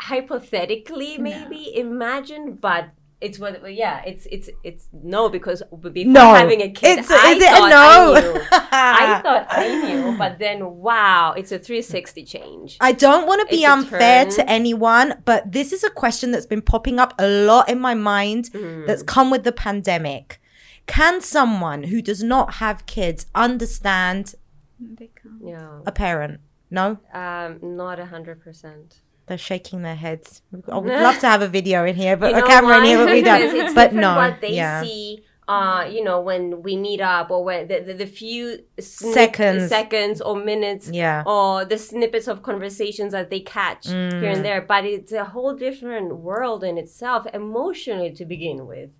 hypothetically 0.00 1.18
maybe 1.18 1.76
imagine, 1.76 2.54
but 2.54 2.90
it's 3.20 3.38
what 3.38 3.74
yeah 3.74 4.00
it's 4.06 4.26
it's 4.30 4.48
it's 4.62 4.88
no 4.92 5.28
because 5.28 5.60
before 5.92 6.12
No. 6.12 6.34
having 6.34 6.60
a 6.62 6.70
kid 6.70 6.98
It's- 7.00 7.10
I 7.10 7.32
is 7.32 7.42
it 7.42 7.50
a 7.50 7.56
thought 7.56 7.70
no? 7.70 8.14
I 8.14 8.20
knew 8.20 8.40
I 8.70 9.20
thought 9.22 9.46
I 9.50 9.68
knew 9.86 10.16
but 10.16 10.38
then 10.38 10.58
wow 10.76 11.32
it's 11.36 11.50
a 11.50 11.58
360 11.58 12.24
change 12.24 12.76
I 12.80 12.92
don't 12.92 13.26
want 13.26 13.40
to 13.42 13.46
be 13.56 13.62
It's 13.64 13.72
unfair 13.72 14.26
to 14.26 14.48
anyone, 14.48 15.14
but 15.24 15.50
this 15.50 15.72
is 15.72 15.82
a 15.82 15.90
question 15.90 16.30
that's 16.30 16.46
been 16.46 16.62
popping 16.62 17.00
up 17.00 17.12
a 17.18 17.26
lot 17.26 17.68
in 17.68 17.80
my 17.80 17.94
mind 17.94 18.50
Mm. 18.52 18.86
that's 18.86 19.02
come 19.02 19.30
with 19.30 19.42
the 19.44 19.52
pandemic. 19.52 20.40
Can 20.86 21.20
someone 21.20 21.82
who 21.84 22.00
does 22.00 22.22
not 22.22 22.54
have 22.54 22.86
kids 22.86 23.26
understand 23.34 24.34
They 24.80 25.10
come. 25.20 25.40
yeah 25.44 25.80
a 25.86 25.92
parent? 25.92 26.40
No? 26.70 26.98
um 27.12 27.58
not 27.62 27.98
a 27.98 28.06
hundred 28.06 28.40
percent 28.40 29.00
They're 29.28 29.38
shaking 29.38 29.82
their 29.82 29.94
heads. 29.94 30.42
I 30.72 30.78
would 30.78 30.92
love 30.92 31.18
to 31.20 31.28
have 31.28 31.42
a 31.42 31.48
video 31.48 31.84
in 31.84 31.94
here, 31.96 32.16
but 32.16 32.30
You 32.32 32.38
a 32.38 32.40
know 32.40 32.46
camera 32.46 32.76
in 32.78 32.82
why? 32.82 32.86
here, 32.88 32.98
but 32.98 33.12
we 33.12 33.20
Because 33.22 33.40
don't. 33.52 33.60
it's 33.66 33.74
But 33.74 33.90
different 33.92 34.00
no, 34.02 34.16
what 34.16 34.40
they 34.40 34.54
yeah. 34.54 34.82
see. 34.82 35.24
Uh, 35.46 35.88
you 35.90 36.04
know, 36.04 36.20
when 36.20 36.62
we 36.62 36.76
meet 36.76 37.00
up, 37.00 37.30
or 37.30 37.42
when 37.42 37.68
the, 37.68 37.80
the, 37.80 37.94
the 37.94 38.06
few 38.06 38.58
snip- 38.78 39.14
Seconds. 39.14 39.68
seconds 39.70 40.20
or 40.20 40.36
minutes, 40.36 40.90
Yeah. 40.92 41.22
or 41.26 41.64
the 41.64 41.78
snippets 41.78 42.28
of 42.28 42.42
conversations 42.42 43.12
that 43.12 43.30
they 43.30 43.40
catch 43.40 43.86
here 43.86 44.20
Mm. 44.20 44.32
and 44.34 44.44
there. 44.44 44.60
But 44.60 44.84
it's 44.84 45.10
a 45.12 45.24
whole 45.24 45.54
different 45.54 46.16
world 46.16 46.62
in 46.64 46.76
itself, 46.76 47.26
emotionally 47.32 48.10
to 48.12 48.24
begin 48.26 48.66
with. 48.66 48.90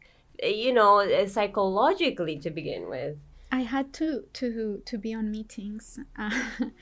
You 0.42 0.72
know, 0.72 1.00
uh, 1.00 1.26
psychologically 1.26 2.38
to 2.38 2.48
begin 2.50 2.88
with. 2.88 3.16
I 3.52 3.60
had 3.74 3.92
to 4.00 4.24
to 4.40 4.80
to 4.86 4.94
be 5.04 5.12
on 5.14 5.30
meetings 5.30 5.98
uh, 6.18 6.30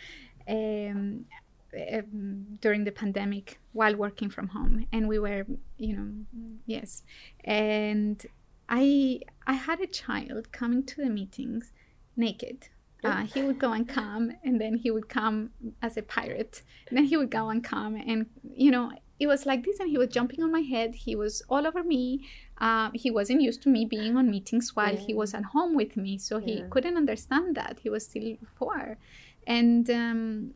um, 0.49 1.25
um, 1.99 2.59
during 2.61 2.85
the 2.85 2.93
pandemic 2.93 3.59
while 3.73 3.97
working 3.97 4.31
from 4.31 4.49
home, 4.49 4.87
and 4.93 5.09
we 5.09 5.19
were, 5.19 5.45
you 5.79 5.97
know, 5.97 6.09
yes, 6.67 7.03
and 7.45 8.25
I 8.69 9.21
I 9.47 9.55
had 9.55 9.81
a 9.81 9.87
child 9.87 10.53
coming 10.53 10.83
to 10.85 10.97
the 11.05 11.11
meetings 11.11 11.73
naked. 12.17 12.69
Uh, 13.05 13.25
he 13.35 13.41
would 13.43 13.59
go 13.61 13.71
and 13.73 13.87
come, 13.89 14.33
and 14.43 14.61
then 14.61 14.75
he 14.75 14.91
would 14.91 15.09
come 15.09 15.51
as 15.81 15.97
a 15.97 16.03
pirate. 16.03 16.63
And 16.89 16.97
then 16.97 17.05
he 17.05 17.17
would 17.17 17.31
go 17.31 17.51
and 17.51 17.63
come, 17.63 17.95
and 17.95 18.27
you 18.65 18.71
know, 18.73 18.91
it 19.21 19.29
was 19.29 19.47
like 19.47 19.65
this. 19.65 19.79
And 19.79 19.89
he 19.89 19.99
was 19.99 20.09
jumping 20.09 20.43
on 20.43 20.51
my 20.51 20.61
head. 20.61 20.95
He 20.95 21.15
was 21.15 21.41
all 21.49 21.67
over 21.69 21.85
me. 21.85 22.27
Um, 22.59 22.91
he 22.95 23.11
wasn't 23.13 23.43
used 23.43 23.63
to 23.63 23.69
me 23.69 23.85
being 23.85 24.17
on 24.17 24.29
meetings 24.31 24.75
while 24.75 24.97
he 24.97 25.15
was 25.15 25.35
at 25.35 25.45
home 25.45 25.77
with 25.77 25.97
me, 25.97 26.19
so 26.19 26.39
he 26.41 26.55
Yeah. 26.55 26.69
couldn't 26.71 26.97
understand 26.97 27.55
that. 27.55 27.79
He 27.85 27.91
was 27.91 28.05
still 28.07 28.37
four, 28.59 28.97
and 29.47 29.89
um, 29.91 30.55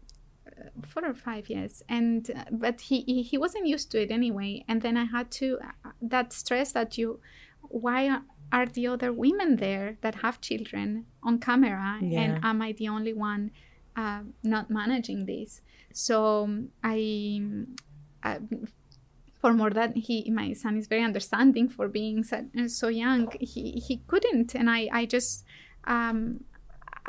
four 0.87 1.05
or 1.05 1.15
five 1.15 1.49
years, 1.49 1.83
and 1.89 2.31
uh, 2.31 2.45
but 2.51 2.81
he, 2.83 3.01
he 3.03 3.23
he 3.23 3.39
wasn't 3.39 3.67
used 3.67 3.91
to 3.93 4.03
it 4.03 4.11
anyway. 4.11 4.65
And 4.69 4.83
then 4.83 4.97
I 4.97 5.05
had 5.05 5.31
to 5.33 5.59
uh, 5.85 5.91
that 6.03 6.33
stress 6.33 6.73
that 6.73 6.99
you, 6.99 7.21
why 7.63 8.09
are, 8.09 8.23
are 8.53 8.67
the 8.67 8.87
other 8.89 9.13
women 9.13 9.57
there 9.57 9.97
that 10.03 10.17
have 10.17 10.41
children 10.41 11.07
on 11.23 11.39
camera, 11.39 11.99
Yeah. 12.01 12.21
and 12.21 12.45
am 12.45 12.63
I 12.63 12.73
the 12.73 12.89
only 12.89 13.13
one 13.13 13.51
uh, 13.97 14.23
not 14.43 14.71
managing 14.71 15.27
this? 15.27 15.63
So 15.93 16.45
um, 16.45 16.69
I. 16.83 17.41
Uh, 18.23 18.39
for 19.41 19.55
more 19.55 19.71
that 19.71 19.97
he 19.97 20.31
my 20.31 20.53
son 20.53 20.77
is 20.77 20.87
very 20.87 21.03
understanding 21.03 21.67
for 21.67 21.89
being 21.89 22.23
so, 22.23 22.45
so 22.67 22.89
young 22.89 23.33
he 23.41 23.83
he 23.87 24.03
couldn't 24.07 24.55
and 24.55 24.69
i 24.69 24.87
i 24.93 25.07
just 25.07 25.45
um 25.85 26.45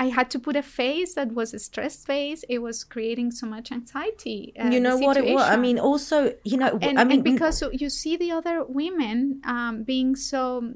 I 0.02 0.06
had 0.06 0.32
to 0.32 0.40
put 0.40 0.56
a 0.56 0.64
face 0.64 1.14
that 1.14 1.32
was 1.32 1.54
a 1.54 1.60
stress 1.60 2.04
face. 2.04 2.44
It 2.50 2.58
was 2.58 2.84
creating 2.84 3.30
so 3.40 3.46
much 3.46 3.72
anxiety. 3.72 4.52
uh, 4.60 4.70
you 4.70 4.80
know 4.80 4.98
what 4.98 5.16
it 5.16 5.32
was? 5.32 5.44
I 5.44 5.58
mean, 5.58 5.78
also, 5.78 6.34
you 6.44 6.58
know, 6.58 6.80
and, 6.82 6.98
I 7.00 7.04
mean, 7.04 7.20
and 7.20 7.24
because 7.24 7.62
you 7.72 7.88
see 7.88 8.18
the 8.18 8.32
other 8.32 8.64
women 8.64 9.42
um, 9.46 9.84
being 9.84 10.16
so, 10.16 10.74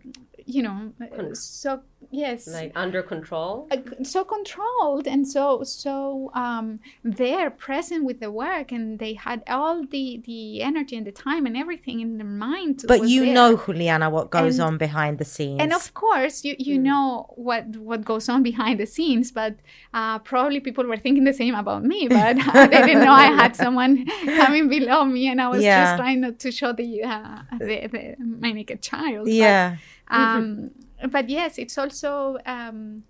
you 0.48 0.62
know, 0.62 0.94
uh, 1.02 1.34
so 1.34 1.82
yes, 2.12 2.48
Like 2.48 2.72
under 2.76 3.02
control. 3.02 3.68
uh, 3.72 3.78
so 4.04 4.24
controlled 4.24 5.08
and 5.08 5.28
so 5.28 5.64
so 5.64 6.30
um 6.36 6.80
they're 7.04 7.50
present 7.50 8.02
with 8.06 8.20
the 8.20 8.30
work 8.30 8.72
and 8.72 9.00
they 9.00 9.14
had 9.16 9.40
all 9.48 9.84
the 9.96 10.22
the 10.30 10.62
energy 10.62 10.96
and 11.00 11.06
the 11.08 11.12
time 11.12 11.44
and 11.48 11.58
everything 11.58 12.00
in 12.06 12.18
their 12.20 12.28
mind 12.28 12.84
but 12.88 13.10
you 13.10 13.22
there. 13.26 13.34
know, 13.34 13.50
Juliana, 13.58 14.08
what 14.18 14.30
goes 14.30 14.60
And- 14.60 14.68
on 14.68 14.78
behind 14.78 15.18
the 15.18 15.26
scenes. 15.26 15.60
and 15.64 15.74
of 15.74 15.86
course 16.04 16.36
you 16.46 16.54
you 16.70 16.78
know 16.88 17.06
what 17.48 17.64
what 17.90 18.02
goes 18.12 18.30
on 18.30 18.44
behind 18.44 18.76
the 18.80 18.86
scenes 18.96 19.32
but 19.32 19.54
uh, 20.00 20.20
probably 20.20 20.60
people 20.60 20.86
were 20.92 20.98
thinking 21.06 21.24
the 21.24 21.38
same 21.44 21.56
about 21.64 21.84
me 21.92 22.00
but 22.08 22.36
they 22.72 22.82
didn't 22.88 23.04
know 23.08 23.18
i 23.28 23.30
had 23.42 23.56
someone 23.56 23.94
coming 24.42 24.66
below 24.78 25.00
me 25.06 25.24
and 25.32 25.38
i 25.42 25.48
was 25.48 25.64
Yeah. 25.64 25.84
just 25.84 25.94
trying 26.02 26.20
not 26.26 26.38
to 26.46 26.50
show 26.60 26.72
the 26.82 26.90
uh, 27.04 27.40
the, 27.68 27.76
the 27.94 28.02
my 28.44 28.52
naked 28.60 28.80
child 28.92 29.26
but, 29.28 29.78
yeah. 30.12 30.36
um, 30.36 30.72
but 31.12 31.30
yes, 31.30 31.58
it's 31.58 31.78
also 31.78 32.38
um, 32.46 33.04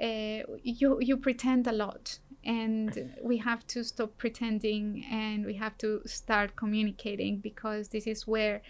uh, 0.00 0.42
you 0.62 0.98
you 1.00 1.16
pretend 1.16 1.66
a 1.66 1.72
lot, 1.72 2.18
and 2.44 3.14
we 3.22 3.38
have 3.38 3.66
to 3.68 3.84
stop 3.84 4.16
pretending, 4.18 5.04
and 5.10 5.44
we 5.44 5.54
have 5.54 5.76
to 5.78 6.00
start 6.06 6.56
communicating 6.56 7.38
because 7.38 7.88
this 7.88 8.06
is 8.06 8.26
where 8.26 8.62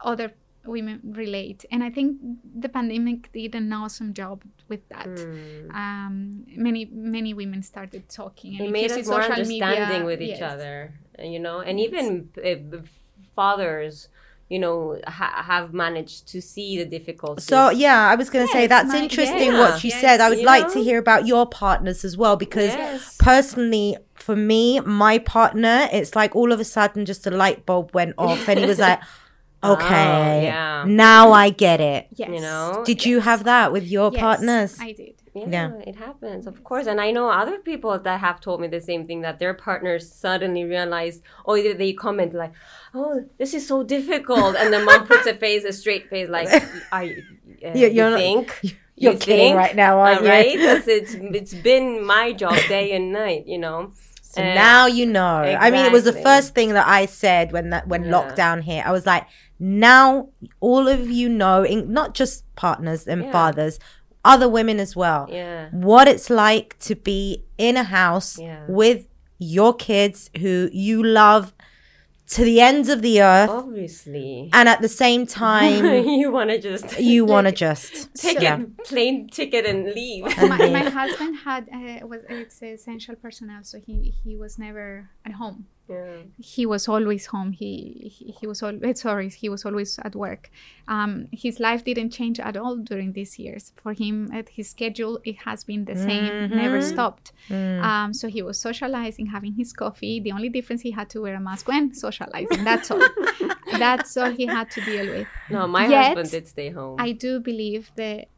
other 0.00 0.32
women 0.64 1.00
relate. 1.16 1.64
And 1.70 1.82
I 1.82 1.90
think 1.90 2.18
the 2.58 2.68
pandemic 2.68 3.32
did 3.32 3.54
an 3.54 3.72
awesome 3.72 4.12
job 4.12 4.42
with 4.68 4.86
that. 4.90 5.06
Mm. 5.06 5.74
Um, 5.74 6.44
many 6.56 6.84
many 6.92 7.34
women 7.34 7.62
started 7.62 8.08
talking. 8.08 8.56
and 8.56 8.66
it 8.66 8.70
made 8.70 8.90
us 8.92 9.06
more 9.06 9.22
social 9.22 9.32
understanding 9.32 9.90
media- 9.92 10.04
with 10.04 10.20
each 10.22 10.40
yes. 10.40 10.52
other 10.52 10.94
you 11.22 11.38
know 11.38 11.60
and 11.60 11.78
even 11.78 12.30
uh, 12.44 12.78
fathers 13.34 14.08
you 14.50 14.58
know 14.58 14.98
ha- 15.06 15.42
have 15.46 15.72
managed 15.72 16.26
to 16.32 16.38
see 16.42 16.76
the 16.76 16.84
difficulties 16.84 17.44
So 17.46 17.70
yeah, 17.70 18.08
I 18.12 18.14
was 18.16 18.28
going 18.30 18.44
to 18.46 18.52
say 18.52 18.66
that's 18.66 18.92
my- 18.92 18.98
interesting 19.04 19.52
yeah, 19.52 19.60
what 19.60 19.84
you 19.84 19.90
yes, 19.90 20.00
said. 20.00 20.20
I 20.20 20.28
would 20.30 20.42
like 20.42 20.64
know? 20.66 20.72
to 20.74 20.82
hear 20.88 20.98
about 20.98 21.26
your 21.32 21.46
partners 21.46 22.04
as 22.04 22.16
well 22.16 22.36
because 22.36 22.72
Yes. 22.74 23.16
personally, 23.18 23.96
for 24.14 24.34
me, 24.36 24.80
my 24.80 25.18
partner, 25.18 25.88
it's 25.92 26.14
like 26.16 26.34
all 26.34 26.50
of 26.52 26.58
a 26.60 26.64
sudden 26.64 27.06
just 27.06 27.26
a 27.26 27.30
light 27.30 27.64
bulb 27.64 27.94
went 27.94 28.14
off 28.18 28.48
and 28.48 28.58
he 28.58 28.66
was 28.66 28.80
like, 28.80 29.00
"Okay, 29.62 29.84
oh, 29.84 30.42
yeah. 30.42 30.84
now 30.86 31.32
I 31.32 31.50
get 31.50 31.80
it." 31.80 32.08
Yes. 32.16 32.30
you 32.34 32.40
know 32.40 32.82
Did 32.84 33.04
you 33.06 33.20
have 33.20 33.44
that 33.44 33.72
with 33.72 33.86
your 33.86 34.10
Yes, 34.12 34.20
partners? 34.20 34.76
I 34.80 34.92
did. 34.92 35.14
Yeah, 35.34 35.44
Yeah. 35.48 35.70
it 35.90 35.96
happens 35.96 36.46
of 36.46 36.62
course 36.64 36.86
and 36.86 37.00
i 37.00 37.10
know 37.10 37.30
other 37.30 37.58
people 37.58 37.96
that 37.98 38.18
have 38.20 38.40
told 38.40 38.60
me 38.60 38.68
the 38.68 38.80
same 38.80 39.06
thing 39.06 39.20
that 39.22 39.38
their 39.38 39.54
partners 39.54 40.10
suddenly 40.12 40.64
realize, 40.64 41.22
or 41.44 41.56
either 41.58 41.74
they 41.74 41.92
comment 41.92 42.32
like 42.34 42.52
oh 42.94 43.24
this 43.38 43.54
is 43.54 43.66
so 43.66 43.82
difficult 43.82 44.56
and 44.56 44.72
the 44.72 44.80
mom 44.84 45.06
puts 45.06 45.26
a 45.26 45.34
face 45.34 45.64
a 45.64 45.72
straight 45.72 46.08
face 46.10 46.28
like 46.28 46.48
i 46.92 47.04
uh, 47.64 47.68
You're- 47.74 47.78
you 47.80 47.86
you're 47.96 48.10
not- 48.10 48.18
think 48.18 48.60
You're 49.02 49.12
You 49.14 49.18
kidding 49.18 49.38
think? 49.54 49.56
right 49.56 49.74
now, 49.74 49.98
aren't 49.98 50.20
Uh, 50.20 50.24
you? 50.24 50.28
right 50.28 50.56
it's, 50.88 51.14
it's 51.38 51.54
been 51.54 52.04
my 52.04 52.32
job 52.34 52.56
day 52.68 52.92
and 52.96 53.12
night 53.12 53.46
you 53.46 53.56
know 53.58 53.92
So 54.20 54.42
Uh, 54.42 54.54
now 54.54 54.86
you 54.86 55.06
know. 55.06 55.38
I 55.64 55.66
mean, 55.72 55.84
it 55.88 55.92
was 55.98 56.04
the 56.04 56.18
first 56.28 56.54
thing 56.54 56.68
that 56.78 56.86
I 56.86 57.02
said 57.06 57.50
when 57.54 57.70
that 57.72 57.88
when 57.92 58.02
Yeah. 58.04 58.12
lockdown 58.14 58.58
hit. 58.62 58.80
I 58.86 58.92
was 58.98 59.04
like, 59.12 59.24
now 59.58 60.28
all 60.60 60.86
of 60.96 61.10
you 61.10 61.28
know, 61.28 61.64
in, 61.72 61.92
not 61.92 62.14
just 62.20 62.34
partners 62.64 63.06
and 63.10 63.20
Yeah. 63.24 63.32
fathers, 63.36 63.74
other 64.24 64.48
women 64.48 64.78
as 64.80 64.94
well, 64.94 65.26
yeah 65.30 65.68
what 65.72 66.06
it's 66.08 66.28
like 66.30 66.78
to 66.80 66.94
be 66.94 67.44
in 67.58 67.76
a 67.76 67.84
house 67.84 68.38
Yeah. 68.38 68.64
with 68.68 69.06
your 69.38 69.72
kids 69.74 70.30
who 70.40 70.68
you 70.72 71.02
love 71.02 71.54
to 72.28 72.44
the 72.44 72.60
ends 72.60 72.88
of 72.88 73.02
the 73.02 73.20
earth, 73.20 73.50
obviously 73.50 74.50
and 74.52 74.68
at 74.68 74.80
the 74.80 74.88
same 74.88 75.26
time, 75.26 75.84
you 76.20 76.30
want 76.30 76.50
to 76.50 76.58
just 76.60 77.00
you 77.00 77.24
want 77.24 77.46
to 77.48 77.52
just 77.52 78.14
take 78.14 78.40
yeah. 78.40 78.60
a 78.60 78.82
plane 78.84 79.28
ticket 79.28 79.66
and 79.66 79.86
leave 79.92 80.24
my, 80.48 80.68
my 80.70 80.84
husband 80.90 81.38
had 81.44 81.68
uh, 81.72 82.06
was 82.06 82.20
it's 82.28 82.62
essential 82.62 83.16
personnel, 83.16 83.62
so 83.64 83.80
he 83.80 84.14
he 84.22 84.36
was 84.36 84.58
never 84.58 85.10
at 85.24 85.32
home. 85.32 85.66
Yeah. 85.90 86.16
He 86.38 86.64
was 86.66 86.88
always 86.88 87.26
home. 87.26 87.52
He 87.52 88.12
he, 88.16 88.34
he 88.38 88.46
was 88.46 88.62
always 88.62 89.00
sorry. 89.00 89.28
He 89.28 89.48
was 89.48 89.64
always 89.64 89.98
at 89.98 90.14
work. 90.14 90.50
Um, 90.88 91.28
his 91.32 91.60
life 91.60 91.84
didn't 91.84 92.10
change 92.10 92.38
at 92.48 92.56
all 92.56 92.76
during 92.76 93.12
these 93.12 93.38
years. 93.38 93.72
For 93.82 93.92
him, 93.92 94.30
at 94.32 94.48
his 94.50 94.70
schedule, 94.70 95.20
it 95.24 95.38
has 95.46 95.64
been 95.64 95.84
the 95.84 95.96
same, 95.96 96.50
never 96.50 96.80
stopped. 96.92 97.32
Um, 97.88 98.14
so 98.14 98.28
he 98.28 98.42
was 98.42 98.58
socializing, 98.58 99.26
having 99.26 99.54
his 99.54 99.72
coffee. 99.72 100.20
The 100.20 100.32
only 100.32 100.48
difference 100.48 100.80
he 100.82 100.92
had 100.92 101.08
to 101.10 101.20
wear 101.22 101.34
a 101.34 101.40
mask 101.40 101.68
when 101.68 101.94
socializing. 101.94 102.64
That's 102.64 102.90
all. 102.90 103.02
That's 103.78 104.16
all 104.16 104.30
he 104.32 104.46
had 104.46 104.70
to 104.72 104.80
deal 104.80 105.06
with. 105.14 105.28
no 105.50 105.66
my 105.66 105.86
Yet, 105.86 106.04
husband 106.06 106.30
did 106.30 106.48
stay 106.48 106.70
home 106.70 106.96
I 106.98 107.12
do 107.12 107.40
believe 107.40 107.90
that 107.96 108.28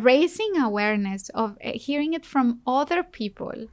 raising 0.00 0.52
awareness 0.58 1.28
of 1.30 1.56
uh, 1.64 1.72
hearing 1.74 2.14
it 2.14 2.24
from 2.26 2.60
other 2.66 3.02
people 3.02 3.68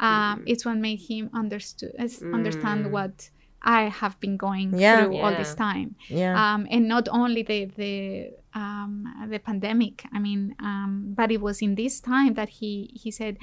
um, 0.00 0.42
it's 0.46 0.64
what 0.66 0.76
made 0.76 1.00
him 1.08 1.30
understood 1.32 1.92
understand 2.32 2.90
what 2.92 3.30
I 3.62 3.82
have 3.88 4.18
been 4.20 4.36
going 4.36 4.78
Yeah. 4.78 5.04
through 5.04 5.16
all 5.16 5.32
this 5.32 5.54
time. 5.54 5.96
yeah. 6.08 6.34
Um, 6.54 6.66
and 6.70 6.86
not 6.88 7.08
only 7.10 7.42
the 7.42 7.64
the 7.76 8.30
um, 8.54 9.04
the 9.28 9.38
pandemic. 9.38 10.04
I 10.14 10.18
mean, 10.18 10.54
um, 10.60 11.12
but 11.14 11.30
it 11.30 11.40
was 11.42 11.60
in 11.60 11.74
this 11.74 12.00
time 12.00 12.34
that 12.34 12.48
he 12.48 12.90
he 13.02 13.10
said, 13.10 13.36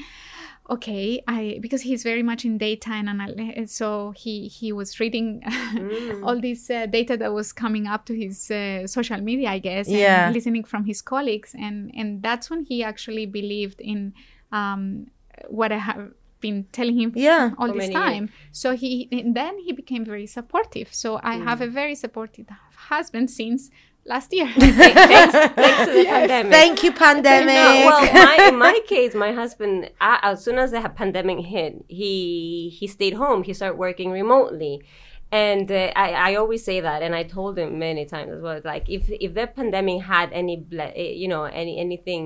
"Okay, 0.69 1.21
I 1.27 1.59
because 1.61 1.81
he's 1.81 2.03
very 2.03 2.23
much 2.23 2.45
in 2.45 2.57
data 2.57 2.89
and 2.91 3.09
anal- 3.09 3.67
so 3.67 4.11
he 4.15 4.47
he 4.47 4.71
was 4.71 4.99
reading 4.99 5.41
Mm. 5.73 6.23
all 6.25 6.39
this 6.39 6.69
uh, 6.69 6.85
data 6.87 7.17
that 7.17 7.33
was 7.33 7.51
coming 7.53 7.85
up 7.87 8.05
to 8.05 8.13
his 8.15 8.49
uh, 8.49 8.87
social 8.87 9.19
media, 9.21 9.49
I 9.49 9.59
guess, 9.59 9.87
Yeah. 9.89 10.25
and 10.27 10.33
listening 10.33 10.63
from 10.63 10.85
his 10.85 11.01
colleagues, 11.01 11.53
and 11.59 11.91
and 11.95 12.21
that's 12.23 12.49
when 12.49 12.63
he 12.65 12.83
actually 12.83 13.25
believed 13.25 13.81
in 13.81 14.13
um, 14.51 15.07
what 15.49 15.71
I 15.71 15.77
have 15.77 16.11
been 16.45 16.59
telling 16.77 16.97
him 17.01 17.09
Yeah. 17.29 17.45
all 17.59 17.67
For 17.69 17.73
this 17.73 17.83
many 17.83 17.93
time. 18.05 18.25
So 18.61 18.67
he 18.81 18.91
and 19.21 19.31
then 19.41 19.53
he 19.65 19.71
became 19.81 20.03
very 20.13 20.27
supportive. 20.37 20.87
So 21.03 21.09
I 21.31 21.35
have 21.47 21.59
Mm. 21.59 21.67
a 21.67 21.69
very 21.81 21.95
supportive 22.03 22.47
husband 22.91 23.27
since 23.39 23.61
last 24.13 24.29
year. 24.37 24.49
thanks, 24.57 25.33
thanks 25.63 25.79
to 25.87 25.91
the 25.99 26.05
pandemic. 26.17 26.51
Thank 26.59 26.75
you, 26.85 26.91
pandemic. 27.07 27.55
No, 27.63 27.69
well, 27.89 28.03
my, 28.27 28.35
in 28.51 28.57
my 28.67 28.77
case, 28.93 29.13
my 29.25 29.31
husband, 29.41 29.75
a- 30.09 30.21
as 30.29 30.35
soon 30.45 30.57
as 30.63 30.69
the 30.75 30.81
pandemic 31.01 31.39
hit, 31.53 31.73
he 31.99 32.13
he 32.77 32.85
stayed 32.97 33.15
home. 33.23 33.39
He 33.47 33.53
started 33.59 33.77
working 33.87 34.09
remotely, 34.21 34.75
and 35.31 35.67
uh, 35.71 35.91
I, 36.05 36.07
I 36.27 36.29
always 36.41 36.61
say 36.69 36.77
that, 36.87 36.99
and 37.05 37.13
I 37.21 37.23
told 37.37 37.53
him 37.61 37.69
many 37.87 38.03
times 38.13 38.29
as 38.35 38.41
well. 38.45 38.59
Like 38.73 38.85
if 38.97 39.03
if 39.25 39.31
the 39.39 39.47
pandemic 39.59 39.97
had 40.15 40.27
any, 40.41 40.55
ble- 40.71 40.93
eh, 41.03 41.13
you 41.21 41.27
know, 41.33 41.43
any 41.61 41.73
anything 41.85 42.23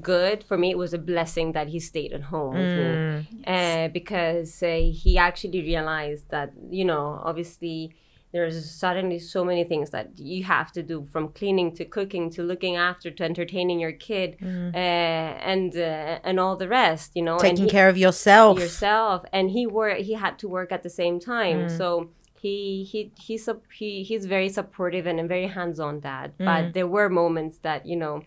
good. 0.00 0.44
For 0.44 0.56
me, 0.58 0.70
it 0.70 0.78
was 0.78 0.92
a 0.94 0.98
blessing 0.98 1.52
that 1.52 1.68
he 1.68 1.78
stayed 1.80 2.12
at 2.12 2.22
home 2.22 2.54
with 2.54 2.74
Mm. 2.76 3.26
me, 3.38 3.44
uh, 3.46 3.88
because 3.88 4.62
uh, 4.62 4.80
he 5.02 5.16
actually 5.18 5.62
realized 5.62 6.30
that 6.30 6.52
you 6.70 6.84
know, 6.84 7.20
obviously 7.24 7.92
there's 8.32 8.68
suddenly 8.68 9.20
so 9.20 9.44
many 9.44 9.62
things 9.62 9.90
that 9.90 10.18
you 10.18 10.42
have 10.42 10.72
to 10.72 10.82
do 10.82 11.04
from 11.12 11.28
cleaning 11.28 11.72
to 11.72 11.84
cooking 11.84 12.28
to 12.30 12.42
looking 12.42 12.74
after 12.74 13.08
to 13.08 13.22
entertaining 13.22 13.78
your 13.78 13.92
kid 13.92 14.36
uh, 14.74 14.76
and 14.76 15.76
uh, 15.76 16.18
and 16.24 16.40
all 16.40 16.56
the 16.56 16.66
rest 16.66 17.12
you 17.14 17.22
know 17.22 17.38
Taking 17.38 17.64
he- 17.66 17.70
care 17.70 17.88
of 17.88 17.96
yourself. 17.96 18.58
yourself. 18.58 19.24
And 19.32 19.50
he 19.50 19.66
work 19.68 19.98
he 19.98 20.14
had 20.14 20.38
to 20.40 20.48
work 20.48 20.72
at 20.72 20.82
the 20.82 20.90
same 20.90 21.20
time. 21.20 21.68
So 21.68 22.10
he 22.42 22.82
he 22.90 23.12
he's 23.26 23.44
sup- 23.44 23.70
he 23.80 24.02
he's 24.02 24.26
very 24.26 24.48
supportive 24.48 25.06
and 25.06 25.20
a 25.20 25.26
very 25.34 25.46
hands-on 25.46 26.00
dad. 26.00 26.32
But 26.38 26.72
there 26.76 26.88
were 26.88 27.08
moments 27.08 27.58
that 27.58 27.86
you 27.86 27.96
know 27.96 28.22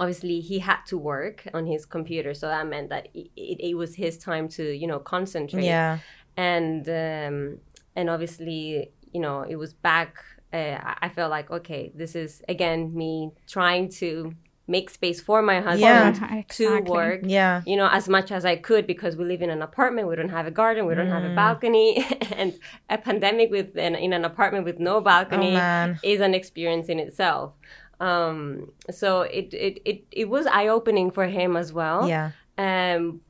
obviously 0.00 0.40
he 0.40 0.58
had 0.58 0.80
to 0.86 0.96
work 1.12 1.36
on 1.54 1.64
his 1.66 1.82
computer 1.96 2.32
so 2.40 2.44
that 2.48 2.66
meant 2.74 2.88
that 2.88 3.04
it, 3.14 3.28
it, 3.36 3.58
it 3.70 3.74
was 3.82 3.94
his 4.04 4.14
time 4.18 4.46
to 4.48 4.64
you 4.82 4.86
know 4.90 4.98
concentrate 5.14 5.64
Yeah. 5.64 5.98
and 6.36 6.82
um, 6.88 7.58
and 7.96 8.08
obviously 8.14 8.90
you 9.12 9.20
know 9.20 9.42
it 9.42 9.56
was 9.56 9.72
back 9.74 10.12
uh, 10.52 10.76
I- 10.90 10.98
i 11.06 11.08
felt 11.08 11.30
like 11.30 11.48
okay 11.58 11.82
this 11.94 12.12
is 12.16 12.42
again 12.48 12.80
me 13.02 13.30
trying 13.56 13.88
to 14.02 14.32
make 14.76 14.88
space 14.88 15.20
for 15.20 15.42
my 15.42 15.58
husband 15.68 16.16
Yeah. 16.20 16.42
to 16.58 16.80
work 16.98 17.20
Yeah. 17.24 17.62
you 17.66 17.76
know 17.80 17.88
as 17.98 18.08
much 18.08 18.28
as 18.38 18.44
i 18.52 18.54
could 18.68 18.84
because 18.86 19.12
we 19.16 19.24
live 19.32 19.42
in 19.42 19.50
an 19.50 19.62
apartment 19.62 20.06
we 20.08 20.14
don't 20.20 20.28
have 20.38 20.46
a 20.46 20.50
garden 20.62 20.86
we 20.86 20.94
don't 20.94 21.08
have 21.16 21.24
a 21.24 21.34
balcony 21.34 21.88
and 22.40 22.50
a 22.88 22.96
pandemic 23.08 23.48
with 23.50 23.70
an, 23.76 23.94
in 23.96 24.12
an 24.12 24.24
apartment 24.24 24.64
with 24.64 24.78
no 24.78 24.94
balcony 25.00 25.56
Oh, 25.56 25.94
is 26.12 26.20
an 26.20 26.34
experience 26.40 26.86
in 26.88 26.98
itself 27.06 27.52
um 28.00 28.72
so 28.90 29.22
it 29.22 29.52
it 29.52 29.74
it, 29.84 30.04
it 30.10 30.28
was 30.28 30.46
eye-opening 30.46 31.10
for 31.10 31.26
him 31.26 31.56
as 31.56 31.72
well 31.72 32.08
Yeah. 32.08 32.30
um, 32.58 33.20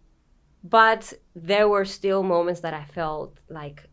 but 0.62 1.12
there 1.34 1.68
were 1.68 1.84
still 1.84 2.22
moments 2.22 2.60
that 2.60 2.74
I 2.74 2.84
felt 2.84 3.38
like, 3.48 3.88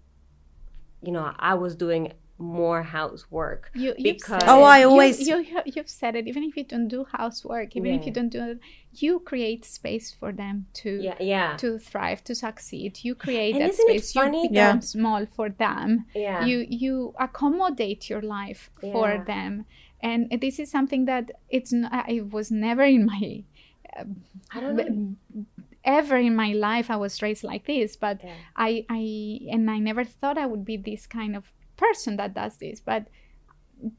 you 1.02 1.12
know, 1.14 1.32
I 1.40 1.54
was 1.54 1.76
doing 1.76 2.12
more 2.40 2.84
housework. 2.84 3.72
You, 3.74 3.94
you've 3.98 4.18
Because- 4.18 4.44
Oh. 4.46 4.62
I 4.64 4.84
always- 4.84 5.28
you, 5.28 5.38
you, 5.40 5.60
you've 5.66 5.90
said 5.90 6.16
it. 6.16 6.28
Even 6.28 6.44
if 6.44 6.56
you 6.58 6.66
don't 6.66 6.88
do 6.90 7.06
housework, 7.18 7.76
even 7.78 7.94
if 7.98 8.06
you 8.06 8.12
don't 8.12 8.30
do 8.30 8.44
it, 8.52 8.60
you 9.04 9.20
create 9.22 9.64
space 9.66 10.12
for 10.20 10.32
them 10.34 10.66
to 10.82 10.90
Yeah, 11.02 11.16
yeah, 11.20 11.58
to 11.58 11.80
thrive, 11.80 12.24
to 12.26 12.36
succeed. 12.36 13.00
You 13.04 13.16
create 13.16 13.54
And 13.56 13.62
that 13.64 13.70
isn't 13.72 13.90
it 13.90 14.04
space. 14.04 14.14
funny 14.14 14.44
You 14.44 14.50
that- 14.50 14.68
become 14.68 14.82
small 14.82 15.26
for 15.36 15.48
them. 15.50 16.06
yeah. 16.14 16.46
You 16.46 16.58
you 16.84 17.14
accommodate 17.18 18.02
your 18.12 18.22
life 18.40 18.70
for 18.82 19.24
them, 19.32 19.66
and 20.02 20.32
this 20.42 20.60
is 20.60 20.70
something 20.72 21.06
that 21.06 21.32
it's 21.50 21.74
n- 21.74 21.90
I 21.92 22.22
was 22.30 22.52
never 22.52 22.84
in 22.84 23.06
my 23.06 23.44
I 24.52 24.60
don't 24.60 24.76
know. 24.76 25.16
Uh, 25.40 25.44
ever 25.84 26.18
in 26.18 26.36
my 26.36 26.52
life 26.54 26.92
I 26.92 26.98
was 26.98 27.22
raised 27.22 27.44
like 27.44 27.66
this, 27.66 27.96
but 27.96 28.22
Yeah. 28.24 28.34
I 28.56 28.86
I 28.90 29.40
and 29.52 29.70
I 29.70 29.80
never 29.80 30.04
thought 30.04 30.38
I 30.38 30.46
would 30.46 30.66
be 30.66 30.78
this 30.78 31.08
kind 31.08 31.36
of 31.36 31.52
person 31.78 32.18
that 32.18 32.34
does 32.34 32.58
this, 32.58 32.80
but 32.80 33.08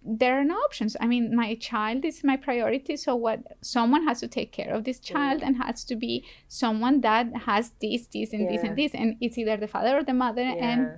there 0.05 0.39
are 0.41 0.45
no 0.45 0.57
options. 0.57 0.97
I 1.01 1.07
mean, 1.07 1.35
my 1.37 1.55
child 1.55 2.05
is 2.05 2.25
my 2.25 2.37
priority, 2.37 2.97
so 2.97 3.15
what 3.15 3.41
someone 3.61 4.05
has 4.09 4.19
to 4.21 4.29
take 4.29 4.51
care 4.51 4.75
of 4.75 4.83
this 4.85 4.99
child 4.99 5.41
and 5.43 5.57
has 5.63 5.85
to 5.85 5.95
be 5.95 6.25
someone 6.49 7.01
that 7.03 7.27
has 7.47 7.71
this, 7.81 8.07
this, 8.09 8.33
and 8.33 8.49
this, 8.51 8.63
and 8.65 8.77
this, 8.77 8.93
and 8.93 9.17
it's 9.21 9.39
either 9.39 9.57
the 9.57 9.69
father 9.69 9.97
or 9.97 10.03
the 10.03 10.15
mother, 10.15 10.43
and 10.43 10.81
Yeah. 10.83 10.97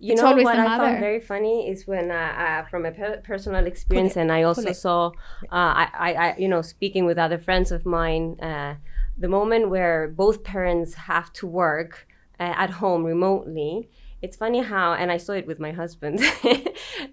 You 0.00 0.14
it's 0.14 0.22
know 0.22 0.34
what 0.34 0.58
I 0.58 0.64
mother. 0.64 0.84
found 0.84 1.00
very 1.00 1.20
funny 1.20 1.68
is 1.68 1.86
when 1.86 2.10
uh, 2.10 2.14
uh, 2.14 2.62
from 2.64 2.86
a 2.86 2.90
per- 2.90 3.20
personal 3.22 3.66
experience, 3.66 4.16
and 4.16 4.32
I 4.32 4.42
also 4.42 4.72
saw, 4.72 5.08
uh, 5.08 5.12
I, 5.52 5.88
I, 5.92 6.12
I, 6.14 6.36
you 6.38 6.48
know, 6.48 6.62
speaking 6.62 7.04
with 7.04 7.18
other 7.18 7.38
friends 7.38 7.70
of 7.70 7.84
mine, 7.84 8.40
uh, 8.40 8.76
the 9.18 9.28
moment 9.28 9.68
where 9.68 10.08
both 10.08 10.42
parents 10.42 10.94
have 10.94 11.30
to 11.34 11.46
work 11.46 12.08
uh, 12.40 12.54
at 12.56 12.70
home 12.70 13.04
remotely. 13.04 13.90
It's 14.22 14.36
funny 14.36 14.62
how, 14.62 14.94
and 14.94 15.12
I 15.12 15.18
saw 15.18 15.32
it 15.32 15.46
with 15.46 15.60
my 15.60 15.72
husband. 15.72 16.20
uh, 16.44 16.64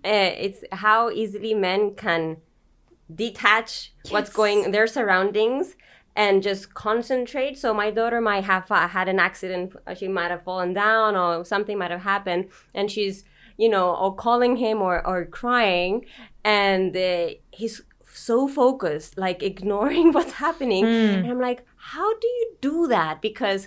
it's 0.04 0.64
how 0.72 1.10
easily 1.10 1.54
men 1.54 1.94
can 1.96 2.38
detach 3.14 3.94
what's 4.10 4.30
going 4.30 4.72
their 4.72 4.88
surroundings 4.88 5.76
and 6.24 6.44
just 6.50 6.74
concentrate. 6.74 7.56
So 7.64 7.68
my 7.74 7.90
daughter 7.92 8.20
might 8.32 8.44
have 8.54 8.70
uh, 8.72 8.88
had 8.98 9.08
an 9.14 9.20
accident. 9.30 9.66
uh, 9.86 9.94
She 10.00 10.08
might 10.18 10.32
have 10.36 10.44
fallen 10.50 10.72
down 10.74 11.16
or 11.16 11.46
something 11.54 11.78
might 11.78 11.92
have 11.98 12.06
happened, 12.16 12.44
and 12.78 12.86
she's 12.92 13.24
you 13.64 13.70
know 13.74 13.88
or 14.04 14.12
calling 14.26 14.58
him 14.66 14.78
or 14.88 14.96
or 15.10 15.18
crying, 15.42 16.06
and 16.44 16.96
uh, 16.98 17.28
he's 17.60 17.76
so 18.30 18.48
focused, 18.48 19.12
like 19.26 19.40
ignoring 19.52 20.08
what's 20.16 20.34
happening. 20.46 20.84
And 21.24 21.32
I'm 21.32 21.40
like, 21.50 21.60
how 21.94 22.10
do 22.24 22.28
you 22.40 22.46
do 22.70 22.88
that? 22.88 23.22
Because 23.22 23.62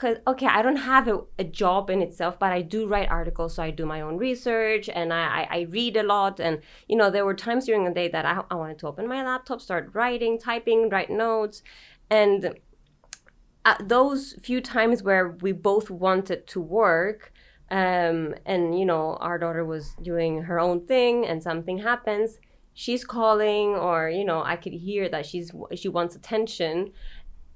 because 0.00 0.16
okay 0.26 0.46
i 0.46 0.62
don't 0.62 0.76
have 0.76 1.08
a, 1.08 1.20
a 1.38 1.44
job 1.44 1.90
in 1.90 2.00
itself 2.00 2.38
but 2.38 2.52
i 2.52 2.62
do 2.62 2.86
write 2.86 3.08
articles 3.10 3.54
so 3.54 3.62
i 3.62 3.70
do 3.70 3.84
my 3.84 4.00
own 4.00 4.16
research 4.16 4.88
and 4.88 5.12
I, 5.12 5.46
I, 5.50 5.60
read 5.70 5.96
a 5.96 6.02
lot 6.02 6.40
and 6.40 6.60
you 6.88 6.96
know 6.96 7.10
there 7.10 7.24
were 7.24 7.34
times 7.34 7.66
during 7.66 7.84
the 7.84 7.90
day 7.90 8.08
that 8.08 8.24
I, 8.24 8.42
I 8.50 8.54
wanted 8.54 8.78
to 8.78 8.86
open 8.86 9.06
my 9.06 9.24
laptop 9.24 9.60
start 9.60 9.90
writing 9.92 10.38
typing 10.38 10.88
write 10.88 11.10
notes 11.10 11.62
and 12.08 12.54
uh, 13.64 13.74
those 13.82 14.34
few 14.40 14.60
times 14.62 15.02
where 15.02 15.28
we 15.28 15.52
both 15.52 15.90
wanted 15.90 16.46
to 16.46 16.60
work 16.60 17.32
um, 17.70 18.34
and 18.46 18.78
you 18.78 18.86
know 18.86 19.16
our 19.20 19.38
daughter 19.38 19.64
was 19.64 19.94
doing 20.02 20.42
her 20.42 20.58
own 20.58 20.86
thing 20.86 21.26
and 21.26 21.42
something 21.42 21.78
happens 21.78 22.38
she's 22.72 23.04
calling 23.04 23.74
or 23.74 24.08
you 24.08 24.24
know 24.24 24.42
i 24.44 24.56
could 24.56 24.72
hear 24.72 25.08
that 25.08 25.26
she's 25.26 25.52
she 25.74 25.88
wants 25.88 26.16
attention 26.16 26.90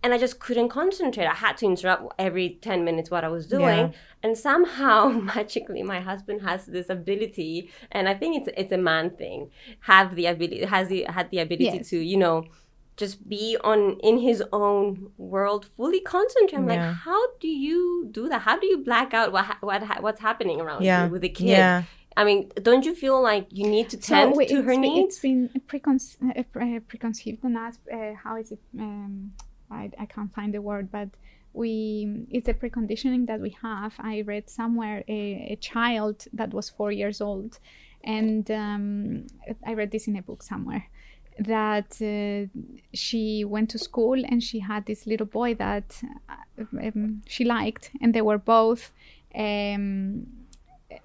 and 0.04 0.14
I 0.14 0.18
just 0.18 0.38
couldn't 0.38 0.68
concentrate. 0.68 1.26
I 1.26 1.34
had 1.46 1.56
to 1.60 1.66
interrupt 1.66 2.02
every 2.18 2.58
10 2.60 2.84
minutes 2.84 3.10
what 3.10 3.24
I 3.24 3.28
was 3.28 3.46
doing. 3.46 3.78
Yeah. 3.86 3.90
And 4.22 4.36
somehow, 4.38 5.08
magically, 5.34 5.82
my 5.82 6.00
husband 6.10 6.42
has 6.42 6.66
this 6.66 6.88
ability, 6.90 7.70
and 7.90 8.08
I 8.08 8.14
think 8.14 8.30
it's 8.38 8.48
it's 8.62 8.72
a 8.72 8.82
man 8.90 9.10
thing, 9.22 9.50
have 9.90 10.14
the 10.14 10.26
ability, 10.26 10.64
has 10.76 10.86
the, 10.88 11.00
had 11.16 11.30
the 11.32 11.38
ability 11.46 11.78
Yes. 11.78 11.88
to, 11.90 11.98
you 12.12 12.18
know, 12.24 12.44
just 13.02 13.16
be 13.28 13.56
on 13.70 13.80
in 14.08 14.16
his 14.28 14.38
own 14.52 15.10
world, 15.16 15.62
fully 15.76 16.00
concentrate. 16.16 16.58
I'm 16.58 16.68
Yeah. 16.68 16.74
like, 16.88 16.96
how 17.08 17.22
do 17.44 17.48
you 17.66 18.06
do 18.18 18.28
that? 18.28 18.42
How 18.48 18.56
do 18.62 18.66
you 18.72 18.78
black 18.90 19.10
out 19.18 19.32
what, 19.32 19.46
what 19.68 19.82
what's 20.04 20.20
happening 20.28 20.60
around 20.60 20.80
Yeah. 20.84 21.06
you 21.06 21.10
with 21.12 21.22
the 21.22 21.28
kid? 21.40 21.48
Yeah. 21.58 21.82
I 22.16 22.22
mean, 22.28 22.40
don't 22.68 22.84
you 22.88 22.94
feel 23.04 23.18
like 23.30 23.46
you 23.50 23.66
need 23.76 23.86
to 23.94 23.96
So, 24.00 24.14
tend 24.14 24.36
wait, 24.36 24.48
to 24.50 24.62
her 24.62 24.74
been- 24.74 24.80
needs? 24.82 25.14
It's 25.16 25.22
been 25.28 25.42
preconce- 25.70 26.16
uh, 26.38 26.42
pre- 26.52 26.78
preconceived 26.90 27.42
and 27.42 27.56
asked, 27.66 27.80
uh, 27.92 28.12
how 28.22 28.34
is 28.42 28.52
it? 28.52 28.60
Um, 28.78 29.32
I, 29.74 29.90
I 29.98 30.06
can't 30.06 30.32
find 30.34 30.54
the 30.54 30.62
word, 30.62 30.90
but 30.90 31.08
we 31.52 32.26
it's 32.30 32.48
a 32.48 32.54
preconditioning 32.54 33.26
that 33.26 33.40
we 33.40 33.56
have. 33.62 33.94
I 33.98 34.22
read 34.22 34.50
somewhere 34.50 35.04
a, 35.08 35.48
a 35.52 35.56
child 35.56 36.26
that 36.32 36.52
was 36.52 36.68
four 36.70 36.92
years 36.92 37.20
old, 37.20 37.58
and 38.02 38.50
um, 38.50 39.26
I 39.66 39.74
read 39.74 39.90
this 39.90 40.08
in 40.08 40.16
a 40.16 40.22
book 40.22 40.42
somewhere 40.42 40.86
that 41.38 42.00
uh, 42.00 42.46
she 42.92 43.44
went 43.44 43.68
to 43.70 43.78
school 43.78 44.24
and 44.24 44.42
she 44.42 44.60
had 44.60 44.86
this 44.86 45.06
little 45.06 45.26
boy 45.26 45.54
that 45.54 46.00
uh, 46.28 46.64
um, 46.80 47.22
she 47.26 47.44
liked, 47.44 47.90
and 48.00 48.14
they 48.14 48.22
were 48.22 48.38
both 48.38 48.92
um, 49.34 50.26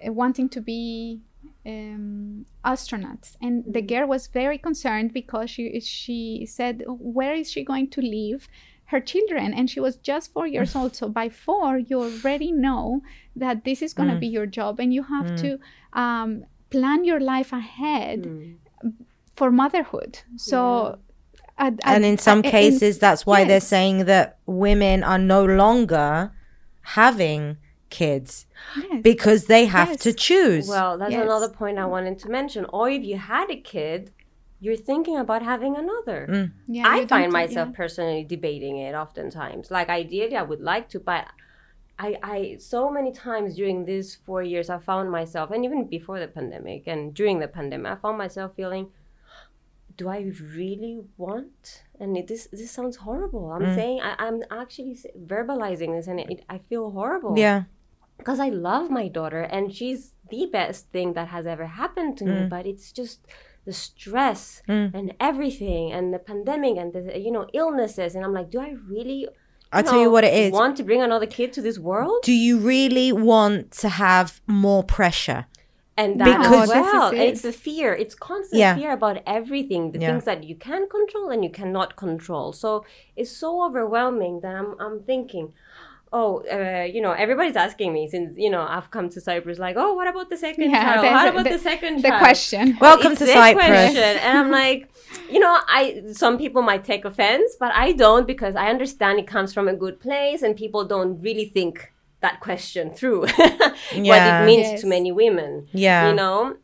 wanting 0.02 0.48
to 0.48 0.60
be 0.60 1.20
um, 1.66 2.46
astronauts. 2.64 3.36
And 3.40 3.64
the 3.66 3.82
girl 3.82 4.06
was 4.08 4.26
very 4.28 4.58
concerned 4.58 5.12
because 5.12 5.50
she 5.50 5.80
she 5.80 6.46
said, 6.46 6.84
"Where 6.86 7.34
is 7.34 7.50
she 7.50 7.64
going 7.64 7.90
to 7.90 8.00
live?" 8.00 8.48
her 8.86 9.00
children? 9.00 9.54
And 9.54 9.70
she 9.70 9.78
was 9.78 9.96
just 9.98 10.32
four 10.32 10.48
years 10.48 10.74
old. 10.74 10.96
So 10.96 11.08
by 11.08 11.28
four 11.28 11.78
you 11.78 12.00
already 12.02 12.50
know 12.50 13.02
that 13.36 13.64
this 13.64 13.82
is 13.82 13.94
going 13.94 14.08
to 14.08 14.16
be 14.20 14.26
your 14.26 14.46
job 14.46 14.80
and 14.80 14.92
you 14.92 15.04
have 15.04 15.36
to 15.36 15.58
um, 15.92 16.44
plan 16.70 17.04
your 17.04 17.20
life 17.20 17.52
ahead 17.52 18.26
for 19.36 19.52
motherhood. 19.52 20.18
So, 20.36 20.98
at- 21.56 21.74
at- 21.74 21.94
and 21.96 22.04
in 22.04 22.18
some 22.18 22.42
in- 22.42 22.50
cases, 22.50 22.98
that's 22.98 23.24
why 23.24 23.44
they're 23.44 23.60
saying 23.60 24.06
that 24.06 24.38
women 24.46 25.04
are 25.04 25.18
no 25.18 25.44
longer 25.44 26.32
having 26.82 27.58
kids 27.90 28.46
Yes. 28.76 29.02
because 29.02 29.40
they 29.46 29.64
have 29.66 29.90
Yes. 29.90 30.00
to 30.04 30.12
choose. 30.12 30.68
Well, 30.68 30.96
that's 30.98 31.12
Yes. 31.12 31.24
another 31.24 31.48
point 31.60 31.78
I 31.78 31.86
wanted 31.86 32.18
to 32.20 32.28
mention. 32.28 32.64
Or 32.72 32.88
if 32.88 33.02
you 33.10 33.16
had 33.18 33.50
a 33.50 33.60
kid, 33.74 34.12
you're 34.62 34.76
thinking 34.90 35.16
about 35.24 35.42
having 35.42 35.74
another. 35.76 36.20
Mm. 36.30 36.52
Yeah, 36.66 36.84
I 36.86 37.06
find 37.06 37.32
myself 37.32 37.68
yeah. 37.70 37.76
personally 37.82 38.24
debating 38.24 38.76
it 38.86 38.94
oftentimes. 38.94 39.70
Like 39.70 39.88
ideally 39.88 40.36
I 40.36 40.42
would 40.42 40.60
like 40.60 40.88
to, 40.90 41.00
but 41.00 41.24
I, 41.98 42.16
I 42.22 42.56
so 42.58 42.90
many 42.90 43.12
times 43.12 43.56
during 43.56 43.84
these 43.84 44.08
four 44.26 44.42
years 44.42 44.70
I 44.70 44.78
found 44.78 45.10
myself 45.10 45.50
and 45.50 45.64
even 45.66 45.80
before 45.86 46.18
the 46.20 46.28
pandemic 46.28 46.82
and 46.86 47.12
during 47.18 47.36
the 47.40 47.48
pandemic 47.48 47.92
I 47.92 47.96
found 47.96 48.16
myself 48.16 48.54
feeling 48.56 48.86
do 49.98 50.08
I 50.08 50.32
really 50.56 50.96
want 51.18 51.82
and 52.00 52.16
it, 52.16 52.26
this 52.26 52.48
this 52.52 52.70
sounds 52.70 52.96
horrible 53.06 53.50
I'm 53.52 53.62
Mm. 53.62 53.74
saying 53.74 54.00
I, 54.00 54.14
I'm 54.18 54.42
actually 54.50 54.96
verbalizing 55.34 55.90
this 55.96 56.06
and 56.06 56.20
it, 56.20 56.42
I 56.48 56.58
feel 56.68 56.90
horrible 56.90 57.38
yeah. 57.38 57.64
Because 58.20 58.40
I 58.48 58.50
love 58.68 58.86
my 59.00 59.06
daughter 59.18 59.42
and 59.54 59.64
she's 59.76 60.02
the 60.34 60.44
best 60.58 60.80
thing 60.94 61.08
that 61.18 61.28
has 61.36 61.44
ever 61.54 61.66
happened 61.82 62.12
to 62.18 62.24
Mm. 62.24 62.32
me. 62.34 62.40
But 62.54 62.64
it's 62.72 62.88
just 63.00 63.18
the 63.68 63.72
stress 63.86 64.42
and 64.68 65.06
everything 65.30 65.84
and 65.96 66.04
the 66.14 66.18
pandemic 66.30 66.74
and 66.82 66.88
the 66.94 67.02
you 67.26 67.32
know 67.36 67.46
illnesses 67.62 68.10
and 68.14 68.22
I'm 68.26 68.34
like, 68.38 68.48
do 68.54 68.58
I 68.68 68.70
really? 68.94 69.20
I'll 69.72 69.84
tell 69.90 70.00
you 70.04 70.10
what 70.16 70.24
it 70.30 70.34
is. 70.42 70.48
Want 70.52 70.76
to 70.78 70.84
bring 70.88 71.02
another 71.08 71.26
kid 71.38 71.48
to 71.56 71.62
this 71.68 71.78
world? 71.90 72.18
Do 72.24 72.32
you 72.46 72.54
really 72.74 73.10
want 73.30 73.58
to 73.82 73.88
have 74.04 74.28
more 74.66 74.82
pressure? 74.98 75.42
And 75.96 76.10
that 76.20 76.38
Because- 76.38 76.70
as 76.70 76.82
well. 76.92 77.10
it. 77.12 77.18
it's 77.30 77.42
the 77.42 77.52
fear. 77.68 77.90
It's 78.02 78.14
constant 78.30 78.58
Yeah. 78.58 78.74
fear 78.80 78.92
about 79.00 79.16
everything, 79.38 79.82
the 79.92 79.98
Yeah. 80.00 80.08
things 80.08 80.24
that 80.30 80.40
you 80.48 80.56
can 80.68 80.82
control 80.96 81.28
and 81.34 81.40
you 81.46 81.50
cannot 81.60 81.90
control. 82.04 82.46
So 82.62 82.84
it's 83.20 83.30
so 83.44 83.50
overwhelming 83.66 84.34
that 84.44 84.54
I'm 84.60 84.70
I'm 84.84 84.96
thinking. 85.10 85.46
Oh, 86.12 86.42
uh, 86.52 86.82
you 86.82 87.00
know, 87.00 87.12
everybody's 87.12 87.54
asking 87.54 87.92
me 87.92 88.08
since 88.08 88.36
you 88.36 88.50
know 88.50 88.62
I've 88.68 88.90
come 88.90 89.08
to 89.10 89.20
Cyprus. 89.20 89.58
Like, 89.60 89.76
oh, 89.78 89.94
what 89.94 90.08
about 90.08 90.28
the 90.28 90.36
second 90.36 90.70
Yeah, 90.70 90.82
child? 90.82 91.04
the- 91.06 91.10
What 91.12 91.28
about 91.28 91.44
the, 91.44 91.50
the- 91.50 91.58
second 91.70 92.02
the 92.02 92.08
child? 92.08 92.18
question. 92.20 92.76
Welcome 92.80 93.12
It's 93.12 93.20
to 93.20 93.26
Cyprus. 93.28 93.64
question. 93.66 94.18
And 94.26 94.36
I'm 94.38 94.50
like, 94.50 94.90
you 95.30 95.38
know, 95.38 95.56
I 95.68 96.02
some 96.12 96.36
people 96.36 96.62
might 96.62 96.84
take 96.84 97.04
offense, 97.04 97.54
but 97.60 97.72
I 97.74 97.92
don't 97.92 98.26
because 98.26 98.56
I 98.56 98.66
understand 98.70 99.20
it 99.20 99.28
comes 99.28 99.54
from 99.54 99.68
a 99.68 99.74
good 99.74 100.00
place 100.00 100.42
and 100.42 100.56
people 100.56 100.84
don't 100.84 101.20
really 101.22 101.44
think 101.44 101.92
that 102.22 102.40
question 102.40 102.90
through 102.90 103.20
what 103.28 103.38
it 104.30 104.44
means 104.44 104.66
Yes. 104.68 104.80
to 104.80 104.86
many 104.88 105.12
women. 105.12 105.68
Yeah. 105.72 106.08
You 106.08 106.14
know? 106.14 106.56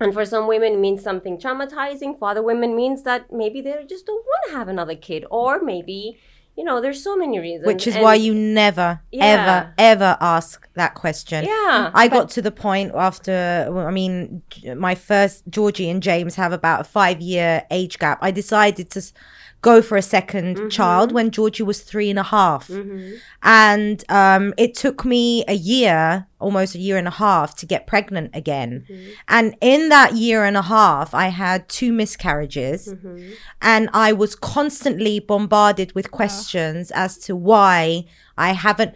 And 0.00 0.12
for 0.14 0.24
some 0.24 0.46
women 0.46 0.74
it 0.74 0.78
means 0.78 1.02
something 1.02 1.36
traumatizing. 1.38 2.18
For 2.18 2.28
other 2.30 2.42
women 2.42 2.74
means 2.76 3.02
that 3.02 3.32
maybe 3.32 3.60
they 3.60 3.84
just 3.88 4.06
don't 4.06 4.24
want 4.24 4.42
to 4.50 4.56
have 4.56 4.68
another 4.68 4.94
kid. 4.96 5.24
Or 5.30 5.60
maybe, 5.62 6.18
you 6.56 6.62
know, 6.64 6.80
there's 6.80 7.02
so 7.02 7.16
many 7.16 7.38
reasons. 7.40 7.66
Which 7.66 7.86
is 7.86 7.94
And- 7.94 8.02
why 8.04 8.14
you 8.14 8.32
never, 8.34 9.00
Yeah. 9.10 9.24
ever, 9.24 9.74
ever 9.78 10.16
ask 10.20 10.68
that 10.74 10.94
question. 10.94 11.44
Yeah. 11.44 11.90
I 11.94 12.08
got 12.08 12.30
to 12.30 12.42
the 12.42 12.50
point 12.52 12.92
after, 12.94 13.66
well, 13.70 13.86
I 13.86 13.90
mean, 13.90 14.42
my 14.76 14.94
first, 14.94 15.42
Georgie 15.50 15.90
and 15.90 16.02
James 16.02 16.36
have 16.36 16.52
about 16.52 16.80
a 16.82 16.84
five 16.84 17.20
year 17.20 17.64
age 17.70 17.98
gap. 17.98 18.18
I 18.22 18.30
decided 18.30 18.90
to 18.90 19.02
go 19.70 19.76
for 19.88 19.96
a 19.96 20.06
2nd 20.16 20.44
Mm-hmm. 20.54 20.68
child 20.78 21.08
when 21.16 21.30
Georgie 21.36 21.62
was 21.70 21.80
three 21.90 22.10
and 22.14 22.18
a 22.26 22.28
half. 22.36 22.64
And 23.42 23.96
um, 24.08 24.44
it 24.64 24.74
took 24.74 25.04
me 25.04 25.44
a 25.48 25.54
year, 25.74 26.26
almost 26.38 26.74
a 26.74 26.78
year 26.86 26.96
and 27.02 27.08
a 27.14 27.16
half, 27.24 27.48
to 27.60 27.66
get 27.72 27.86
pregnant 27.86 28.30
again. 28.34 28.70
Mm-hmm. 28.88 29.10
And 29.36 29.46
in 29.60 29.88
that 29.88 30.10
year 30.14 30.44
and 30.44 30.56
a 30.56 30.62
half, 30.76 31.08
I 31.14 31.28
had 31.28 31.68
two 31.68 31.92
miscarriages. 31.92 32.80
Mm-hmm. 32.88 33.32
And 33.60 33.84
I 33.92 34.12
was 34.12 34.34
constantly 34.36 35.18
bombarded 35.20 35.94
with 35.94 36.10
questions 36.10 36.90
as 37.04 37.18
to 37.26 37.32
why 37.36 38.04
I 38.36 38.52
haven't. 38.66 38.92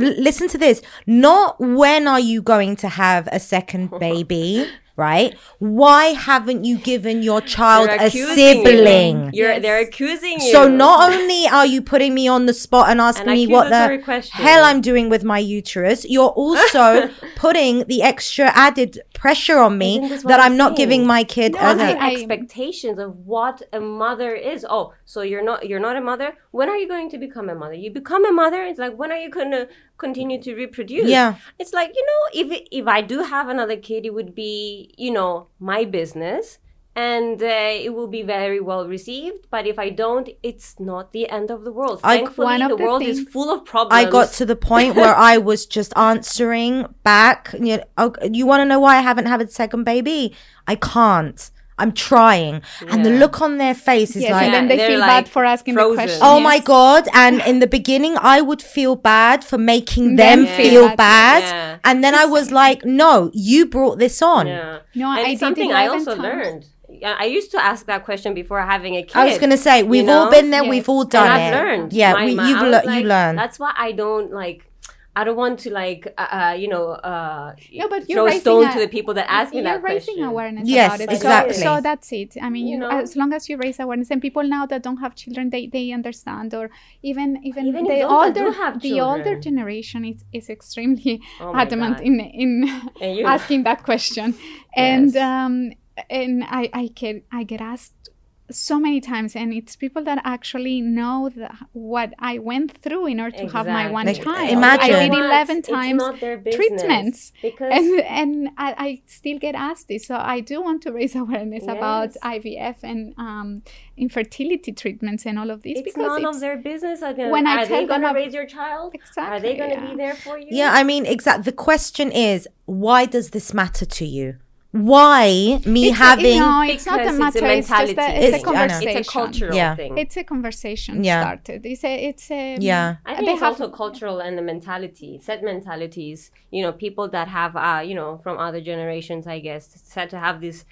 L- 0.00 0.16
listen 0.28 0.48
to 0.48 0.58
this. 0.58 0.80
Not 1.06 1.60
when 1.60 2.02
are 2.08 2.20
you 2.32 2.40
going 2.42 2.76
to 2.76 2.88
have 2.88 3.28
a 3.30 3.38
second 3.54 3.90
baby, 4.08 4.66
right? 4.96 5.36
Why 5.58 6.06
haven't 6.06 6.64
you 6.64 6.78
given 6.78 7.22
your 7.22 7.40
child 7.56 7.88
a 7.88 8.06
accusing 8.06 8.58
you. 8.58 8.64
sibling? 8.64 9.30
You're, 9.32 9.60
They're 9.60 9.80
accusing 9.80 10.40
you. 10.40 10.52
So 10.52 10.68
not 10.68 11.12
only 11.12 11.46
are 11.46 11.66
you 11.66 11.82
putting 11.82 12.14
me 12.14 12.28
on 12.28 12.46
the 12.46 12.54
spot 12.54 12.90
and 12.90 13.00
asking 13.00 13.28
An 13.28 13.34
me 13.34 13.46
what 13.46 13.70
the 13.70 14.28
hell 14.32 14.64
I'm 14.64 14.80
doing 14.80 15.08
with 15.08 15.24
my 15.24 15.38
uterus, 15.38 16.04
you're 16.08 16.28
also 16.42 17.08
putting 17.36 17.84
the 17.84 18.02
extra 18.02 18.46
added 18.54 19.00
pressure 19.22 19.58
on 19.66 19.78
me 19.78 19.90
Isn't 19.98 20.08
this 20.08 20.24
what 20.24 20.30
that 20.30 20.40
I'm 20.40 20.52
I'm 20.52 20.58
not 20.58 20.76
giving 20.76 21.06
my 21.06 21.22
kid. 21.34 21.52
No, 21.54 21.60
as 21.60 21.76
the 21.78 21.90
a- 21.94 21.98
I- 22.06 22.12
expectations 22.14 22.98
of 22.98 23.10
what 23.34 23.62
a 23.72 23.80
mother 23.80 24.32
is. 24.52 24.66
Oh, 24.68 24.84
so 25.04 25.22
you're 25.30 25.44
not 25.50 25.68
you're 25.68 25.84
not 25.88 25.96
a 25.96 26.00
mother. 26.10 26.28
When 26.50 26.68
are 26.72 26.78
you 26.82 26.88
going 26.94 27.08
to 27.14 27.18
become 27.26 27.48
a 27.48 27.54
mother? 27.54 27.78
You 27.84 27.90
become 27.92 28.24
a 28.32 28.32
mother. 28.32 28.60
It's 28.70 28.80
like 28.84 28.94
when 29.00 29.12
are 29.12 29.20
you 29.24 29.30
going 29.38 29.52
to 29.52 29.62
continue 30.04 30.42
to 30.46 30.54
reproduce? 30.62 31.08
Yeah. 31.08 31.36
It's 31.60 31.72
like 31.72 31.90
you 31.98 32.04
know 32.10 32.20
if 32.40 32.66
if 32.80 32.86
I 32.96 33.00
do 33.12 33.22
have 33.34 33.48
another 33.48 33.76
kid, 33.88 34.04
it 34.04 34.12
would 34.18 34.34
be 34.34 34.92
you 34.98 35.12
know 35.18 35.30
my 35.72 35.84
business. 35.84 36.58
And 36.94 37.42
uh, 37.42 37.46
it 37.86 37.94
will 37.94 38.06
be 38.06 38.22
very 38.22 38.60
well 38.60 38.86
received, 38.86 39.46
but 39.50 39.66
if 39.66 39.78
I 39.78 39.88
don't, 39.88 40.28
it's 40.42 40.78
not 40.78 41.12
the 41.12 41.26
end 41.30 41.50
of 41.50 41.64
the 41.64 41.72
world. 41.72 42.00
I- 42.04 42.18
Thankfully, 42.18 42.58
the 42.58 42.68
the 42.68 42.76
world 42.76 43.02
is 43.02 43.20
full 43.34 43.50
of 43.50 43.64
problems. 43.64 44.04
I 44.06 44.10
got 44.10 44.28
to 44.34 44.44
the 44.44 44.56
point 44.56 44.94
where 44.94 45.14
I 45.14 45.38
was 45.38 45.64
just 45.64 45.96
answering 45.96 46.86
back. 47.02 47.54
You, 47.58 47.78
know, 47.78 47.84
oh, 47.96 48.12
you 48.30 48.44
want 48.46 48.60
to 48.60 48.66
know 48.66 48.78
why 48.80 48.96
I 48.98 49.00
haven't 49.00 49.24
had 49.26 49.40
a 49.40 49.48
second 49.48 49.84
baby? 49.84 50.34
I 50.66 50.74
can't. 50.74 51.50
I'm 51.78 51.92
trying. 51.92 52.60
And 52.90 53.04
the 53.04 53.10
look 53.10 53.40
on 53.40 53.56
their 53.56 53.74
face 53.74 54.14
is 54.14 54.22
Yes, 54.22 54.32
like, 54.32 54.44
and 54.44 54.54
then 54.54 54.68
they 54.68 54.76
feel 54.86 55.00
like 55.00 55.08
bad 55.24 55.28
for 55.28 55.44
asking 55.44 55.74
frozen. 55.74 55.96
the 55.96 56.02
question. 56.02 56.20
Oh 56.22 56.36
yes. 56.36 56.44
my 56.44 56.58
god! 56.58 57.08
And 57.14 57.40
in 57.50 57.58
the 57.60 57.66
beginning, 57.66 58.16
I 58.20 58.42
would 58.42 58.60
feel 58.60 58.94
bad 58.96 59.42
for 59.42 59.56
making 59.56 60.16
them 60.16 60.44
Them 60.44 60.56
feel 60.56 60.70
feel 60.70 60.88
bad, 60.88 60.96
bad. 60.98 61.42
Yeah. 61.42 61.78
and 61.90 62.04
then 62.04 62.14
I 62.14 62.26
was 62.26 62.52
like, 62.52 62.84
"No, 62.84 63.30
you 63.32 63.64
brought 63.66 63.98
this 63.98 64.20
on." 64.20 64.46
Yeah. 64.46 64.80
No, 64.94 65.10
and 65.10 65.20
I 65.26 65.30
it's 65.30 65.30
did 65.30 65.38
something 65.40 65.72
I 65.72 65.84
11 65.86 65.98
also 65.98 66.10
times. 66.14 66.22
learned. 66.22 66.66
Yeah, 67.00 67.16
I 67.18 67.24
used 67.24 67.50
to 67.52 67.64
ask 67.64 67.86
that 67.86 68.04
question 68.04 68.34
before 68.34 68.60
having 68.60 68.96
a 68.96 69.02
kid. 69.02 69.16
I 69.16 69.24
was 69.24 69.38
gonna 69.38 69.56
say 69.56 69.82
we've 69.82 70.04
you 70.04 70.10
all 70.10 70.26
know? 70.26 70.30
been 70.30 70.50
there, 70.50 70.62
Yes. 70.64 70.70
we've 70.70 70.88
all 70.88 71.02
and 71.02 71.10
done 71.10 71.28
I've 71.28 71.52
it. 71.52 71.56
learned. 71.56 71.92
Yeah, 71.92 72.12
My- 72.12 72.24
we, 72.26 72.34
my- 72.34 72.48
you've 72.48 72.58
I 72.58 72.62
was 72.64 72.72
learned. 72.72 72.86
like, 72.86 73.02
you 73.02 73.08
learn. 73.08 73.36
That's 73.36 73.58
why 73.58 73.72
I 73.76 73.92
don't 73.92 74.32
like. 74.32 74.66
I 75.14 75.24
don't 75.24 75.36
want 75.36 75.58
to 75.64 75.70
like, 75.70 76.02
uh, 76.16 76.22
uh, 76.22 76.54
you 76.62 76.68
know, 76.68 76.86
uh, 76.92 77.52
No, 77.80 77.86
but 77.86 78.08
you're 78.08 78.16
throw 78.16 78.22
a 78.24 78.26
raising 78.28 78.40
stone 78.40 78.64
a- 78.68 78.72
to 78.72 78.78
the 78.80 78.88
people 78.88 79.12
that 79.12 79.26
ask 79.30 79.52
me 79.52 79.60
you're 79.60 79.78
raising 79.78 80.14
question. 80.14 80.24
awareness 80.24 80.66
Yes, 80.66 80.86
about 80.88 81.00
it. 81.02 81.08
So- 81.10 81.16
exactly. 81.16 81.54
So, 81.66 81.80
that's 81.82 82.12
it. 82.12 82.34
I 82.40 82.48
mean, 82.48 82.66
You 82.66 82.72
you, 82.72 82.78
know? 82.78 82.88
as 82.88 83.14
long 83.14 83.30
as 83.34 83.46
you 83.50 83.58
raise 83.58 83.78
awareness, 83.78 84.10
and 84.10 84.22
people 84.22 84.42
now 84.42 84.64
that 84.64 84.82
don't 84.82 84.96
have 85.04 85.14
children, 85.14 85.50
they, 85.50 85.66
they 85.66 85.92
understand, 85.92 86.54
or 86.54 86.70
even 87.02 87.28
even, 87.44 87.66
Even 87.66 87.84
if 87.84 87.92
the 87.92 88.02
older 88.08 88.32
do 88.32 88.50
have 88.62 88.80
the 88.80 89.00
older 89.02 89.34
generation 89.38 90.00
is 90.06 90.24
is 90.32 90.48
extremely 90.48 91.20
Oh 91.42 91.54
adamant 91.62 91.98
God. 91.98 92.06
in 92.06 92.14
in 92.42 92.50
asking 93.34 93.64
that 93.64 93.82
question, 93.82 94.26
and 94.88 95.12
Yes. 95.12 95.16
um 95.30 95.72
and 96.10 96.44
I 96.44 96.70
I 96.72 96.86
get 96.94 97.24
I 97.32 97.44
get 97.44 97.60
asked 97.60 98.02
so 98.50 98.78
many 98.78 99.00
times 99.00 99.34
and 99.34 99.52
it's 99.52 99.76
people 99.76 100.04
that 100.04 100.20
actually 100.24 100.80
know 100.80 101.30
the, 101.34 101.48
what 101.72 102.12
I 102.18 102.38
went 102.38 102.76
through 102.78 103.06
in 103.06 103.20
order 103.20 103.36
to 103.38 103.48
have 103.48 103.66
my 103.66 103.90
one 103.90 104.08
Exactly. 104.08 104.32
child. 104.32 104.50
Imagine. 104.50 104.94
I 104.94 105.08
did 105.08 105.18
11 105.18 105.56
It's 105.58 105.68
times 105.68 105.98
not 105.98 106.20
their 106.20 106.36
business. 106.36 106.56
treatments 106.56 107.32
because 107.40 107.72
and 107.72 108.00
and 108.00 108.48
I, 108.58 108.74
I 108.76 109.02
still 109.06 109.38
get 109.38 109.54
asked 109.54 109.88
this 109.88 110.06
so 110.06 110.16
i 110.16 110.40
do 110.40 110.60
want 110.60 110.82
to 110.82 110.92
raise 110.92 111.14
awareness 111.24 111.64
about 111.64 112.10
ivf 112.22 112.76
and 112.82 113.14
um, 113.16 113.62
infertility 113.96 114.72
treatments 114.72 115.24
and 115.26 115.38
all 115.38 115.50
of 115.50 115.62
this 115.62 115.78
it's 115.78 115.82
because 115.82 116.08
none 116.08 116.24
it's, 116.26 116.36
of 116.36 116.40
their 116.40 116.56
business. 116.56 117.02
Are, 117.02 117.14
gonna, 117.14 117.30
when 117.30 117.46
I 117.46 117.62
are 117.62 117.66
tell 117.66 117.80
they 117.80 117.86
going 117.86 118.02
to 118.02 118.12
raise 118.12 118.34
your 118.34 118.46
child? 118.46 118.94
Exactly, 118.94 119.22
are 119.22 119.40
they 119.40 119.56
going 119.56 119.70
to 119.70 119.76
yeah. 119.76 119.90
be 119.90 119.96
there 119.96 120.14
for 120.14 120.38
you? 120.38 120.48
Yeah, 120.50 120.72
I 120.72 120.82
mean, 120.82 121.06
exactly. 121.06 121.44
The 121.44 121.52
question 121.52 122.10
is, 122.10 122.48
why 122.64 123.06
does 123.06 123.30
this 123.30 123.52
matter 123.54 123.84
to 123.84 124.04
you? 124.04 124.36
Why 124.72 125.60
me 125.66 125.88
it's 125.88 126.00
a- 126.00 126.02
having? 126.02 126.38
no 126.40 126.62
it's 126.62 126.86
not 126.86 127.00
a 127.06 127.12
matter 127.12 127.38
it's 127.38 127.42
a 127.42 127.52
it's, 127.58 127.68
just 127.68 127.92
a, 127.92 127.94
mentality 127.96 128.24
it's 128.24 128.24
thing. 128.24 128.34
a 128.34 128.36
I 128.36 128.42
conversation 128.42 128.96
It's 128.98 129.08
a 129.08 129.12
cultural 129.12 129.54
Yeah. 129.54 129.76
thing. 129.76 129.98
it's 129.98 130.16
a 130.16 130.24
conversation 130.24 131.04
Yeah. 131.04 131.20
started 131.20 131.66
it's 131.66 131.84
a 131.84 131.94
it's 132.08 132.30
a 132.30 132.56
Yeah. 132.58 132.96
I 133.04 133.14
think 133.16 133.26
they 133.26 133.32
it's 133.32 133.42
have- 133.42 133.52
also 133.60 133.68
cultural 133.68 134.18
and 134.20 134.38
the 134.38 134.42
mentality, 134.42 135.20
set 135.22 135.42
mentalities. 135.42 136.30
You 136.50 136.62
know, 136.64 136.72
people 136.72 137.06
that 137.16 137.28
have, 137.28 137.52
uh, 137.56 137.82
you 137.88 137.94
know, 137.94 138.10
from 138.24 138.38
other 138.38 138.60
generations, 138.62 139.26
I 139.26 139.38
guess, 139.40 139.64
said 139.94 140.08
to 140.10 140.18
have 140.18 140.40
this 140.40 140.64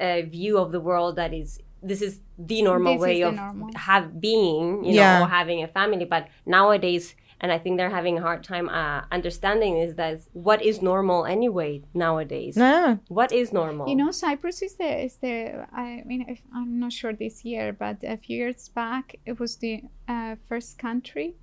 uh, 0.00 0.22
view 0.22 0.54
of 0.58 0.72
the 0.72 0.80
world 0.80 1.16
that 1.16 1.32
is 1.34 1.60
this 1.82 2.00
is 2.00 2.20
the 2.38 2.62
normal 2.62 2.94
This 2.94 3.02
way 3.02 3.22
of 3.22 3.34
normal. 3.34 3.68
have 3.74 4.20
being, 4.20 4.84
you 4.84 4.94
Yeah. 4.94 5.18
know, 5.18 5.24
or 5.24 5.28
having 5.28 5.62
a 5.64 5.68
family. 5.68 6.04
But 6.14 6.28
nowadays, 6.46 7.04
and 7.42 7.50
I 7.50 7.58
think 7.58 7.76
they're 7.76 7.90
having 7.90 8.18
a 8.18 8.22
hard 8.22 8.44
time 8.44 8.68
uh, 8.68 9.02
understanding 9.10 9.78
is 9.78 9.96
that 9.96 10.20
what 10.32 10.62
is 10.62 10.80
normal 10.80 11.26
anyway 11.26 11.82
nowadays. 11.92 12.56
No. 12.56 13.00
What 13.08 13.32
is 13.32 13.52
normal? 13.52 13.88
You 13.88 13.96
know, 13.96 14.12
Cyprus 14.12 14.62
is 14.62 14.76
the 14.76 15.04
is 15.04 15.16
the. 15.16 15.66
I 15.72 16.02
mean, 16.06 16.24
if, 16.28 16.40
I'm 16.54 16.78
not 16.78 16.92
sure 16.92 17.12
this 17.12 17.44
year, 17.44 17.72
but 17.72 17.96
a 18.04 18.16
few 18.16 18.36
years 18.36 18.68
back, 18.68 19.16
it 19.26 19.40
was 19.40 19.56
the 19.56 19.82
uh, 20.06 20.36
first 20.48 20.78
country, 20.78 21.34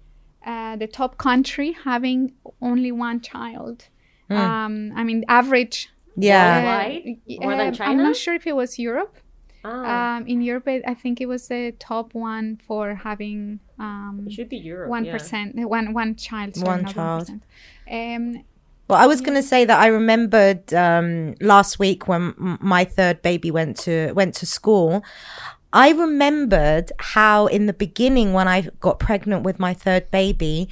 uh, 0.45 0.78
the 0.78 0.88
top 0.88 1.18
country 1.18 1.76
having 1.84 2.34
only 2.62 2.91
one 2.93 3.20
child. 3.20 3.88
Um, 4.30 4.93
I 4.95 5.04
mean, 5.04 5.26
average. 5.28 5.89
Yeah. 6.16 6.64
Worldwide? 6.64 7.18
uh, 7.30 7.43
More 7.43 7.56
than 7.58 7.74
China. 7.74 7.91
I'm 7.91 8.04
not 8.04 8.16
sure 8.16 8.36
if 8.36 8.45
it 8.45 8.56
was 8.56 8.78
Europe. 8.78 9.16
Ah, 9.64 10.18
Um, 10.18 10.28
in 10.28 10.41
Europe, 10.41 10.68
I 10.68 10.82
I 10.88 10.93
think 10.93 11.20
it 11.22 11.28
was 11.28 11.47
the 11.47 11.74
top 11.80 12.14
one 12.16 12.57
for 12.68 12.95
having 12.95 13.60
um, 13.78 14.24
it 14.28 14.32
should 14.34 14.49
be 14.49 14.57
Europe. 14.57 14.89
one 14.89 15.05
yeah. 15.05 15.14
percent, 15.14 15.55
one 15.70 15.93
one 15.93 16.16
child, 16.16 16.55
sorry, 16.55 16.84
One 16.84 16.86
child. 16.93 17.28
1%. 17.28 18.16
Um, 18.16 18.43
Well, 18.89 18.97
I 19.03 19.07
was 19.07 19.22
going 19.22 19.36
to 19.36 19.47
say 19.53 19.66
that 19.66 19.80
I 19.86 19.88
remembered 19.88 20.74
um, 20.74 21.36
last 21.41 21.78
week 21.78 22.07
when 22.07 22.34
m- 22.39 22.57
my 22.62 22.84
third 22.86 23.22
baby 23.22 23.51
went 23.51 23.78
to 23.86 23.93
went 24.16 24.34
to 24.41 24.45
school. 24.45 25.03
I 25.72 25.91
remembered 25.91 26.91
how 27.16 27.45
in 27.47 27.68
the 27.68 27.74
beginning 27.86 28.34
when 28.34 28.47
I 28.47 28.60
got 28.80 28.97
pregnant 28.97 29.43
with 29.45 29.60
my 29.60 29.74
third 29.76 30.10
baby, 30.10 30.68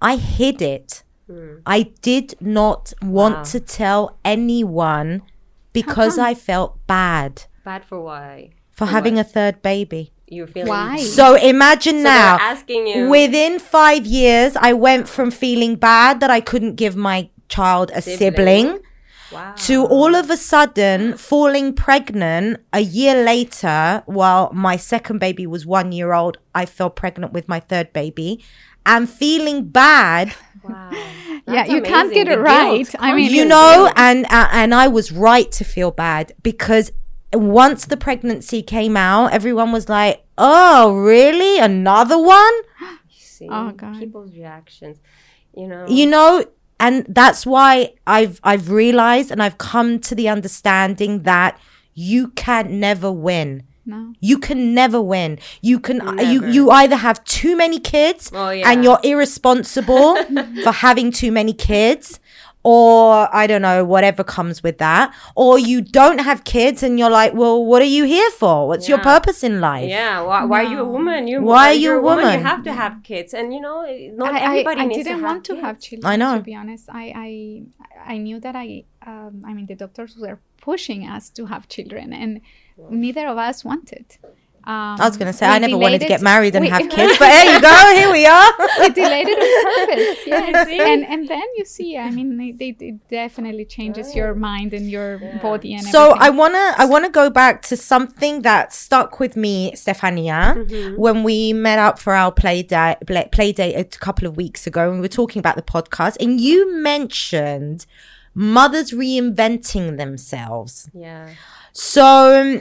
I 0.00 0.14
hid 0.16 0.62
it. 0.62 1.02
I 1.66 1.90
did 2.02 2.34
not 2.40 2.92
want 3.02 3.36
Wow. 3.36 3.42
to 3.52 3.58
tell 3.60 4.02
anyone 4.24 5.22
because 5.72 6.18
I 6.30 6.34
felt 6.34 6.78
bad 6.86 7.32
Bad 7.66 7.84
for 7.84 8.00
why? 8.00 8.50
for 8.76 8.86
having 8.86 9.18
a 9.18 9.24
third 9.24 9.62
baby. 9.62 10.12
You're 10.28 10.46
feeling 10.46 10.68
Why? 10.68 10.98
So 10.98 11.34
imagine 11.34 11.98
So 11.98 12.02
now, 12.14 12.36
asking 12.40 12.86
you 12.86 13.08
within 13.08 13.58
five 13.58 14.04
years, 14.04 14.54
I 14.54 14.72
went 14.74 15.08
from 15.08 15.30
feeling 15.30 15.76
bad 15.76 16.20
that 16.20 16.30
I 16.30 16.40
couldn't 16.40 16.74
give 16.76 16.94
my 16.94 17.18
child 17.48 17.90
a 17.94 18.02
Sibling. 18.02 18.18
sibling, 18.18 18.80
wow. 19.32 19.54
to 19.66 19.84
all 19.86 20.14
of 20.14 20.30
a 20.30 20.36
sudden 20.36 21.16
falling 21.16 21.72
pregnant 21.72 22.60
a 22.72 22.80
year 22.80 23.14
later 23.32 24.02
while 24.06 24.50
my 24.52 24.76
second 24.76 25.18
baby 25.26 25.46
was 25.46 25.64
one 25.64 25.90
year 25.90 26.12
old. 26.12 26.36
I 26.54 26.66
fell 26.66 26.90
pregnant 26.90 27.32
with 27.32 27.48
my 27.48 27.60
third 27.60 27.92
baby 27.92 28.44
and 28.84 29.08
feeling 29.08 29.58
bad, 29.68 30.34
Wow. 30.62 30.90
yeah, 30.92 31.40
That's 31.46 31.70
you 31.70 31.80
can't 31.82 32.06
amazing. 32.12 32.24
get 32.24 32.28
it 32.28 32.36
The 32.36 32.42
right. 32.42 32.76
guilt, 32.76 32.94
I 32.98 33.14
mean, 33.14 33.30
you 33.32 33.44
know, 33.44 33.90
and 33.96 34.26
uh, 34.26 34.48
and 34.52 34.74
I 34.74 34.88
was 34.88 35.12
right 35.12 35.50
to 35.58 35.64
feel 35.64 35.90
bad 35.92 36.32
because 36.42 36.90
once 37.32 37.86
the 37.86 37.96
pregnancy 37.96 38.62
came 38.62 38.96
out, 38.96 39.32
everyone 39.32 39.72
was 39.72 39.88
like, 39.88 40.24
"Oh, 40.38 40.94
really? 40.96 41.58
Another 41.58 42.18
one?" 42.20 42.54
See, 43.10 43.48
Oh, 43.50 43.70
God. 43.72 43.98
people's 43.98 44.32
reactions. 44.32 44.98
You 45.54 45.68
know. 45.68 45.86
you 45.88 46.06
know 46.06 46.44
and 46.78 47.06
that's 47.08 47.46
why 47.46 47.94
i've 48.06 48.38
i've 48.44 48.68
realized 48.70 49.30
and 49.30 49.42
i've 49.42 49.56
come 49.56 49.98
to 50.00 50.14
the 50.14 50.28
understanding 50.28 51.22
that 51.22 51.58
you 51.94 52.28
can 52.28 52.78
never 52.78 53.10
win 53.10 53.62
no. 53.86 54.12
you 54.20 54.36
can 54.38 54.74
never 54.74 55.00
win 55.00 55.38
you 55.62 55.80
can 55.80 56.02
uh, 56.06 56.20
you 56.20 56.44
you 56.46 56.70
either 56.70 56.96
have 56.96 57.24
too 57.24 57.56
many 57.56 57.80
kids 57.80 58.30
Oh, 58.34 58.50
yeah. 58.50 58.70
and 58.70 58.84
you're 58.84 59.00
irresponsible 59.02 60.16
for 60.62 60.72
having 60.72 61.10
too 61.10 61.32
many 61.32 61.54
kids 61.54 62.20
or 62.72 63.28
i 63.40 63.44
don't 63.50 63.62
know 63.68 63.78
whatever 63.94 64.22
comes 64.36 64.56
with 64.66 64.76
that 64.86 65.04
or 65.42 65.52
you 65.70 65.78
don't 65.98 66.20
have 66.28 66.38
kids 66.54 66.82
and 66.86 66.98
you're 66.98 67.14
like 67.20 67.32
well 67.40 67.56
what 67.70 67.80
are 67.86 67.92
you 67.98 68.04
here 68.16 68.30
for 68.40 68.56
what's 68.68 68.88
your 68.92 68.98
purpose 69.12 69.40
in 69.48 69.54
life 69.60 69.88
Yeah, 69.88 70.14
why, 70.28 70.40
why 70.50 70.58
are 70.64 70.70
you 70.74 70.80
a 70.86 70.90
woman? 70.96 71.20
You 71.32 71.38
Why 71.52 71.64
are 71.72 71.80
you 71.84 71.90
a 71.98 72.02
woman? 72.10 72.32
You 72.38 72.44
have 72.52 72.62
to 72.68 72.72
have 72.82 72.94
kids, 73.10 73.30
and 73.38 73.46
you 73.54 73.60
know, 73.66 73.76
not 74.22 74.32
I, 74.34 74.38
everybody 74.48 74.80
I, 74.80 74.84
I 74.84 74.86
needs 74.90 74.98
didn't 74.98 75.18
to 75.18 75.24
want 75.26 75.34
have 75.36 75.42
to 75.48 75.52
kids. 75.54 75.64
have 75.66 75.76
children. 75.86 76.08
I 76.12 76.16
know. 76.22 76.32
To 76.38 76.46
be 76.52 76.56
honest, 76.62 76.84
I 77.02 77.04
I 77.26 77.30
I 78.14 78.16
knew 78.24 78.38
that 78.46 78.54
I 78.64 78.68
um, 79.12 79.34
I 79.48 79.50
mean 79.56 79.66
the 79.72 79.78
doctors 79.84 80.12
were 80.24 80.38
pushing 80.70 81.00
us 81.16 81.24
to 81.38 81.42
have 81.52 81.62
children, 81.76 82.06
and 82.22 82.32
neither 83.04 83.24
of 83.32 83.38
us 83.48 83.58
wanted. 83.70 84.06
Um, 84.66 84.96
i 85.00 85.06
was 85.06 85.16
going 85.16 85.30
to 85.30 85.36
say 85.38 85.46
i 85.46 85.58
never 85.60 85.78
wanted 85.78 86.00
to 86.00 86.08
get 86.08 86.20
married 86.20 86.54
and 86.56 86.64
we- 86.64 86.68
have 86.76 86.88
kids 86.96 87.16
but 87.20 87.28
there 87.34 87.54
you 87.54 87.60
go 87.60 87.76
here 87.98 88.10
we 88.18 88.26
are. 88.26 88.50
We 88.80 88.88
delayed 88.90 89.28
it 89.32 89.38
on 89.44 89.48
purpose. 89.86 90.26
Yes, 90.26 90.68
and 90.92 91.02
and 91.12 91.28
then 91.32 91.46
you 91.58 91.64
see, 91.64 91.96
I 91.96 92.10
mean, 92.10 92.28
it, 92.40 92.56
it, 92.68 92.76
it 92.90 93.08
definitely 93.08 93.64
changes 93.64 94.06
your 94.18 94.34
mind 94.34 94.70
and 94.74 94.90
your 94.90 95.10
body 95.40 95.70
and 95.74 95.84
So 95.94 96.00
I 96.26 96.30
wanna 96.30 96.66
I 96.76 96.84
wanna 96.84 97.10
go 97.10 97.30
back 97.30 97.62
to 97.70 97.76
something 97.76 98.42
that 98.42 98.72
stuck 98.72 99.10
with 99.22 99.34
me, 99.36 99.72
Stefania, 99.82 100.44
when 101.04 101.22
we 101.28 101.52
met 101.52 101.78
up 101.78 101.98
for 102.04 102.12
our 102.22 102.32
play 102.32 102.62
date 102.62 102.96
play, 103.06 103.28
play 103.36 103.52
date 103.52 103.74
a 103.76 103.84
couple 104.06 104.26
of 104.28 104.36
weeks 104.36 104.66
ago, 104.66 104.82
and 104.88 104.94
we 104.98 105.00
were 105.06 105.16
talking 105.22 105.40
about 105.40 105.56
the 105.56 105.62
podcast, 105.76 106.16
and 106.20 106.40
you 106.40 106.58
mentioned 106.92 107.86
mothers 108.34 108.90
reinventing 108.90 109.96
themselves. 109.96 110.90
Yeah. 110.92 111.30
So, 111.72 112.60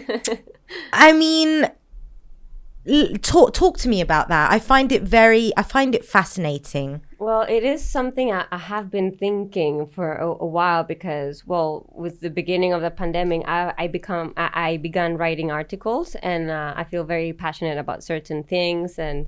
I 0.93 1.13
mean, 1.13 1.65
l- 1.65 1.75
talk 3.21 3.53
talk 3.53 3.77
to 3.79 3.89
me 3.89 3.99
about 4.01 4.27
that. 4.27 4.51
I 4.51 4.59
find 4.59 4.91
it 4.91 5.03
very 5.03 5.51
I 5.57 5.63
find 5.63 5.95
it 5.95 6.05
fascinating. 6.05 7.01
Well, 7.17 7.41
it 7.41 7.63
is 7.63 7.83
something 7.83 8.31
I, 8.31 8.45
I 8.51 8.57
have 8.57 8.91
been 8.91 9.11
thinking 9.11 9.87
for 9.87 10.13
a, 10.13 10.27
a 10.27 10.45
while 10.45 10.83
because, 10.83 11.47
well, 11.47 11.89
with 11.91 12.19
the 12.19 12.29
beginning 12.29 12.73
of 12.73 12.81
the 12.81 12.91
pandemic, 12.91 13.47
I, 13.47 13.73
I 13.77 13.87
become 13.87 14.33
I, 14.37 14.49
I 14.53 14.77
began 14.77 15.17
writing 15.17 15.51
articles, 15.51 16.15
and 16.15 16.51
uh, 16.51 16.73
I 16.75 16.83
feel 16.83 17.03
very 17.03 17.33
passionate 17.33 17.77
about 17.77 18.03
certain 18.03 18.43
things, 18.43 18.99
and 18.99 19.27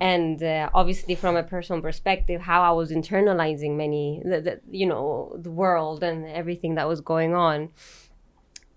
and 0.00 0.42
uh, 0.42 0.70
obviously 0.74 1.14
from 1.14 1.36
a 1.36 1.44
personal 1.44 1.80
perspective, 1.80 2.40
how 2.40 2.62
I 2.62 2.72
was 2.72 2.90
internalizing 2.90 3.76
many, 3.76 4.20
the, 4.24 4.40
the, 4.40 4.60
you 4.68 4.86
know, 4.86 5.36
the 5.38 5.50
world 5.50 6.02
and 6.02 6.26
everything 6.26 6.74
that 6.74 6.88
was 6.88 7.00
going 7.00 7.34
on, 7.34 7.70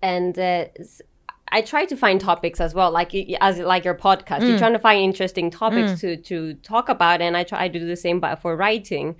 and. 0.00 0.38
Uh, 0.38 0.66
I 1.52 1.62
try 1.62 1.84
to 1.84 1.96
find 1.96 2.20
topics 2.20 2.60
as 2.60 2.74
well, 2.74 2.90
like 2.90 3.14
as 3.40 3.58
like 3.58 3.84
your 3.84 3.94
podcast. 3.94 4.46
You're 4.48 4.58
trying 4.58 4.72
to 4.72 4.78
find 4.78 5.00
interesting 5.00 5.50
topics 5.50 6.00
to 6.00 6.16
to 6.16 6.54
talk 6.54 6.88
about, 6.88 7.20
and 7.20 7.36
I 7.36 7.44
try 7.44 7.68
to 7.68 7.78
do 7.78 7.86
the 7.86 7.96
same, 7.96 8.20
but 8.20 8.36
for 8.40 8.56
writing. 8.56 9.16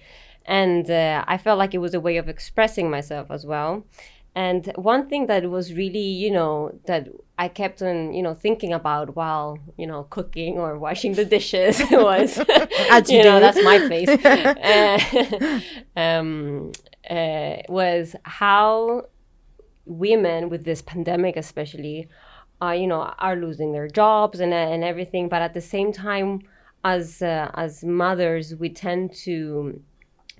And 0.46 0.90
uh, 0.90 1.24
I 1.28 1.38
felt 1.38 1.58
like 1.58 1.74
it 1.74 1.78
was 1.78 1.94
a 1.94 2.00
way 2.00 2.16
of 2.16 2.28
expressing 2.28 2.90
myself 2.90 3.30
as 3.30 3.44
well. 3.44 3.84
And 4.34 4.72
one 4.76 5.08
thing 5.08 5.26
that 5.26 5.50
was 5.50 5.74
really, 5.74 5.98
you 5.98 6.30
know, 6.30 6.78
that 6.86 7.08
I 7.38 7.48
kept 7.48 7.82
on, 7.82 8.12
you 8.14 8.22
know, 8.22 8.34
thinking 8.34 8.72
about 8.72 9.16
while, 9.16 9.58
you 9.76 9.86
know, 9.86 10.04
cooking 10.04 10.58
or 10.58 10.78
washing 10.78 11.14
the 11.14 11.24
dishes 11.24 11.82
was, 11.90 12.38
As 12.90 13.10
you 13.10 13.18
you 13.18 13.24
know, 13.24 13.40
that's 13.40 13.62
my 13.64 13.78
place. 13.78 14.08
uh, 14.08 15.60
um, 16.00 16.72
uh, 17.08 17.56
was 17.68 18.14
how 18.22 19.06
women 19.86 20.48
with 20.48 20.64
this 20.64 20.82
pandemic 20.82 21.36
especially 21.36 22.08
are 22.60 22.74
you 22.74 22.86
know 22.86 23.12
are 23.18 23.36
losing 23.36 23.72
their 23.72 23.88
jobs 23.88 24.40
and 24.40 24.52
and 24.52 24.84
everything. 24.84 25.28
But 25.28 25.42
at 25.42 25.54
the 25.54 25.60
same 25.60 25.92
time 25.92 26.40
as 26.84 27.22
uh, 27.22 27.50
as 27.54 27.84
mothers 27.84 28.54
we 28.54 28.70
tend 28.70 29.14
to 29.14 29.82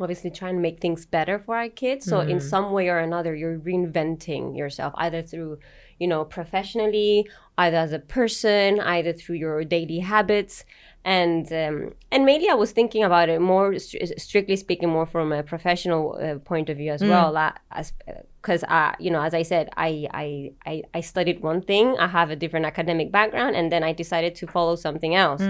obviously 0.01 0.31
try 0.31 0.49
and 0.49 0.63
make 0.63 0.81
things 0.81 1.05
better 1.05 1.39
for 1.39 1.57
our 1.57 1.69
kids. 1.69 2.07
So 2.07 2.21
in 2.21 2.41
some 2.41 2.73
way 2.73 2.89
or 2.89 2.99
another 2.99 3.35
you're 3.35 3.59
reinventing 3.59 4.57
yourself 4.57 4.95
either 4.97 5.23
through 5.23 5.59
you 5.99 6.09
know 6.09 6.25
professionally 6.25 7.29
either 7.59 7.77
as 7.77 7.93
a 7.93 7.99
person 7.99 8.81
either 8.81 9.13
through 9.13 9.37
your 9.37 9.63
daily 9.65 9.99
habits. 9.99 10.65
And 11.05 11.51
um, 11.53 11.95
and 12.11 12.25
mainly 12.25 12.49
I 12.49 12.55
was 12.55 12.73
thinking 12.73 13.03
about 13.03 13.29
it 13.29 13.41
more 13.41 13.73
stri- 13.73 14.19
strictly 14.19 14.57
speaking 14.57 14.89
more 14.89 15.07
from 15.07 15.33
a 15.33 15.43
professional 15.43 16.19
uh, 16.21 16.39
point 16.39 16.69
of 16.71 16.77
view 16.79 16.93
as 16.93 17.03
well 17.03 17.37
uh, 17.37 17.53
as 17.71 17.93
because 18.41 18.65
uh, 18.65 18.93
you 18.99 19.11
know 19.11 19.23
as 19.23 19.35
I 19.35 19.43
said 19.43 19.69
I, 19.77 20.07
I 20.13 20.53
I 20.67 20.83
I 20.95 21.01
studied 21.01 21.41
one 21.43 21.63
thing 21.63 21.97
I 21.99 22.09
have 22.09 22.31
a 22.31 22.37
different 22.37 22.67
academic 22.67 23.13
background 23.13 23.57
and 23.57 23.71
then 23.71 23.83
I 23.83 23.93
decided 23.93 24.35
to 24.37 24.47
follow 24.47 24.77
something 24.77 25.15
else 25.15 25.43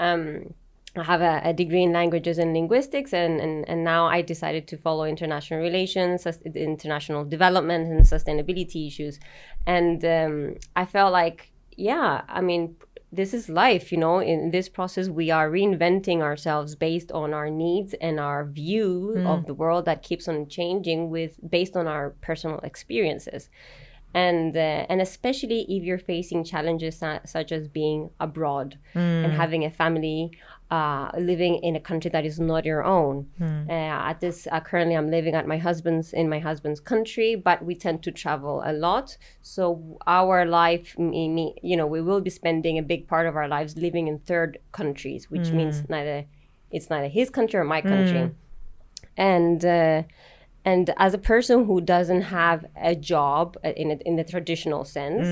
um, 0.00 0.54
I 0.96 1.02
have 1.02 1.22
a, 1.22 1.40
a 1.44 1.52
degree 1.52 1.82
in 1.82 1.92
languages 1.92 2.38
and 2.38 2.52
linguistics, 2.54 3.12
and, 3.12 3.40
and, 3.40 3.68
and 3.68 3.82
now 3.82 4.06
I 4.06 4.22
decided 4.22 4.68
to 4.68 4.76
follow 4.76 5.04
international 5.04 5.60
relations, 5.60 6.24
international 6.54 7.24
development, 7.24 7.90
and 7.90 8.00
sustainability 8.02 8.86
issues. 8.86 9.18
And 9.66 10.04
um, 10.04 10.54
I 10.76 10.84
felt 10.84 11.12
like, 11.12 11.50
yeah, 11.76 12.22
I 12.28 12.40
mean, 12.40 12.76
this 13.14 13.32
is 13.34 13.48
life, 13.48 13.92
you 13.92 13.98
know. 13.98 14.18
In 14.18 14.50
this 14.50 14.68
process, 14.68 15.08
we 15.08 15.30
are 15.30 15.50
reinventing 15.50 16.20
ourselves 16.20 16.74
based 16.74 17.10
on 17.12 17.32
our 17.32 17.50
needs 17.50 17.94
and 18.00 18.18
our 18.18 18.44
view 18.44 19.22
of 19.26 19.46
the 19.46 19.54
world 19.54 19.84
that 19.86 20.02
keeps 20.02 20.28
on 20.28 20.48
changing 20.48 21.10
with 21.10 21.38
based 21.48 21.76
on 21.76 21.86
our 21.86 22.10
personal 22.20 22.58
experiences. 22.60 23.50
And 24.14 24.56
uh, 24.56 24.86
and 24.88 25.00
especially 25.00 25.62
if 25.68 25.82
you're 25.82 25.98
facing 25.98 26.44
challenges 26.44 26.98
su- 27.00 27.18
such 27.24 27.50
as 27.50 27.66
being 27.66 28.10
abroad 28.20 28.78
and 29.24 29.32
having 29.32 29.64
a 29.64 29.70
family 29.70 30.30
uh, 30.70 31.10
living 31.18 31.56
in 31.56 31.76
a 31.76 31.80
country 31.80 32.10
that 32.10 32.24
is 32.24 32.40
not 32.40 32.64
your 32.64 32.82
own. 32.84 33.28
Uh, 33.68 33.72
at 34.10 34.20
this, 34.20 34.48
uh, 34.50 34.60
currently, 34.60 34.96
I'm 34.96 35.10
living 35.10 35.34
at 35.34 35.46
my 35.46 35.58
husband's 35.58 36.12
in 36.12 36.28
my 36.28 36.38
husband's 36.38 36.80
country, 36.80 37.36
but 37.36 37.64
we 37.64 37.74
tend 37.74 38.02
to 38.04 38.10
travel 38.10 38.62
a 38.64 38.72
lot. 38.72 39.16
So 39.42 39.98
our 40.06 40.44
life, 40.44 40.98
me, 40.98 41.28
me, 41.28 41.54
you 41.62 41.76
know, 41.76 41.86
we 41.86 42.00
will 42.00 42.20
be 42.20 42.30
spending 42.30 42.78
a 42.78 42.82
big 42.82 43.06
part 43.06 43.26
of 43.26 43.36
our 43.36 43.48
lives 43.48 43.76
living 43.76 44.08
in 44.08 44.18
third 44.18 44.58
countries, 44.72 45.30
which 45.30 45.52
means 45.52 45.82
neither 45.88 46.24
it's 46.70 46.90
neither 46.90 47.08
his 47.08 47.30
country 47.30 47.60
or 47.60 47.64
my 47.64 47.80
country 47.80 48.30
and 49.16 49.64
uh, 49.64 50.02
and 50.64 50.92
as 50.96 51.12
a 51.14 51.18
person 51.18 51.66
who 51.66 51.80
doesn't 51.80 52.22
have 52.22 52.64
a 52.76 52.94
job 52.94 53.56
uh, 53.64 53.68
in 53.70 53.90
a, 53.90 53.94
in 54.06 54.16
the 54.16 54.24
traditional 54.24 54.84
sense, 54.84 55.26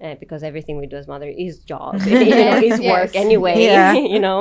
uh, 0.00 0.14
because 0.20 0.42
everything 0.42 0.78
we 0.78 0.86
do 0.86 0.96
as 0.96 1.08
mother 1.08 1.28
is 1.28 1.58
job, 1.60 2.00
you 2.06 2.30
know, 2.30 2.56
is 2.58 2.80
work 2.80 3.10
Yes. 3.14 3.24
anyway, 3.24 3.64
Yeah. 3.64 3.92
you 4.14 4.20
know. 4.20 4.40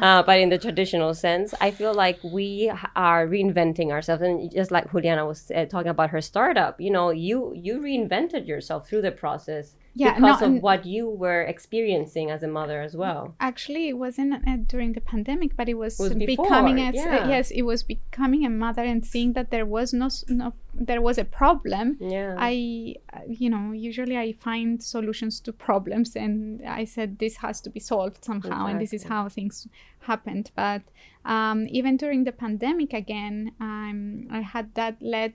Uh, 0.00 0.22
but 0.22 0.40
in 0.40 0.48
the 0.48 0.58
traditional 0.58 1.14
sense, 1.14 1.54
I 1.60 1.70
feel 1.70 1.94
like 1.94 2.18
we 2.22 2.72
are 2.96 3.26
reinventing 3.26 3.90
ourselves, 3.90 4.22
and 4.22 4.50
just 4.50 4.70
like 4.70 4.90
Juliana 4.90 5.26
was 5.26 5.50
uh, 5.54 5.66
talking 5.66 5.90
about 5.90 6.10
her 6.10 6.20
startup, 6.20 6.80
you 6.80 6.90
know, 6.90 7.10
you 7.10 7.52
you 7.54 7.78
reinvented 7.80 8.46
yourself 8.46 8.88
through 8.88 9.02
the 9.02 9.12
process 9.12 9.76
Yeah, 9.94 10.14
because 10.14 10.40
no, 10.40 10.56
of 10.56 10.62
what 10.62 10.86
you 10.86 11.08
were 11.08 11.42
experiencing 11.42 12.30
as 12.30 12.42
a 12.42 12.48
mother 12.48 12.80
as 12.80 12.96
well. 12.96 13.34
Actually, 13.40 13.88
it 13.88 13.98
wasn't 13.98 14.32
uh, 14.34 14.56
during 14.66 14.94
the 14.94 15.02
pandemic, 15.02 15.54
but 15.54 15.68
it 15.68 15.74
was, 15.74 15.98
Was 15.98 16.14
before, 16.14 16.46
becoming 16.46 16.80
as 16.80 16.94
yeah. 16.94 17.24
uh, 17.24 17.28
yes, 17.28 17.50
it 17.50 17.62
was 17.62 17.82
becoming 17.82 18.46
a 18.46 18.48
mother 18.48 18.82
and 18.82 19.04
seeing 19.04 19.34
that 19.34 19.50
there 19.50 19.66
was 19.66 19.92
no, 19.92 20.08
no 20.28 20.54
there 20.72 21.02
was 21.02 21.18
a 21.18 21.24
problem. 21.24 21.98
Yeah. 22.00 22.36
I, 22.38 22.96
you 23.28 23.50
know, 23.50 23.72
usually 23.72 24.16
I 24.16 24.32
find 24.32 24.82
solutions 24.82 25.40
to 25.40 25.52
problems, 25.52 26.16
and 26.16 26.66
I 26.66 26.86
said 26.86 27.18
this 27.18 27.36
has 27.36 27.60
to 27.60 27.68
be 27.70 27.80
solved 27.80 28.24
somehow, 28.24 28.66
and 28.66 28.80
this 28.80 28.94
is 28.94 29.04
how 29.04 29.28
things 29.28 29.68
happened. 30.00 30.52
But 30.56 30.82
um, 31.26 31.66
even 31.68 31.98
during 31.98 32.24
the 32.24 32.32
pandemic, 32.32 32.94
again, 32.94 33.52
um, 33.60 34.26
I 34.30 34.40
had 34.40 34.74
that 34.74 34.96
let, 35.02 35.34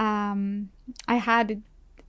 um, 0.00 0.70
I 1.06 1.16
had 1.16 1.50
it 1.50 1.58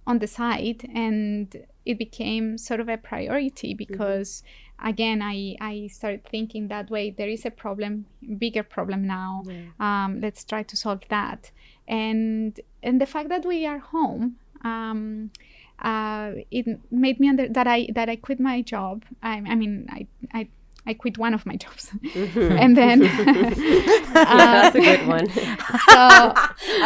on 0.08 0.20
the 0.20 0.28
side, 0.28 0.90
and 0.94 1.66
it 1.86 1.98
became 1.98 2.58
sort 2.58 2.80
of 2.80 2.90
a 2.90 2.98
priority 2.98 3.74
because, 3.74 4.44
again, 4.84 5.22
I 5.22 5.56
I 5.60 5.88
started 5.88 6.24
thinking 6.26 6.68
that 6.68 6.90
way. 6.90 7.10
There 7.10 7.30
is 7.30 7.46
a 7.46 7.52
problem, 7.52 8.06
bigger 8.38 8.64
problem 8.64 9.06
now. 9.06 9.44
Um, 9.80 10.22
let's 10.22 10.44
try 10.44 10.64
to 10.64 10.78
solve 10.78 11.02
that 11.10 11.52
and 11.88 12.60
and 12.82 13.00
the 13.00 13.06
fact 13.06 13.30
that 13.30 13.46
we 13.46 13.66
are 13.66 13.80
home 13.80 14.38
um, 14.66 15.32
uh, 15.80 16.32
it 16.52 16.66
made 16.92 17.20
me 17.20 17.30
under 17.30 17.48
that 17.48 17.68
I 17.68 17.88
that 17.94 18.10
I 18.10 18.16
quit 18.16 18.40
my 18.40 18.62
job. 18.62 19.04
I, 19.22 19.44
I 19.46 19.56
mean, 19.56 19.88
I, 19.90 20.08
I 20.34 20.48
I 20.88 20.94
quit 20.94 21.18
one 21.18 21.34
of 21.34 21.46
my 21.46 21.56
jobs, 21.56 21.90
mm-hmm. 22.04 22.52
and 22.62 22.78
then 22.78 23.00
That's 24.14 24.76
a 24.76 24.80
good 24.80 25.08
one. 25.08 25.28
so 25.30 25.44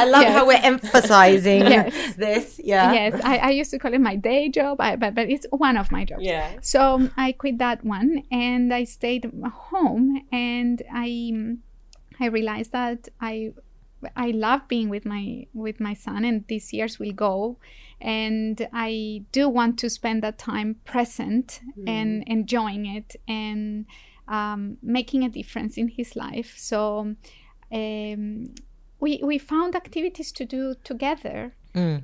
I 0.01 0.05
love 0.07 0.21
Yes. 0.23 0.33
how 0.33 0.45
we're 0.47 0.59
emphasizing 0.63 1.61
Yes. 1.61 2.15
this. 2.15 2.59
Yeah. 2.63 2.93
yes, 2.93 3.21
I, 3.23 3.37
I 3.37 3.49
used 3.49 3.71
to 3.71 3.79
call 3.79 3.93
it 3.93 4.01
my 4.01 4.15
day 4.15 4.49
job, 4.49 4.79
I, 4.81 4.95
but 4.95 5.15
but 5.15 5.29
it's 5.29 5.45
one 5.51 5.77
of 5.77 5.91
my 5.91 6.05
jobs. 6.05 6.23
yeah. 6.23 6.55
So 6.61 7.09
I 7.17 7.31
quit 7.33 7.57
that 7.59 7.83
one 7.83 8.23
and 8.31 8.73
I 8.73 8.83
stayed 8.85 9.29
home 9.71 10.21
and 10.31 10.81
I 10.93 11.57
I 12.19 12.25
realized 12.27 12.71
that 12.71 13.07
I 13.21 13.53
I 14.15 14.31
love 14.31 14.67
being 14.67 14.89
with 14.89 15.05
my 15.05 15.47
with 15.53 15.79
my 15.79 15.93
son 15.93 16.23
and 16.25 16.45
these 16.47 16.71
years 16.73 16.99
will 16.99 17.11
go. 17.13 17.57
And 18.01 18.67
I 18.71 19.23
do 19.31 19.49
want 19.49 19.77
to 19.79 19.89
spend 19.89 20.23
that 20.23 20.37
time 20.37 20.75
present 20.85 21.59
and 21.87 22.23
enjoying 22.27 22.85
it 22.85 23.15
and 23.27 23.85
um, 24.27 24.77
making 24.81 25.23
a 25.23 25.29
difference 25.29 25.77
in 25.77 25.89
his 25.89 26.15
life. 26.15 26.53
So 26.57 27.15
um, 27.71 28.53
we 28.99 29.19
we 29.23 29.37
found 29.37 29.75
activities 29.75 30.31
to 30.33 30.45
do 30.45 30.75
together. 30.83 31.53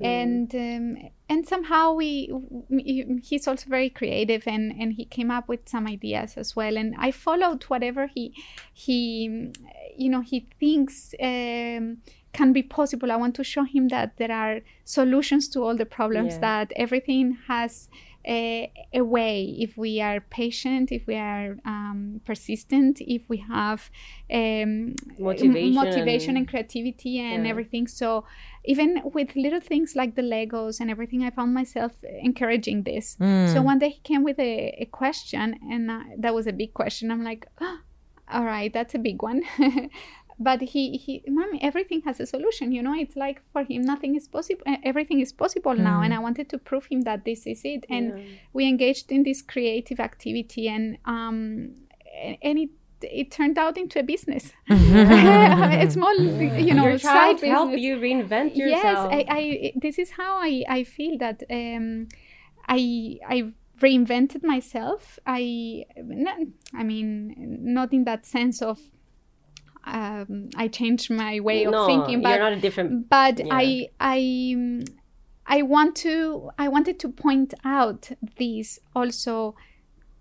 And 0.00 0.54
um, 0.54 1.10
and 1.28 1.46
somehow 1.48 1.92
we 1.94 2.30
we- 2.68 3.20
he's 3.24 3.48
also 3.48 3.68
very 3.68 3.90
creative 3.90 4.46
and 4.46 4.72
and 4.80 4.92
he 4.92 5.04
came 5.04 5.30
up 5.30 5.48
with 5.48 5.68
some 5.68 5.86
ideas 5.88 6.36
as 6.36 6.54
well. 6.54 6.76
And 6.76 6.94
i 6.98 7.10
followed 7.10 7.64
whatever 7.64 8.06
he 8.06 8.32
he 8.72 9.50
you 9.98 10.10
know 10.10 10.20
he 10.22 10.48
thinks 10.60 11.14
um, 11.22 11.98
can 12.32 12.52
be 12.52 12.62
possible. 12.62 13.10
I 13.10 13.16
want 13.16 13.34
to 13.36 13.44
show 13.44 13.64
him 13.64 13.88
that 13.88 14.16
there 14.18 14.32
are 14.32 14.60
solutions 14.84 15.48
to 15.50 15.62
all 15.64 15.76
the 15.76 15.86
problems 15.86 16.34
Yeah. 16.34 16.40
that 16.40 16.72
everything 16.76 17.38
has 17.48 17.88
a, 18.28 18.72
a 18.92 19.02
way 19.02 19.54
if 19.58 19.76
we 19.78 20.00
are 20.00 20.18
patient 20.20 20.90
if 20.90 21.06
we 21.06 21.14
are 21.14 21.56
um, 21.64 22.20
persistent 22.26 23.00
if 23.00 23.22
we 23.28 23.36
have 23.36 23.88
um, 24.32 24.96
Motivation 25.18 25.74
motivation 25.74 26.36
and- 26.36 26.48
creativity 26.48 27.20
and 27.20 27.44
Yeah. 27.44 27.50
everything. 27.50 27.86
So 27.86 28.24
even 28.64 29.00
with 29.14 29.36
little 29.36 29.60
things 29.60 29.94
like 29.94 30.16
the 30.16 30.22
legos 30.22 30.80
and 30.80 30.90
everything 30.90 31.22
i 31.22 31.30
found 31.30 31.54
myself 31.54 31.92
encouraging 32.28 32.82
this. 32.82 33.16
So 33.52 33.62
one 33.62 33.78
day 33.78 33.90
he 33.90 34.00
came 34.00 34.22
with 34.24 34.38
a, 34.40 34.74
a 34.84 34.86
question 34.86 35.54
and 35.70 35.88
uh, 35.90 36.00
that 36.18 36.34
was 36.34 36.46
a 36.48 36.52
big 36.52 36.74
question. 36.74 37.10
I'm 37.12 37.22
like 37.22 37.46
"Ah, 37.60 37.78
all 38.32 38.44
right 38.44 38.72
that's 38.72 38.94
a 38.94 38.98
big 38.98 39.22
one. 39.22 39.42
But 40.38 40.60
he 40.60 40.98
he 40.98 41.22
mommy 41.26 41.58
everything 41.62 42.02
has 42.02 42.20
a 42.20 42.26
solution 42.26 42.70
you 42.70 42.82
know 42.82 42.94
it's 42.94 43.16
like 43.16 43.40
for 43.52 43.64
him 43.64 43.80
nothing 43.80 44.14
is 44.16 44.28
possible 44.28 44.62
everything 44.84 45.20
is 45.20 45.32
possible 45.32 45.74
now 45.74 46.02
and 46.02 46.12
i 46.12 46.18
wanted 46.18 46.50
to 46.50 46.58
prove 46.58 46.84
him 46.90 47.00
that 47.02 47.24
this 47.24 47.46
is 47.46 47.62
it. 47.64 47.86
And 47.88 48.12
we 48.52 48.68
engaged 48.68 49.10
in 49.10 49.22
this 49.22 49.40
creative 49.40 49.98
activity 49.98 50.68
and 50.68 50.98
um 51.06 51.70
and 52.42 52.58
it 52.58 52.70
it 53.02 53.30
turned 53.30 53.58
out 53.58 53.76
into 53.78 53.98
a 54.00 54.02
business. 54.02 54.52
A 54.68 55.90
small 55.90 56.14
you 56.18 56.74
know 56.74 56.84
Your 56.86 56.98
side 56.98 57.38
child 57.38 57.40
helped 57.40 57.72
business. 57.72 57.86
you 57.86 57.96
reinvent 57.96 58.50
yes 58.56 58.84
yourself. 58.84 59.12
I, 59.12 59.24
I 59.30 59.72
this 59.76 59.98
is 59.98 60.10
how 60.10 60.36
i 60.38 60.64
i 60.68 60.84
feel 60.84 61.16
that 61.18 61.42
um 61.50 62.08
i 62.68 63.18
i 63.28 63.52
reinvented 63.80 64.42
myself 64.42 65.18
I, 65.26 65.84
I 66.74 66.82
mean 66.82 67.34
not 67.36 67.92
in 67.92 68.04
that 68.04 68.26
sense 68.26 68.62
of 68.62 68.78
um 69.84 70.48
i 70.56 70.66
changed 70.66 71.10
my 71.10 71.40
way 71.40 71.64
of 71.64 71.72
no, 71.72 71.86
thinking 71.86 72.22
but 72.22 72.30
you're 72.30 72.38
not 72.38 72.52
a 72.52 72.60
different. 72.60 73.08
but 73.08 73.38
Yeah. 73.38 73.46
I 73.50 73.88
I 74.00 74.84
I 75.46 75.62
want 75.62 75.94
to 75.96 76.50
I 76.58 76.68
wanted 76.68 76.98
to 77.00 77.08
point 77.08 77.54
out 77.64 78.10
these 78.36 78.80
also 78.94 79.54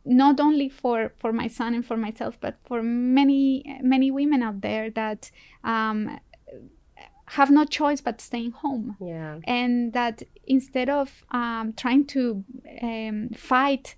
not 0.06 0.40
only 0.40 0.70
for 0.70 1.14
for 1.18 1.34
my 1.34 1.48
son 1.48 1.74
and 1.74 1.84
for 1.84 1.98
myself 1.98 2.38
but 2.40 2.58
for 2.68 2.84
many 2.84 3.80
many 3.82 4.12
women 4.12 4.44
out 4.44 4.62
there 4.62 4.92
that 4.92 5.32
um, 5.64 6.20
have 7.28 7.50
no 7.52 7.66
choice 7.66 8.02
but 8.02 8.22
staying 8.22 8.52
home 8.52 8.98
Yeah. 9.00 9.40
and 9.46 9.94
that 9.94 10.24
instead 10.46 10.90
of 10.90 11.24
um, 11.32 11.74
trying 11.76 12.06
to 12.08 12.44
um, 12.82 13.30
fight 13.36 13.96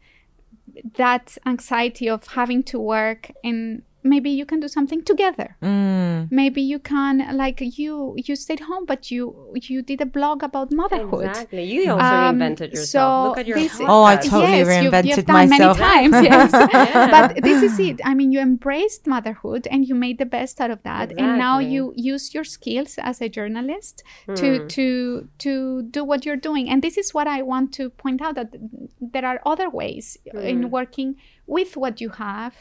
that 0.95 1.37
anxiety 1.45 2.09
of 2.09 2.27
having 2.27 2.63
to 2.63 2.79
work 2.79 3.31
and 3.43 3.81
maybe 4.13 4.29
you 4.39 4.45
can 4.51 4.59
do 4.65 4.67
something 4.77 5.01
together 5.11 5.47
Mm. 5.61 6.27
maybe 6.39 6.61
you 6.61 6.79
can 6.79 7.15
like 7.43 7.59
you 7.81 7.93
you 8.27 8.35
stayed 8.35 8.61
home 8.69 8.85
but 8.91 9.01
you 9.11 9.21
you 9.73 9.81
did 9.91 9.99
a 10.01 10.09
blog 10.17 10.43
about 10.49 10.71
motherhood 10.81 11.25
Exactly. 11.29 11.63
You 11.73 11.91
also 11.93 12.05
Um, 12.05 12.39
reinvented 12.39 12.69
yourself. 12.75 13.25
so 13.25 13.29
Look 13.29 13.37
at 13.43 13.47
your 13.51 13.57
this- 13.59 13.81
Oh, 13.93 14.03
I 14.03 14.15
totally 14.17 14.41
yes, 14.43 14.57
you've- 14.59 14.71
reinvented 14.73 15.05
you've 15.17 15.25
done 15.25 15.49
myself. 15.49 15.79
many 15.79 15.89
times 15.89 16.15
yes 16.31 16.49
Yeah. 16.73 17.11
but 17.15 17.27
this 17.47 17.59
is 17.67 17.75
it 17.87 17.97
i 18.09 18.13
mean 18.19 18.29
you 18.35 18.39
embraced 18.51 19.01
motherhood 19.15 19.63
and 19.71 19.79
you 19.87 19.95
made 20.05 20.17
the 20.23 20.29
best 20.37 20.55
out 20.63 20.71
of 20.75 20.81
that 20.89 21.07
and 21.19 21.29
now 21.47 21.55
you 21.73 21.81
use 22.13 22.25
your 22.35 22.43
skills 22.55 22.91
as 23.09 23.21
a 23.21 23.29
journalist 23.37 23.95
Hmm. 24.25 24.35
to 24.41 24.47
to 24.75 24.85
to 25.45 25.51
do 25.95 26.01
what 26.09 26.19
you're 26.25 26.41
doing 26.49 26.65
and 26.71 26.77
this 26.85 26.95
is 27.01 27.07
what 27.17 27.27
i 27.37 27.39
want 27.51 27.67
to 27.79 27.83
point 28.03 28.19
out 28.25 28.35
that 28.39 28.49
there 29.13 29.25
are 29.31 29.39
other 29.51 29.69
ways 29.81 30.05
Hmm. 30.31 30.39
in 30.51 30.59
working 30.79 31.09
with 31.55 31.71
what 31.83 31.95
you 32.03 32.09
have 32.27 32.53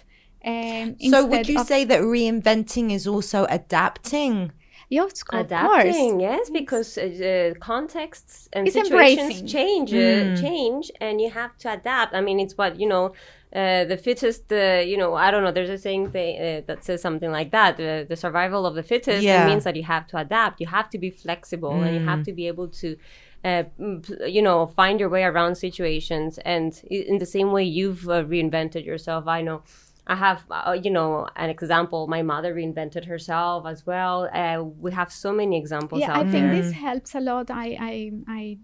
um, 0.44 0.96
So 1.00 1.24
would 1.26 1.48
you 1.48 1.58
of- 1.58 1.66
say 1.66 1.84
that 1.84 2.00
reinventing 2.00 2.92
is 2.92 3.06
also 3.06 3.46
adapting? 3.48 4.52
yes 4.88 5.22
of 5.22 5.28
course. 5.28 5.44
Adapting 5.46 6.20
yes 6.20 6.48
because 6.50 6.96
uh, 6.98 7.02
uh, 7.02 7.54
contexts 7.58 8.48
and 8.52 8.66
It's 8.68 8.74
situations 8.76 9.32
embracing. 9.32 9.46
change 9.48 9.92
uh, 9.94 10.36
change 10.40 10.90
and 11.00 11.20
you 11.20 11.30
have 11.30 11.56
to 11.58 11.72
adapt. 11.72 12.14
I 12.14 12.20
mean 12.20 12.38
it's 12.38 12.56
what 12.56 12.78
you 12.78 12.88
know 12.88 13.06
uh, 13.54 13.84
the 13.84 13.96
fittest 13.96 14.52
uh, 14.52 14.82
you 14.90 14.96
know 14.96 15.14
i 15.14 15.30
don't 15.30 15.42
know 15.44 15.50
there's 15.50 15.70
a 15.70 15.78
saying 15.78 16.12
th- 16.12 16.38
uh, 16.40 16.64
that 16.68 16.84
says 16.84 17.00
something 17.02 17.30
like 17.32 17.50
that 17.52 17.74
uh, 17.80 18.04
the 18.08 18.16
survival 18.16 18.66
of 18.66 18.74
the 18.74 18.82
fittest 18.82 19.22
Yeah. 19.24 19.46
means 19.48 19.64
that 19.64 19.76
you 19.76 19.82
have 19.84 20.06
to 20.08 20.18
adapt. 20.18 20.60
You 20.60 20.66
have 20.68 20.88
to 20.90 20.98
be 20.98 21.10
flexible 21.10 21.82
and 21.82 21.94
you 21.94 22.02
have 22.02 22.22
to 22.24 22.32
be 22.32 22.46
able 22.46 22.68
to 22.82 22.96
uh, 23.44 23.64
mm, 23.80 24.32
you 24.36 24.42
know 24.42 24.66
find 24.66 25.00
your 25.00 25.08
way 25.08 25.24
around 25.24 25.56
situations. 25.56 26.38
And 26.38 26.72
in 26.90 27.18
the 27.18 27.26
same 27.26 27.50
way 27.52 27.64
you've 27.64 28.08
uh, 28.08 28.22
reinvented 28.24 28.84
yourself 28.84 29.26
i 29.26 29.40
know 29.42 29.62
I 30.08 30.14
have, 30.14 30.44
uh, 30.50 30.76
you 30.80 30.90
know, 30.90 31.26
an 31.36 31.50
example. 31.50 32.06
My 32.06 32.22
mother 32.22 32.54
reinvented 32.54 33.04
herself 33.06 33.66
as 33.66 33.84
well. 33.84 34.28
Uh, 34.32 34.62
we 34.62 34.92
have 34.92 35.10
so 35.12 35.32
many 35.32 35.56
examples 35.58 36.00
yeah 36.00 36.12
out 36.12 36.26
i 36.26 36.30
think 36.30 36.50
this 36.50 36.72
helps 36.72 37.14
a 37.14 37.20
lot 37.20 37.50
i 37.50 37.76
i 37.80 38.12
i 38.28 38.58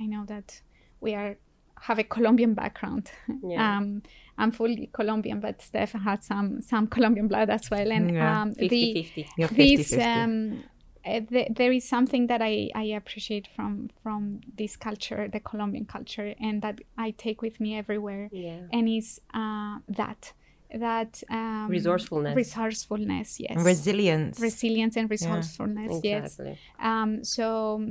i 0.00 0.06
know 0.06 0.24
that 0.26 0.60
we 1.00 1.14
are 1.14 1.36
have 1.82 1.98
a 1.98 2.04
colombian 2.04 2.54
background 2.54 3.10
Yeah. 3.42 3.78
um 3.78 4.02
i'm 4.38 4.52
fully 4.52 4.90
colombian 4.92 5.40
but 5.40 5.62
steph 5.62 5.92
had 5.92 6.22
some 6.22 6.60
some 6.62 6.86
colombian 6.86 7.28
blood 7.28 7.50
as 7.50 7.70
well 7.70 7.90
and 7.92 8.10
Yeah. 8.14 8.42
um 8.42 8.52
50 8.54 8.68
the 8.68 9.02
50. 9.02 9.28
You're 9.36 9.48
50 9.48 9.76
this 9.76 9.92
um 9.92 10.64
uh, 11.06 11.20
th- 11.20 11.48
there 11.54 11.72
is 11.72 11.88
something 11.88 12.26
that 12.26 12.42
I, 12.42 12.70
I 12.74 12.82
appreciate 13.00 13.48
from 13.56 13.88
from 14.02 14.42
this 14.58 14.76
culture, 14.76 15.28
the 15.32 15.40
Colombian 15.40 15.86
culture, 15.86 16.34
and 16.38 16.60
that 16.60 16.76
I 16.98 17.12
take 17.12 17.40
with 17.40 17.58
me 17.58 17.78
everywhere. 17.78 18.28
Yeah. 18.30 18.60
And 18.70 18.86
is 18.86 19.18
uh, 19.32 19.78
that 19.88 20.34
that 20.74 21.22
um, 21.30 21.66
Resourcefulness. 21.68 22.36
resourcefulness, 22.36 23.40
yes, 23.40 23.56
Resilience. 23.64 24.38
resilience 24.40 24.96
and 24.96 25.10
resourcefulness, 25.10 26.00
yes. 26.04 26.24
Exactly. 26.38 26.58
Um, 26.80 27.24
so, 27.24 27.86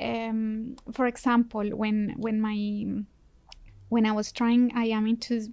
um, 0.00 0.76
for 0.92 1.06
example, 1.06 1.64
when 1.70 2.14
when 2.18 2.40
my 2.40 3.02
when 3.88 4.06
I 4.06 4.12
was 4.12 4.32
trying, 4.32 4.72
I 4.74 4.84
am 4.84 5.06
into, 5.06 5.52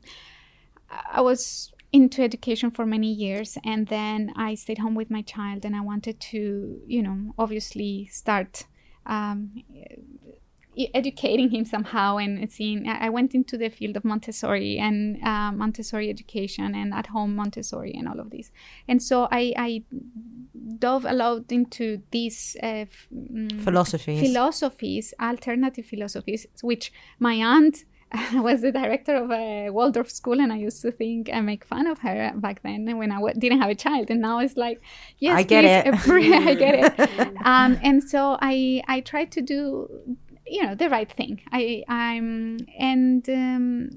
I 1.12 1.22
was 1.22 1.74
into 1.92 2.22
education 2.22 2.70
for 2.70 2.86
many 2.86 3.12
years, 3.12 3.58
and 3.64 3.88
then 3.88 4.32
I 4.36 4.56
stayed 4.56 4.78
home 4.78 4.94
with 4.94 5.10
my 5.10 5.22
child, 5.24 5.66
and 5.66 5.76
I 5.76 5.82
wanted 5.82 6.20
to, 6.32 6.82
you 6.86 7.02
know, 7.02 7.34
obviously 7.38 8.08
start. 8.12 8.66
Um, 9.06 9.64
educating 10.94 11.50
him 11.50 11.66
somehow 11.66 12.18
and 12.18 12.50
seeing 12.52 12.88
i 12.88 13.10
went 13.10 13.34
into 13.34 13.58
the 13.58 13.70
field 13.70 13.96
of 13.98 14.04
montessori 14.06 14.78
and 14.78 15.22
uh, 15.24 15.52
montessori 15.52 16.10
education 16.10 16.76
and 16.76 16.94
at 16.94 17.08
home 17.08 17.36
montessori 17.36 17.94
and 17.94 18.08
all 18.08 18.20
of 18.20 18.30
this 18.30 18.52
and 18.88 19.02
so 19.02 19.28
i, 19.32 19.54
I 19.58 19.84
dove 20.78 21.06
a 21.06 21.14
lot 21.14 21.52
into 21.52 22.02
these 22.12 22.56
uh, 22.62 22.86
mm, 23.14 23.62
philosophies 23.62 24.22
philosophies 24.22 25.14
alternative 25.20 25.86
philosophies 25.86 26.46
which 26.62 26.92
my 27.20 27.34
aunt 27.34 27.86
was 28.34 28.62
the 28.62 28.72
director 28.72 29.16
of 29.16 29.32
a 29.32 29.70
Waldorf 29.70 30.10
school, 30.10 30.40
and 30.40 30.54
I 30.54 30.58
used 30.58 30.82
to 30.84 30.92
think 30.92 31.30
and 31.30 31.46
make 31.46 31.66
fun 31.66 31.88
of 31.88 32.00
her 32.00 32.32
back 32.36 32.62
then 32.64 32.98
when 32.98 33.12
I 33.12 33.16
w- 33.16 33.36
didn't 33.38 33.60
have 33.60 33.70
a 33.70 33.76
child. 33.76 34.10
And 34.10 34.22
now 34.22 34.40
it's 34.40 34.56
like, 34.56 34.82
yes, 35.20 35.38
I 35.38 35.44
get 35.44 35.66
it. 35.66 35.94
I 36.08 36.54
get 36.54 37.00
it. 37.00 37.34
Um, 37.48 37.80
and 37.82 38.04
so 38.04 38.38
I 38.42 38.84
I 38.88 39.00
tried 39.00 39.32
to 39.34 39.42
do 39.42 40.18
you 40.50 40.64
know 40.64 40.76
the 40.76 40.90
right 40.90 41.12
thing 41.12 41.42
i 41.52 41.84
i'm 41.88 42.58
and 42.78 43.30
um, 43.30 43.90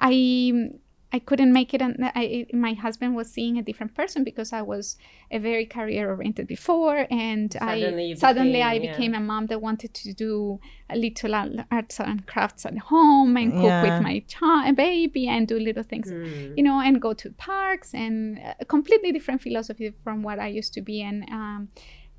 i 0.00 0.68
I 1.14 1.20
couldn't 1.20 1.52
make 1.52 1.72
it. 1.74 1.80
And 1.80 1.94
I, 2.00 2.46
my 2.52 2.72
husband 2.72 3.14
was 3.14 3.30
seeing 3.30 3.56
a 3.56 3.62
different 3.62 3.94
person 3.94 4.24
because 4.24 4.52
I 4.52 4.62
was 4.62 4.96
a 5.30 5.38
very 5.38 5.64
career 5.64 6.10
oriented 6.10 6.48
before, 6.48 7.06
and 7.08 7.52
suddenly 7.52 8.10
I 8.10 8.14
suddenly 8.14 8.60
became, 8.64 8.74
I 8.74 8.78
became 8.88 9.12
yeah. 9.12 9.20
a 9.20 9.30
mom 9.30 9.46
that 9.46 9.60
wanted 9.62 9.94
to 9.94 10.12
do 10.12 10.58
a 10.90 10.96
little 10.96 11.32
arts 11.70 12.00
and 12.00 12.26
crafts 12.26 12.66
at 12.66 12.76
home 12.92 13.36
and 13.36 13.52
cook 13.52 13.62
yeah. 13.62 13.82
with 13.86 14.02
my 14.02 14.24
child, 14.26 14.74
baby, 14.74 15.28
and 15.28 15.46
do 15.46 15.56
little 15.56 15.84
things, 15.84 16.10
mm. 16.10 16.52
you 16.56 16.64
know, 16.64 16.80
and 16.80 17.00
go 17.00 17.12
to 17.14 17.30
parks 17.30 17.94
and 17.94 18.40
a 18.58 18.64
completely 18.64 19.12
different 19.12 19.40
philosophy 19.40 19.94
from 20.02 20.24
what 20.24 20.40
I 20.40 20.48
used 20.48 20.74
to 20.74 20.82
be, 20.82 21.00
and. 21.00 21.18
Um, 21.30 21.68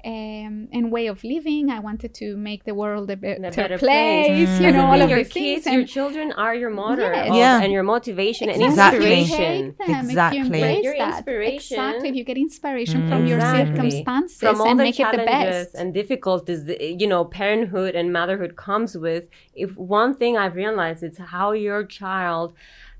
um, 0.06 0.68
and 0.72 0.91
way 0.91 1.08
of 1.08 1.24
living. 1.24 1.70
I 1.72 1.80
wanted 1.80 2.14
to 2.16 2.38
make 2.38 2.64
the 2.64 2.76
world 2.76 3.10
a 3.10 3.18
better, 3.18 3.47
a 3.47 3.51
better 3.51 3.78
place. 3.78 4.28
place. 4.28 4.49
Mm. 4.49 4.62
You 4.62 4.72
know, 4.72 4.86
all 4.86 5.01
of 5.01 5.10
your 5.10 5.24
these 5.24 5.34
kids, 5.34 5.64
things. 5.64 5.76
your 5.76 5.86
children 5.86 6.32
are 6.34 6.53
your 6.53 6.70
motor, 6.70 7.12
yes. 7.14 7.34
yeah. 7.34 7.62
and 7.62 7.72
your 7.74 7.84
motivation 7.84 8.49
exactly. 8.49 8.66
and 8.66 9.22
inspiration. 9.32 9.76
Exactly. 9.80 10.39
If 10.39 10.47
you 10.47 10.53
embrace 10.53 10.84
your 10.84 10.97
that, 10.97 11.18
inspiration. 11.18 11.78
Exactly. 11.80 12.10
If 12.10 12.16
you 12.16 12.24
get 12.24 12.38
inspiration 12.38 13.01
mm. 13.03 13.10
from 13.10 13.26
your 13.26 13.41
circumstances 13.41 14.39
from 14.39 14.62
all 14.62 14.68
and 14.68 14.80
the 14.80 14.84
make 14.84 14.99
it 14.99 15.12
the 15.12 15.18
best. 15.18 15.74
and 15.76 15.93
difficulties, 15.93 16.62
you 16.80 17.08
know, 17.08 17.26
parenthood 17.26 17.95
and 17.95 18.14
motherhood 18.14 18.56
comes 18.56 18.95
with. 18.95 19.24
If 19.56 19.76
one 19.76 20.14
thing 20.14 20.38
I've 20.38 20.56
realized, 20.56 21.01
it's 21.01 21.18
how 21.18 21.53
your 21.53 21.84
child 21.84 22.53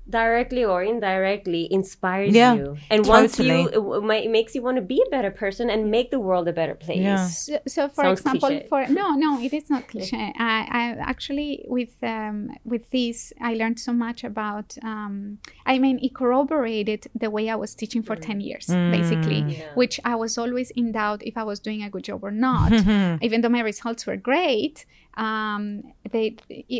directly 0.08 0.64
or 0.64 0.82
indirectly 0.82 1.66
inspires 1.72 2.32
yeah, 2.32 2.54
you 2.54 2.76
and 2.90 3.04
totally. 3.04 3.08
wants 3.08 3.38
you 3.40 4.10
it, 4.10 4.30
makes 4.30 4.54
you 4.54 4.62
want 4.62 4.76
to 4.76 4.82
be 4.82 5.02
a 5.04 5.10
better 5.10 5.30
person 5.30 5.68
and 5.68 5.90
make 5.90 6.10
the 6.10 6.20
world 6.20 6.46
a 6.46 6.52
better 6.52 6.74
place 6.74 6.98
yeah. 6.98 7.26
so, 7.26 7.58
so 7.66 7.88
for 7.88 8.04
Sounds 8.04 8.20
example 8.20 8.48
cliche. 8.48 8.66
for 8.68 8.86
no 8.86 9.14
no 9.16 9.40
it 9.40 9.52
is 9.52 9.68
not 9.68 9.88
cliche 9.88 10.32
I, 10.38 10.66
I 10.70 10.96
actually 11.00 11.64
with 11.66 12.02
um, 12.02 12.50
with 12.64 12.88
this 12.90 13.32
i 13.40 13.54
learned 13.54 13.80
so 13.80 13.92
much 13.92 14.22
about 14.22 14.76
um, 14.82 15.38
i 15.66 15.78
mean 15.78 15.98
it 16.00 16.14
corroborated 16.14 17.08
the 17.14 17.28
way 17.28 17.50
i 17.50 17.56
was 17.56 17.74
teaching 17.74 18.02
for 18.02 18.14
mm. 18.14 18.22
10 18.22 18.40
years 18.40 18.66
mm. 18.66 18.90
basically 18.92 19.40
yeah. 19.40 19.66
which 19.74 19.98
i 20.04 20.14
was 20.14 20.38
always 20.38 20.70
in 20.72 20.92
doubt 20.92 21.20
if 21.24 21.36
i 21.36 21.42
was 21.42 21.58
doing 21.58 21.82
a 21.82 21.90
good 21.90 22.04
job 22.04 22.22
or 22.22 22.30
not 22.30 22.72
even 23.22 23.40
though 23.40 23.48
my 23.48 23.60
results 23.60 24.06
were 24.06 24.16
great 24.16 24.86
um, 25.16 25.82
they, 26.12 26.36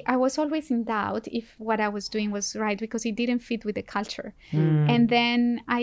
I 0.06 0.16
was 0.16 0.38
always 0.38 0.70
in 0.70 0.84
doubt 0.84 1.26
if 1.28 1.54
what 1.58 1.80
I 1.80 1.88
was 1.88 2.08
doing 2.08 2.30
was 2.30 2.54
right 2.54 2.78
because 2.78 3.06
it 3.06 3.16
didn't 3.16 3.38
fit 3.38 3.64
with 3.64 3.76
the 3.76 3.82
culture. 3.82 4.34
Mm. 4.52 4.90
And 4.90 5.08
then 5.08 5.60
I, 5.68 5.80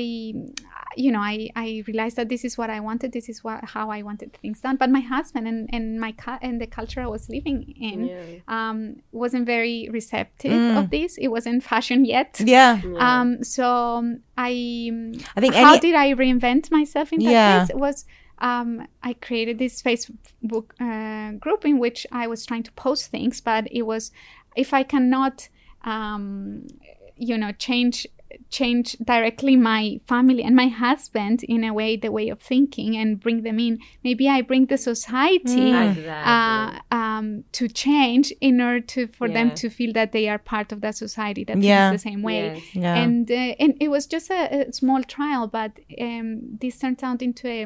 you 0.96 1.12
know, 1.12 1.20
I, 1.20 1.50
I 1.56 1.84
realized 1.88 2.16
that 2.18 2.30
this 2.30 2.46
is 2.46 2.58
what 2.58 2.70
I 2.70 2.80
wanted. 2.80 3.12
This 3.12 3.28
is 3.28 3.44
what 3.44 3.64
how 3.64 3.90
I 3.90 4.04
wanted 4.04 4.34
things 4.34 4.62
done. 4.62 4.76
But 4.76 4.92
my 4.92 5.00
husband 5.00 5.48
and, 5.48 5.68
and 5.74 6.00
my 6.00 6.14
and 6.42 6.62
the 6.62 6.68
culture 6.68 7.02
I 7.02 7.08
was 7.08 7.28
living 7.28 7.74
in 7.80 8.06
yeah. 8.06 8.40
um, 8.48 8.98
wasn't 9.12 9.48
very 9.48 9.90
receptive 9.92 10.52
mm. 10.52 10.78
of 10.78 10.92
this. 10.92 11.18
It 11.18 11.30
wasn't 11.30 11.64
fashion 11.64 12.06
yet. 12.06 12.40
Yeah. 12.44 12.82
Um, 13.00 13.44
so 13.44 14.18
I, 14.38 15.14
I 15.36 15.42
think 15.42 15.56
how 15.56 15.72
any... 15.72 15.80
did 15.80 15.96
I 15.96 16.14
reinvent 16.14 16.70
myself 16.70 17.12
in 17.12 17.20
that 17.24 17.32
yeah. 17.32 17.66
case? 17.66 17.76
Was 17.76 18.06
um, 18.44 18.86
I 19.02 19.14
created 19.14 19.58
this 19.58 19.82
Facebook 19.82 20.72
uh, 20.80 21.38
group 21.38 21.66
in 21.66 21.80
which 21.80 22.06
I 22.12 22.28
was 22.28 22.46
trying 22.46 22.64
to 22.64 22.72
post 22.74 23.10
things, 23.10 23.40
but 23.40 23.68
it 23.72 23.84
was 23.84 24.12
if 24.56 24.74
I 24.74 24.84
cannot, 24.84 25.48
um, 25.84 26.68
you 27.16 27.38
know, 27.38 27.54
change 27.54 28.06
change 28.50 28.98
directly 28.98 29.56
my 29.56 30.02
family 30.08 30.42
and 30.42 30.56
my 30.56 30.68
husband 30.68 31.44
in 31.44 31.64
a 31.64 31.72
way 31.72 31.96
the 31.96 32.12
way 32.12 32.30
of 32.30 32.40
thinking 32.42 32.98
and 32.98 33.20
bring 33.20 33.44
them 33.44 33.60
in 33.60 33.78
maybe 34.04 34.28
i 34.28 34.42
bring 34.42 34.66
the 34.66 34.78
society 34.78 35.72
mm. 35.72 36.26
uh, 36.26 36.80
um, 36.96 37.44
to 37.52 37.68
change 37.68 38.34
in 38.42 38.60
order 38.60 38.80
to 38.80 39.06
for 39.06 39.28
yeah. 39.28 39.36
them 39.36 39.52
to 39.54 39.70
feel 39.70 39.94
that 39.94 40.14
they 40.14 40.28
are 40.28 40.40
part 40.40 40.72
of 40.72 40.82
that 40.82 40.96
society 40.96 41.44
that 41.44 41.62
yeah. 41.62 41.92
thinks 41.92 42.02
the 42.04 42.10
same 42.10 42.24
way 42.24 42.56
yes. 42.56 42.76
yeah. 42.76 42.96
and 42.96 43.30
uh, 43.30 43.36
and 43.60 43.78
it 43.80 43.90
was 43.90 44.08
just 44.08 44.32
a, 44.32 44.68
a 44.68 44.74
small 44.74 45.04
trial 45.04 45.46
but 45.46 45.72
um, 46.02 46.58
this 46.60 46.80
turned 46.80 47.04
out 47.04 47.22
into 47.22 47.48
a 47.48 47.66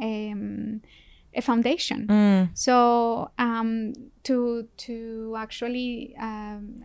um, 0.00 0.80
a 1.34 1.40
foundation. 1.40 2.06
Mm. 2.06 2.48
So 2.54 3.30
um, 3.38 3.92
to 4.24 4.68
to 4.78 5.36
actually 5.38 6.14
um, 6.20 6.84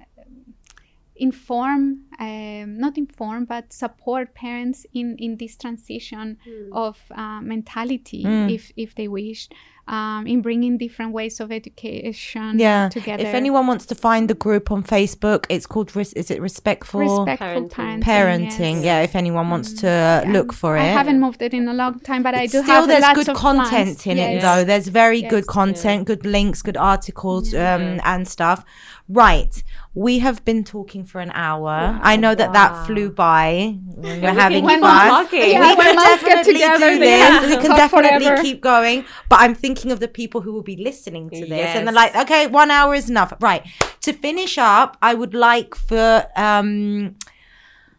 inform, 1.15 2.01
um, 2.19 2.77
not 2.77 2.97
inform, 2.97 3.45
but 3.45 3.73
support 3.73 4.33
parents 4.33 4.85
in 4.93 5.17
in 5.17 5.37
this 5.37 5.55
transition 5.57 6.37
mm. 6.47 6.69
of 6.71 6.97
uh, 7.11 7.41
mentality, 7.41 8.23
mm. 8.23 8.53
if 8.53 8.71
if 8.75 8.95
they 8.95 9.07
wish 9.07 9.49
um, 9.87 10.25
in 10.25 10.41
bringing 10.41 10.77
different 10.77 11.11
ways 11.11 11.39
of 11.39 11.51
education 11.51 12.57
yeah. 12.57 12.89
together. 12.89 13.23
If 13.23 13.33
anyone 13.33 13.67
wants 13.67 13.85
to 13.87 13.95
find 13.95 14.29
the 14.29 14.33
group 14.33 14.71
on 14.71 14.83
Facebook, 14.83 15.45
it's 15.49 15.65
called 15.65 15.95
Is 15.95 16.31
it 16.31 16.41
Respectful, 16.41 17.25
Respectful 17.25 17.69
Parenting? 17.69 18.03
Parenting. 18.03 18.75
Yes. 18.75 18.83
Yeah, 18.83 19.01
if 19.01 19.15
anyone 19.15 19.49
wants 19.49 19.73
to 19.73 19.87
yeah. 19.87 20.23
look 20.27 20.53
for 20.53 20.75
it. 20.75 20.81
I 20.81 20.85
haven't 20.85 21.19
moved 21.19 21.41
it 21.41 21.53
in 21.53 21.67
a 21.67 21.73
long 21.73 21.99
time, 21.99 22.23
but 22.23 22.33
it's 22.33 22.55
I 22.55 22.61
do 22.61 22.63
have 22.63 22.67
lots 22.67 22.67
of 22.67 22.73
still, 22.73 22.75
have 22.75 22.87
there's 22.87 23.01
lots 23.01 23.19
good 23.19 23.29
of 23.29 23.37
content 23.37 23.67
plans. 23.67 24.07
in 24.07 24.17
yes. 24.17 24.37
it 24.37 24.41
though. 24.41 24.63
There's 24.63 24.87
very 24.87 25.19
yes. 25.19 25.29
good 25.29 25.47
content, 25.47 26.01
yeah. 26.01 26.15
good 26.15 26.25
links, 26.25 26.61
good 26.61 26.77
articles, 26.77 27.53
um, 27.53 27.99
and 28.03 28.27
stuff. 28.27 28.65
Right. 29.07 29.63
We 29.93 30.19
have 30.19 30.43
been 30.43 30.63
talking 30.63 31.03
for 31.05 31.21
an 31.21 31.31
hour. 31.33 31.63
Wow, 31.63 32.01
I 32.05 32.17
know 32.17 32.35
that 32.35 32.49
wow. 32.49 32.53
that 32.53 32.85
flew 32.85 33.09
by. 33.09 33.79
We're 33.97 34.33
having 34.33 34.67
fun. 34.67 35.27
Yeah, 35.31 35.75
we 35.75 35.75
can 35.75 35.95
definitely 35.95 36.53
together, 36.53 36.89
do 36.91 36.99
this. 36.99 37.49
We 37.49 37.57
can 37.57 37.75
definitely 37.75 38.25
forever. 38.25 38.41
keep 38.41 38.61
going. 38.61 39.05
But 39.27 39.39
I'm 39.39 39.55
thinking 39.55 39.91
of 39.91 39.99
the 39.99 40.07
people 40.07 40.41
who 40.41 40.53
will 40.53 40.63
be 40.63 40.77
listening 40.77 41.29
to 41.31 41.41
this, 41.41 41.49
yes. 41.49 41.75
and 41.75 41.87
they're 41.87 41.95
like, 41.95 42.15
"Okay, 42.15 42.45
one 42.47 42.69
hour 42.69 42.93
is 42.93 43.09
enough." 43.09 43.33
Right. 43.39 43.65
To 44.01 44.13
finish 44.13 44.57
up, 44.59 44.97
I 45.01 45.15
would 45.15 45.33
like 45.33 45.73
for 45.73 46.27
um, 46.35 47.15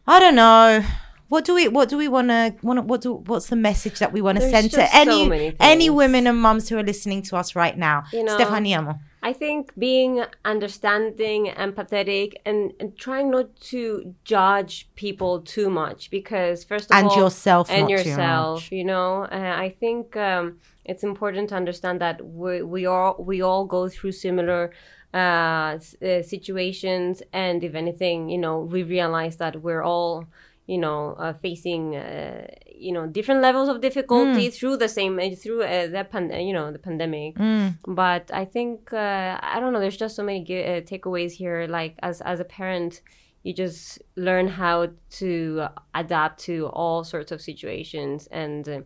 I 0.07 0.21
don't 0.21 0.37
know 0.37 0.85
what 1.29 1.45
do 1.45 1.55
we 1.55 1.67
what 1.69 1.89
do 1.89 1.97
we 1.97 2.07
want 2.09 2.29
to 2.29 2.55
want 2.63 2.85
what 2.85 3.01
do 3.01 3.15
what's 3.27 3.49
the 3.49 3.57
message 3.57 3.99
that 3.99 4.13
we 4.13 4.21
want 4.21 4.39
to 4.39 4.49
send 4.49 4.71
to 4.71 4.95
any 4.95 5.29
so 5.29 5.57
any 5.59 5.91
women 5.91 6.27
and 6.27 6.39
moms 6.41 6.69
who 6.69 6.79
are 6.79 6.85
listening 6.85 7.21
to 7.23 7.37
us 7.37 7.57
right 7.57 7.77
now 7.77 8.05
you 8.13 8.23
know, 8.23 8.39
stefaniamo 8.39 8.99
i 9.29 9.33
think 9.43 9.61
being 9.89 10.15
understanding 10.45 11.41
empathetic 11.67 12.29
and, 12.49 12.61
and 12.81 12.89
trying 13.05 13.29
not 13.37 13.49
to 13.73 13.81
judge 14.25 14.75
people 14.95 15.33
too 15.55 15.69
much 15.83 16.11
because 16.19 16.65
first 16.71 16.87
of 16.87 16.93
all 16.93 16.99
and 16.99 17.09
all 17.11 17.19
yourself 17.23 17.65
and 17.71 17.91
yourself 17.91 18.73
you 18.79 18.85
know? 18.93 19.11
Uh, 19.39 19.55
i 19.67 19.69
think 19.83 20.17
um, 20.17 20.45
it's 20.91 21.03
important 21.03 21.49
to 21.51 21.57
understand 21.63 22.01
that 22.01 22.25
we, 22.25 22.63
we 22.63 22.87
all 22.87 23.17
we 23.19 23.43
all 23.43 23.65
go 23.65 23.89
through 23.89 24.13
similar 24.13 24.73
uh, 25.15 25.79
uh, 26.03 26.23
situations. 26.23 27.23
And 27.33 27.65
if 27.65 27.75
anything 27.75 28.29
you 28.29 28.39
know 28.39 28.61
we 28.61 28.83
realize 28.83 29.37
that 29.37 29.63
we're 29.63 29.83
all 29.83 30.27
you 30.67 30.79
know 30.79 31.17
uh, 31.19 31.33
facing 31.35 31.97
uh, 31.97 32.47
you 32.79 32.93
know 32.93 33.07
different 33.07 33.41
levels 33.41 33.69
of 33.69 33.81
difficulty 33.81 34.49
mm. 34.49 34.55
through 34.55 34.77
the 34.77 34.89
same 34.89 35.19
uh, 35.19 35.31
through 35.35 35.63
uh, 35.63 35.87
the 35.87 36.05
pan- 36.05 36.41
you 36.41 36.53
know 36.53 36.71
the 36.73 36.79
pandemic. 36.79 37.35
Mm. 37.37 37.79
but 37.87 38.31
i 38.33 38.45
think 38.45 38.93
uh, 38.93 39.39
i 39.43 39.59
don't 39.61 39.73
know 39.73 39.81
there's 39.81 39.97
just 39.97 40.17
so 40.17 40.23
many 40.23 40.41
uh, 40.43 40.81
takeaways 40.83 41.33
here. 41.33 41.67
Like 41.69 41.95
as 42.03 42.21
as 42.21 42.41
a 42.41 42.45
parent 42.45 43.01
you 43.43 43.53
just 43.55 44.03
learn 44.17 44.49
how 44.49 44.89
to 45.11 45.67
adapt 45.95 46.41
to 46.41 46.67
all 46.73 47.05
sorts 47.05 47.31
of 47.31 47.41
situations 47.41 48.27
and 48.33 48.85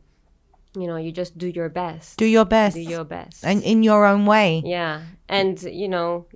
you 0.77 0.87
know 0.87 0.97
you 0.97 1.11
just 1.11 1.37
do 1.37 1.49
your 1.49 1.69
best. 1.69 2.17
Do 2.17 2.27
your 2.27 2.45
best. 2.45 2.77
Do 2.77 2.83
your 2.83 3.05
best. 3.05 3.45
And 3.45 3.63
in 3.63 3.83
your 3.83 4.05
own 4.07 4.27
way. 4.27 4.63
Yeah. 4.65 5.03
And 5.29 5.61
you 5.63 5.89
know 5.89 6.27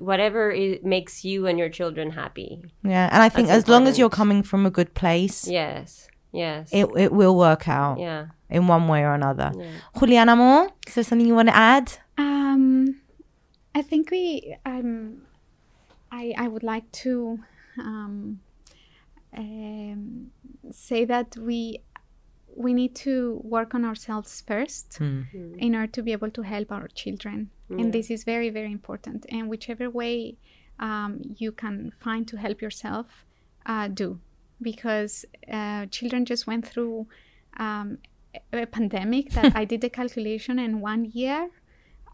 whatever 0.00 0.50
it 0.50 0.84
makes 0.84 1.24
you 1.24 1.46
and 1.46 1.58
your 1.58 1.68
children 1.68 2.10
happy. 2.10 2.62
Yeah 2.82 3.08
and 3.12 3.22
i 3.22 3.28
think 3.28 3.48
as 3.48 3.62
important. 3.62 3.68
long 3.68 3.88
as 3.88 3.98
you're 3.98 4.10
coming 4.10 4.42
from 4.42 4.66
a 4.66 4.70
good 4.70 4.94
place 4.94 5.46
yes 5.46 6.09
yes. 6.32 6.70
It, 6.72 6.86
it 6.96 7.12
will 7.12 7.36
work 7.36 7.68
out 7.68 7.98
yeah. 7.98 8.26
in 8.48 8.66
one 8.66 8.88
way 8.88 9.02
or 9.02 9.14
another. 9.14 9.52
Yeah. 9.56 9.70
juliana 9.98 10.36
more 10.36 10.68
is 10.86 10.94
there 10.94 11.04
something 11.04 11.26
you 11.26 11.34
want 11.34 11.48
to 11.48 11.56
add? 11.56 11.92
Um 12.18 12.96
i 13.74 13.82
think 13.82 14.10
we 14.10 14.56
um 14.66 15.22
I, 16.12 16.34
I 16.36 16.48
would 16.48 16.64
like 16.64 16.90
to 17.04 17.38
um, 17.78 18.40
um, 19.36 20.30
say 20.70 21.04
that 21.04 21.36
we 21.36 21.80
we 22.56 22.72
need 22.72 22.94
to 22.96 23.40
work 23.44 23.74
on 23.74 23.84
ourselves 23.84 24.42
first 24.46 24.98
Hmm. 24.98 25.22
in 25.66 25.74
order 25.74 25.86
to 25.92 26.02
be 26.02 26.12
able 26.12 26.30
to 26.32 26.42
help 26.42 26.72
our 26.72 26.88
children. 26.88 27.50
And 27.70 27.92
this 27.92 28.10
is 28.10 28.24
very 28.24 28.50
very 28.50 28.72
important. 28.72 29.24
And 29.30 29.48
whichever 29.48 29.88
way 29.88 30.36
um, 30.80 31.20
you 31.38 31.52
can 31.52 31.92
find 32.00 32.26
to 32.26 32.36
help 32.36 32.60
yourself 32.60 33.06
uh, 33.66 33.86
do 33.86 34.18
because 34.62 35.24
uh, 35.50 35.86
children 35.86 36.24
just 36.24 36.46
went 36.46 36.66
through 36.66 37.06
um, 37.58 37.98
a 38.52 38.66
pandemic 38.66 39.30
that 39.30 39.56
i 39.60 39.64
did 39.64 39.80
the 39.80 39.90
calculation 39.90 40.58
in 40.58 40.80
one 40.80 41.04
year 41.04 41.50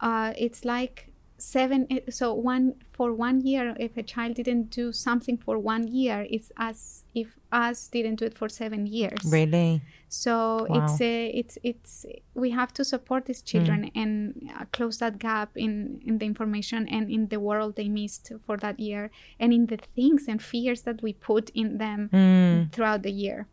uh, 0.01 0.33
it's 0.37 0.65
like 0.65 1.09
seven 1.39 1.87
eh, 1.91 2.01
so 2.11 2.33
one 2.33 2.75
for 2.93 3.13
one 3.13 3.41
year 3.41 3.75
if 3.79 3.97
a 3.97 4.03
child 4.03 4.35
didn't 4.37 4.71
do 4.71 4.91
something 4.93 5.37
for 5.37 5.59
one 5.59 5.87
year 5.87 6.27
it's 6.31 6.51
as 6.57 7.05
if 7.15 7.29
us 7.53 7.89
didn't 7.89 8.17
do 8.17 8.25
it 8.25 8.37
for 8.37 8.49
seven 8.49 8.87
years 8.87 9.19
Really? 9.25 9.81
so 10.09 10.67
Wow. 10.69 10.85
it's 10.85 11.01
a, 11.01 11.27
it's 11.29 11.59
it's 11.63 12.07
we 12.35 12.51
have 12.51 12.73
to 12.75 12.85
support 12.85 13.27
these 13.27 13.43
children 13.43 13.91
and 13.95 14.51
uh, 14.59 14.65
close 14.73 14.99
that 14.99 15.19
gap 15.19 15.51
in 15.57 16.01
in 16.07 16.19
the 16.19 16.27
information 16.27 16.89
and 16.89 17.11
in 17.11 17.29
the 17.29 17.39
world 17.41 17.77
they 17.77 17.89
missed 17.89 18.33
for 18.47 18.57
that 18.59 18.79
year 18.81 19.11
and 19.39 19.53
in 19.53 19.67
the 19.67 19.79
things 19.95 20.25
and 20.29 20.41
fears 20.43 20.83
that 20.83 21.03
we 21.03 21.13
put 21.13 21.51
in 21.51 21.79
them 21.79 22.09
Mm. 22.13 22.73
throughout 22.73 23.03
the 23.03 23.13
year 23.13 23.47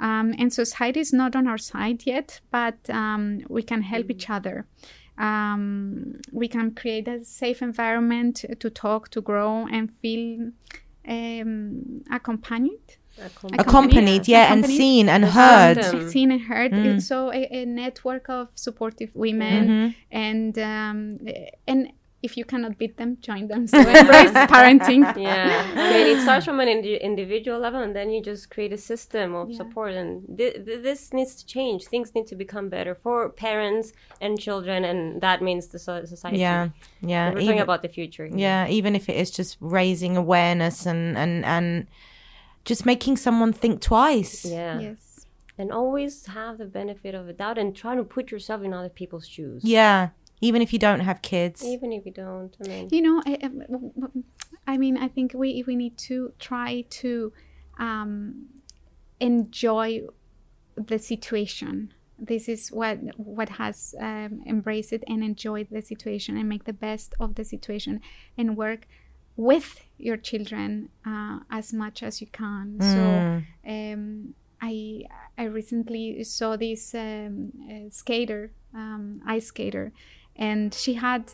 um, 0.00 0.34
and 0.38 0.52
society 0.52 1.00
is 1.00 1.12
not 1.12 1.36
on 1.36 1.46
our 1.46 1.58
side 1.58 2.00
yet 2.06 2.40
but 2.50 2.78
um, 2.90 3.42
we 3.48 3.62
can 3.62 3.82
help 3.82 4.10
each 4.10 4.28
other 4.30 4.66
um, 5.18 6.20
we 6.32 6.48
can 6.48 6.74
create 6.74 7.06
a 7.08 7.24
safe 7.24 7.60
environment 7.62 8.44
to 8.60 8.70
talk 8.70 9.08
to 9.10 9.20
grow 9.20 9.66
and 9.70 9.90
feel 10.00 10.50
um, 11.08 12.02
accompanied 12.10 12.96
Accompanied, 13.58 14.28
yeah, 14.28 14.52
and 14.52 14.64
seen 14.64 15.08
and 15.08 15.24
The 15.24 15.30
heard. 15.30 15.82
system. 15.82 16.08
seen 16.08 16.30
and 16.30 16.40
heard. 16.40 16.70
Mm. 16.72 17.02
So 17.02 17.32
a, 17.32 17.48
a 17.50 17.64
network 17.66 18.28
of 18.28 18.48
supportive 18.54 19.10
women, 19.16 19.68
Mhm. 19.68 19.94
and 20.12 20.58
um, 20.58 21.18
and 21.66 21.92
if 22.20 22.36
you 22.36 22.44
cannot 22.44 22.78
beat 22.78 22.96
them, 22.96 23.16
join 23.20 23.46
them. 23.46 23.66
So 23.68 23.78
embrace 23.78 24.30
parenting. 24.54 25.02
Yeah, 25.16 25.72
I 25.76 25.92
mean, 25.92 26.06
it 26.16 26.22
starts 26.22 26.44
from 26.44 26.58
an 26.60 26.66
indi- 26.68 26.96
individual 26.96 27.58
level, 27.60 27.80
and 27.80 27.94
then 27.94 28.10
you 28.10 28.20
just 28.22 28.50
create 28.50 28.72
a 28.72 28.78
system 28.78 29.34
of 29.34 29.50
Yeah. 29.50 29.56
support. 29.58 29.92
And 29.92 30.10
th- 30.36 30.64
th- 30.64 30.82
this 30.82 31.12
needs 31.12 31.36
to 31.36 31.46
change. 31.46 31.84
Things 31.84 32.14
need 32.16 32.26
to 32.26 32.34
become 32.36 32.68
better 32.68 32.94
for 32.94 33.28
parents 33.28 33.92
and 34.20 34.38
children, 34.38 34.84
and 34.84 35.20
that 35.20 35.42
means 35.42 35.68
the 35.68 35.78
so- 35.78 36.04
society. 36.04 36.38
Yeah, 36.38 36.70
yeah. 37.00 37.30
we're 37.32 37.40
talking 37.40 37.60
about 37.60 37.82
the 37.82 37.88
future. 37.88 38.26
here. 38.26 38.36
yeah, 38.36 38.66
even 38.68 38.96
if 38.96 39.08
it 39.08 39.16
is 39.16 39.30
just 39.30 39.56
raising 39.60 40.16
awareness 40.16 40.86
and 40.86 41.16
and 41.16 41.44
and 41.44 41.86
just 42.64 42.84
making 42.84 43.16
someone 43.16 43.52
think 43.52 43.80
twice. 43.80 44.44
yeah, 44.44 44.78
Yes. 44.80 45.26
and 45.56 45.70
always 45.72 46.26
have 46.26 46.58
the 46.58 46.66
benefit 46.66 47.14
of 47.14 47.28
a 47.28 47.32
doubt, 47.32 47.58
and 47.58 47.74
try 47.76 47.94
to 47.94 48.04
put 48.04 48.30
yourself 48.32 48.62
in 48.62 48.72
other 48.74 48.88
people's 48.90 49.26
shoes. 49.28 49.62
Yeah, 49.64 50.08
even 50.40 50.62
if 50.62 50.72
you 50.72 50.78
don't 50.78 51.00
have 51.00 51.20
kids. 51.22 51.64
even 51.64 51.92
if 51.92 52.06
you 52.06 52.12
don't. 52.12 52.56
I 52.64 52.68
mean, 52.68 52.88
You 52.90 53.02
know, 53.02 53.22
I, 53.26 53.38
I- 53.42 54.72
I 54.72 54.76
mean, 54.76 54.96
I 54.98 55.08
think 55.08 55.32
we 55.34 55.64
we 55.66 55.74
need 55.76 55.96
to 56.08 56.32
try 56.38 56.84
to 57.02 57.32
um, 57.78 58.46
enjoy 59.20 60.02
the 60.76 60.98
situation. 60.98 61.92
This 62.18 62.48
is 62.48 62.68
what 62.70 62.98
what 63.16 63.48
has 63.50 63.94
um, 64.00 64.42
embraced 64.46 64.92
it 64.92 65.04
and 65.06 65.22
enjoyed 65.22 65.68
the 65.70 65.82
situation 65.82 66.36
and 66.36 66.48
make 66.48 66.64
the 66.64 66.72
best 66.72 67.14
of 67.20 67.34
the 67.36 67.44
situation 67.44 68.00
and 68.36 68.56
work 68.56 68.86
with 69.36 69.80
your 69.98 70.16
children 70.16 70.88
uh, 71.06 71.38
as 71.50 71.72
much 71.72 72.02
as 72.02 72.20
you 72.20 72.26
can. 72.26 72.76
Mm. 72.78 72.92
So 72.94 73.02
um, 73.70 74.34
I 74.60 75.04
I 75.38 75.44
recently 75.44 76.24
saw 76.24 76.56
this 76.56 76.94
um, 76.94 77.52
uh, 77.70 77.88
skater, 77.90 78.50
um, 78.74 79.22
ice 79.24 79.46
skater, 79.46 79.92
and 80.38 80.72
she 80.74 80.94
had 80.94 81.32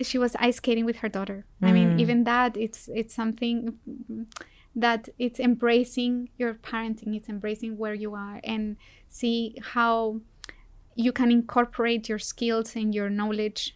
she 0.00 0.18
was 0.18 0.36
ice 0.36 0.56
skating 0.56 0.84
with 0.84 0.96
her 0.96 1.08
daughter. 1.08 1.46
I 1.62 1.72
mean, 1.72 1.96
Mm. 1.96 2.00
even 2.00 2.24
that 2.24 2.56
it's 2.56 2.88
it's 2.94 3.14
something 3.14 3.78
that 4.74 5.08
it's 5.18 5.40
embracing 5.40 6.28
your 6.36 6.54
parenting, 6.54 7.16
it's 7.16 7.28
embracing 7.28 7.78
where 7.78 7.94
you 7.94 8.14
are, 8.14 8.40
and 8.44 8.76
see 9.08 9.56
how 9.74 10.20
you 10.94 11.12
can 11.12 11.30
incorporate 11.30 12.08
your 12.08 12.18
skills 12.18 12.76
and 12.76 12.94
your 12.94 13.08
knowledge 13.10 13.75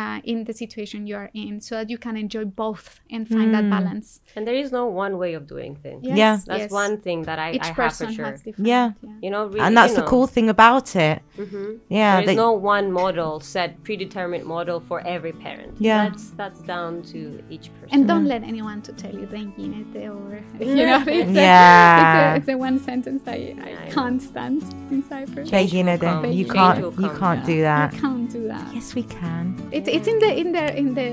uh, 0.00 0.18
in 0.32 0.38
the 0.48 0.52
situation 0.62 0.98
you 1.10 1.16
are 1.22 1.30
in, 1.44 1.52
so 1.66 1.72
that 1.78 1.88
you 1.92 1.98
can 2.06 2.14
enjoy 2.24 2.44
both 2.64 3.00
and 3.14 3.22
find 3.34 3.50
that 3.56 3.64
Mm. 3.64 3.70
balance. 3.76 4.08
and 4.36 4.42
there 4.46 4.58
is 4.64 4.70
no 4.80 4.84
one 5.04 5.14
way 5.22 5.32
of 5.38 5.42
doing 5.54 5.72
things. 5.84 6.00
Yes, 6.04 6.18
Yeah. 6.22 6.34
That's 6.50 6.66
yes. 6.68 6.70
one 6.84 6.94
thing 7.06 7.18
that 7.28 7.38
I, 7.46 7.48
Each 7.56 7.62
I 7.62 7.66
have 7.68 7.76
person 7.84 8.06
for 8.08 8.12
sure. 8.16 8.24
has 8.30 8.42
different. 8.46 8.68
Yeah. 8.74 8.86
You 9.24 9.30
know, 9.34 9.42
really, 9.46 9.60
and 9.66 9.72
that's 9.78 9.94
the 9.94 10.02
know. 10.04 10.12
cool 10.12 10.26
thing 10.36 10.48
about 10.56 10.86
it. 11.08 11.16
Mhm. 11.38 11.78
Yeah, 11.88 12.16
There 12.16 12.26
that- 12.26 12.32
is 12.32 12.36
no 12.48 12.52
one 12.76 12.86
model 13.02 13.32
set 13.52 13.70
predetermined 13.86 14.44
model 14.56 14.78
for 14.88 14.98
every 15.14 15.32
parent. 15.46 15.72
Yeah. 15.88 16.02
that's 16.04 16.24
that's 16.40 16.60
down 16.74 16.92
to 17.12 17.18
each 17.54 17.66
person. 17.76 17.90
And 17.94 18.00
don't 18.10 18.26
let 18.34 18.42
anyone 18.52 18.78
to 18.88 18.92
tell 19.02 19.14
you 19.20 19.26
den 19.34 19.48
ginete 19.56 20.02
or 20.18 20.26
you 20.80 20.84
know 20.90 21.02
it's 21.20 21.30
Yeah. 21.32 22.34
a, 22.34 22.36
it's, 22.36 22.48
a, 22.48 22.50
it's 22.50 22.50
a 22.54 22.56
one 22.68 22.78
sentence 22.90 23.22
I, 23.36 23.38
I 23.68 23.70
I 23.86 23.88
can't 23.98 24.20
stand 24.30 24.60
in 24.92 25.00
Cyprus. 25.10 25.44
Change 25.50 25.70
Taking 25.70 25.86
will 25.86 25.94
it 25.94 26.02
in. 26.02 26.08
come. 26.22 26.32
You 26.40 26.46
can't. 26.58 26.78
You 27.04 27.10
can't 27.22 27.42
do 27.52 27.58
that. 27.70 27.88
I 27.94 27.96
can't 28.04 28.28
do 28.38 28.42
that. 28.52 28.66
Yes, 28.76 28.86
we 28.98 29.04
can. 29.18 29.44
It's 29.76 29.85
it's 29.88 30.06
in 30.08 30.18
the 30.18 30.30
in 30.42 30.52
the 30.52 30.64
in 30.76 30.94
the 30.94 31.06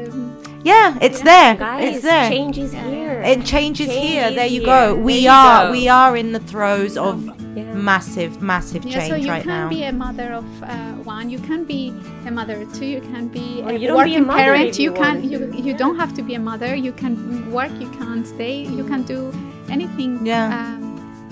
Yeah, 0.63 0.95
it's 1.01 1.19
Yeah. 1.19 1.31
there. 1.31 1.55
Guys, 1.55 1.95
it's 1.95 2.03
there. 2.05 2.29
change 2.29 2.57
is 2.57 2.73
Yeah. 2.73 2.89
here. 2.89 3.21
It 3.31 3.43
changes 3.45 3.87
Change 3.87 4.05
here. 4.07 4.27
is 4.29 4.35
There 4.35 4.47
you 4.47 4.61
here. 4.61 4.65
go. 4.75 4.81
There 4.95 5.03
We 5.03 5.15
you 5.27 5.29
are 5.29 5.65
go. 5.65 5.71
we 5.71 5.87
are 5.89 6.15
in 6.17 6.31
the 6.31 6.39
throes 6.39 6.95
of 6.97 7.15
Yeah. 7.55 7.73
massive, 7.91 8.41
massive 8.41 8.83
yeah. 8.85 8.95
change 8.97 9.09
So 9.11 9.15
you 9.25 9.29
right 9.29 9.43
can 9.43 9.59
now. 9.63 9.69
be 9.69 9.83
a 9.83 9.91
mother 10.05 10.29
of 10.39 10.45
uh, 10.63 10.93
one. 11.15 11.29
You 11.29 11.39
can 11.49 11.65
be 11.65 11.81
a 12.25 12.31
mother 12.31 12.55
of 12.63 12.67
two. 12.77 12.85
You 12.95 13.01
can 13.11 13.27
be 13.27 13.61
Or 13.65 13.71
a 13.71 13.73
you 13.81 13.87
don't 13.91 14.03
be 14.05 14.15
a 14.15 14.23
working 14.23 14.25
parent. 14.39 14.79
you 14.79 14.85
You 14.87 14.91
can 15.03 15.15
want 15.19 15.31
you 15.31 15.39
to. 15.39 15.61
you 15.67 15.73
don't 15.83 15.97
have 15.99 16.13
to 16.17 16.21
be 16.29 16.33
a 16.35 16.43
mother. 16.51 16.71
You 16.87 16.93
can 17.01 17.13
work. 17.51 17.73
You 17.83 17.89
can 17.99 18.23
stay. 18.25 18.57
You 18.77 18.83
can 18.91 19.01
do 19.03 19.19
anything. 19.69 20.11
Yeah. 20.25 20.47
Um, 20.57 20.82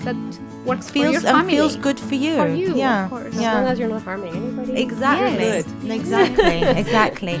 that 0.04 0.16
works 0.64 0.86
for 0.88 0.92
feels 0.94 1.12
your 1.14 1.22
family. 1.22 1.52
feels 1.56 1.76
good 1.76 1.98
for 1.98 2.14
you. 2.14 2.36
For 2.36 2.48
you, 2.48 2.70
of 2.70 2.76
yeah. 2.76 3.08
As 3.12 3.34
Yeah. 3.40 3.54
long 3.54 3.66
as 3.66 3.78
you're 3.78 3.88
not 3.88 4.02
harming 4.02 4.34
anybody. 4.36 4.80
Exactly. 4.80 5.44
Yes. 5.44 5.66
Exactly. 5.84 6.62
exactly. 6.82 7.38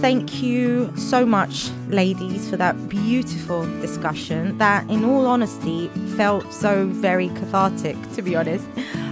Thank 0.00 0.42
you 0.42 0.90
so 0.96 1.26
much, 1.26 1.68
ladies, 1.88 2.48
for 2.48 2.56
that 2.56 2.88
beautiful 2.88 3.66
discussion 3.82 4.56
that, 4.56 4.88
in 4.88 5.04
all 5.04 5.26
honesty, 5.26 5.88
felt 6.16 6.50
so 6.54 6.86
very 6.86 7.28
cathartic, 7.28 7.96
to 8.14 8.22
be 8.22 8.34
honest. 8.34 8.66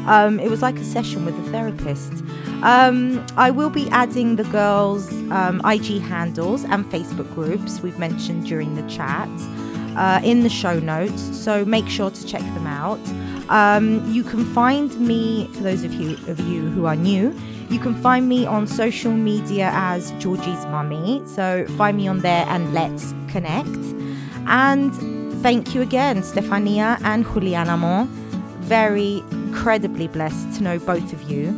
Um, 0.06 0.40
it 0.40 0.48
was 0.48 0.62
like 0.62 0.76
a 0.78 0.84
session 0.84 1.26
with 1.26 1.38
a 1.46 1.50
therapist. 1.50 2.12
Um, 2.62 3.24
I 3.36 3.50
will 3.50 3.68
be 3.68 3.86
adding 3.90 4.36
the 4.36 4.44
girls' 4.44 5.12
um, 5.30 5.61
IG 5.66 6.00
handles 6.00 6.64
and 6.64 6.86
Facebook 6.86 7.32
groups 7.34 7.80
we've 7.82 7.98
mentioned 7.98 8.46
during 8.46 8.74
the 8.74 8.82
chat 8.88 9.28
uh, 9.99 10.20
in 10.22 10.42
the 10.42 10.49
show 10.49 10.78
notes, 10.78 11.22
so 11.36 11.64
make 11.64 11.88
sure 11.88 12.11
to 12.11 12.26
check 12.26 12.40
them 12.40 12.66
out. 12.66 13.01
Um, 13.51 14.11
you 14.12 14.22
can 14.22 14.44
find 14.55 14.99
me, 15.01 15.49
for 15.55 15.62
those 15.62 15.82
of 15.82 15.92
you 15.94 16.16
of 16.28 16.38
you 16.40 16.68
who 16.70 16.86
are 16.86 16.96
new, 16.96 17.34
you 17.70 17.78
can 17.78 17.94
find 18.01 18.28
me 18.28 18.46
on 18.46 18.66
social 18.66 19.12
media 19.12 19.70
as 19.74 20.12
Georgie's 20.12 20.64
Mummy. 20.66 21.22
So 21.26 21.66
find 21.76 21.96
me 21.96 22.09
on 22.09 22.20
there 22.20 22.44
and 22.49 22.72
let's 22.72 23.14
connect. 23.28 23.68
And 24.46 24.94
thank 25.42 25.74
you 25.74 25.82
again, 25.82 26.22
Stefania 26.22 26.99
and 27.03 27.24
Juliana 27.24 27.76
Mo. 27.76 28.07
Very 28.61 29.22
incredibly 29.30 30.09
blessed 30.09 30.57
to 30.57 30.62
know 30.62 30.78
both 30.78 31.12
of 31.12 31.22
you. 31.30 31.48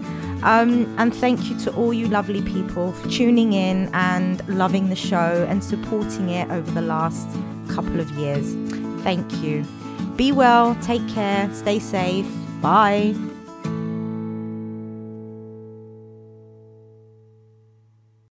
Um, 0.43 0.93
and 0.99 1.15
thank 1.15 1.51
you 1.51 1.59
to 1.61 1.75
all 1.75 1.93
you 1.93 2.09
lovely 2.09 2.43
people 2.43 2.93
for 2.93 3.09
tuning 3.11 3.53
in 3.53 3.91
and 3.93 4.47
loving 4.49 4.89
the 4.89 4.97
show 4.97 5.47
and 5.49 5.63
supporting 5.63 6.31
it 6.31 6.51
over 6.51 6.71
the 6.71 6.81
last 6.81 7.29
couple 7.75 8.01
of 8.01 8.11
years. 8.13 8.55
Thank 9.03 9.33
you. 9.43 9.65
Be 10.17 10.33
well, 10.33 10.77
take 10.83 11.07
care, 11.09 11.53
stay 11.55 11.79
safe. 11.79 12.27
Bye. 12.61 13.15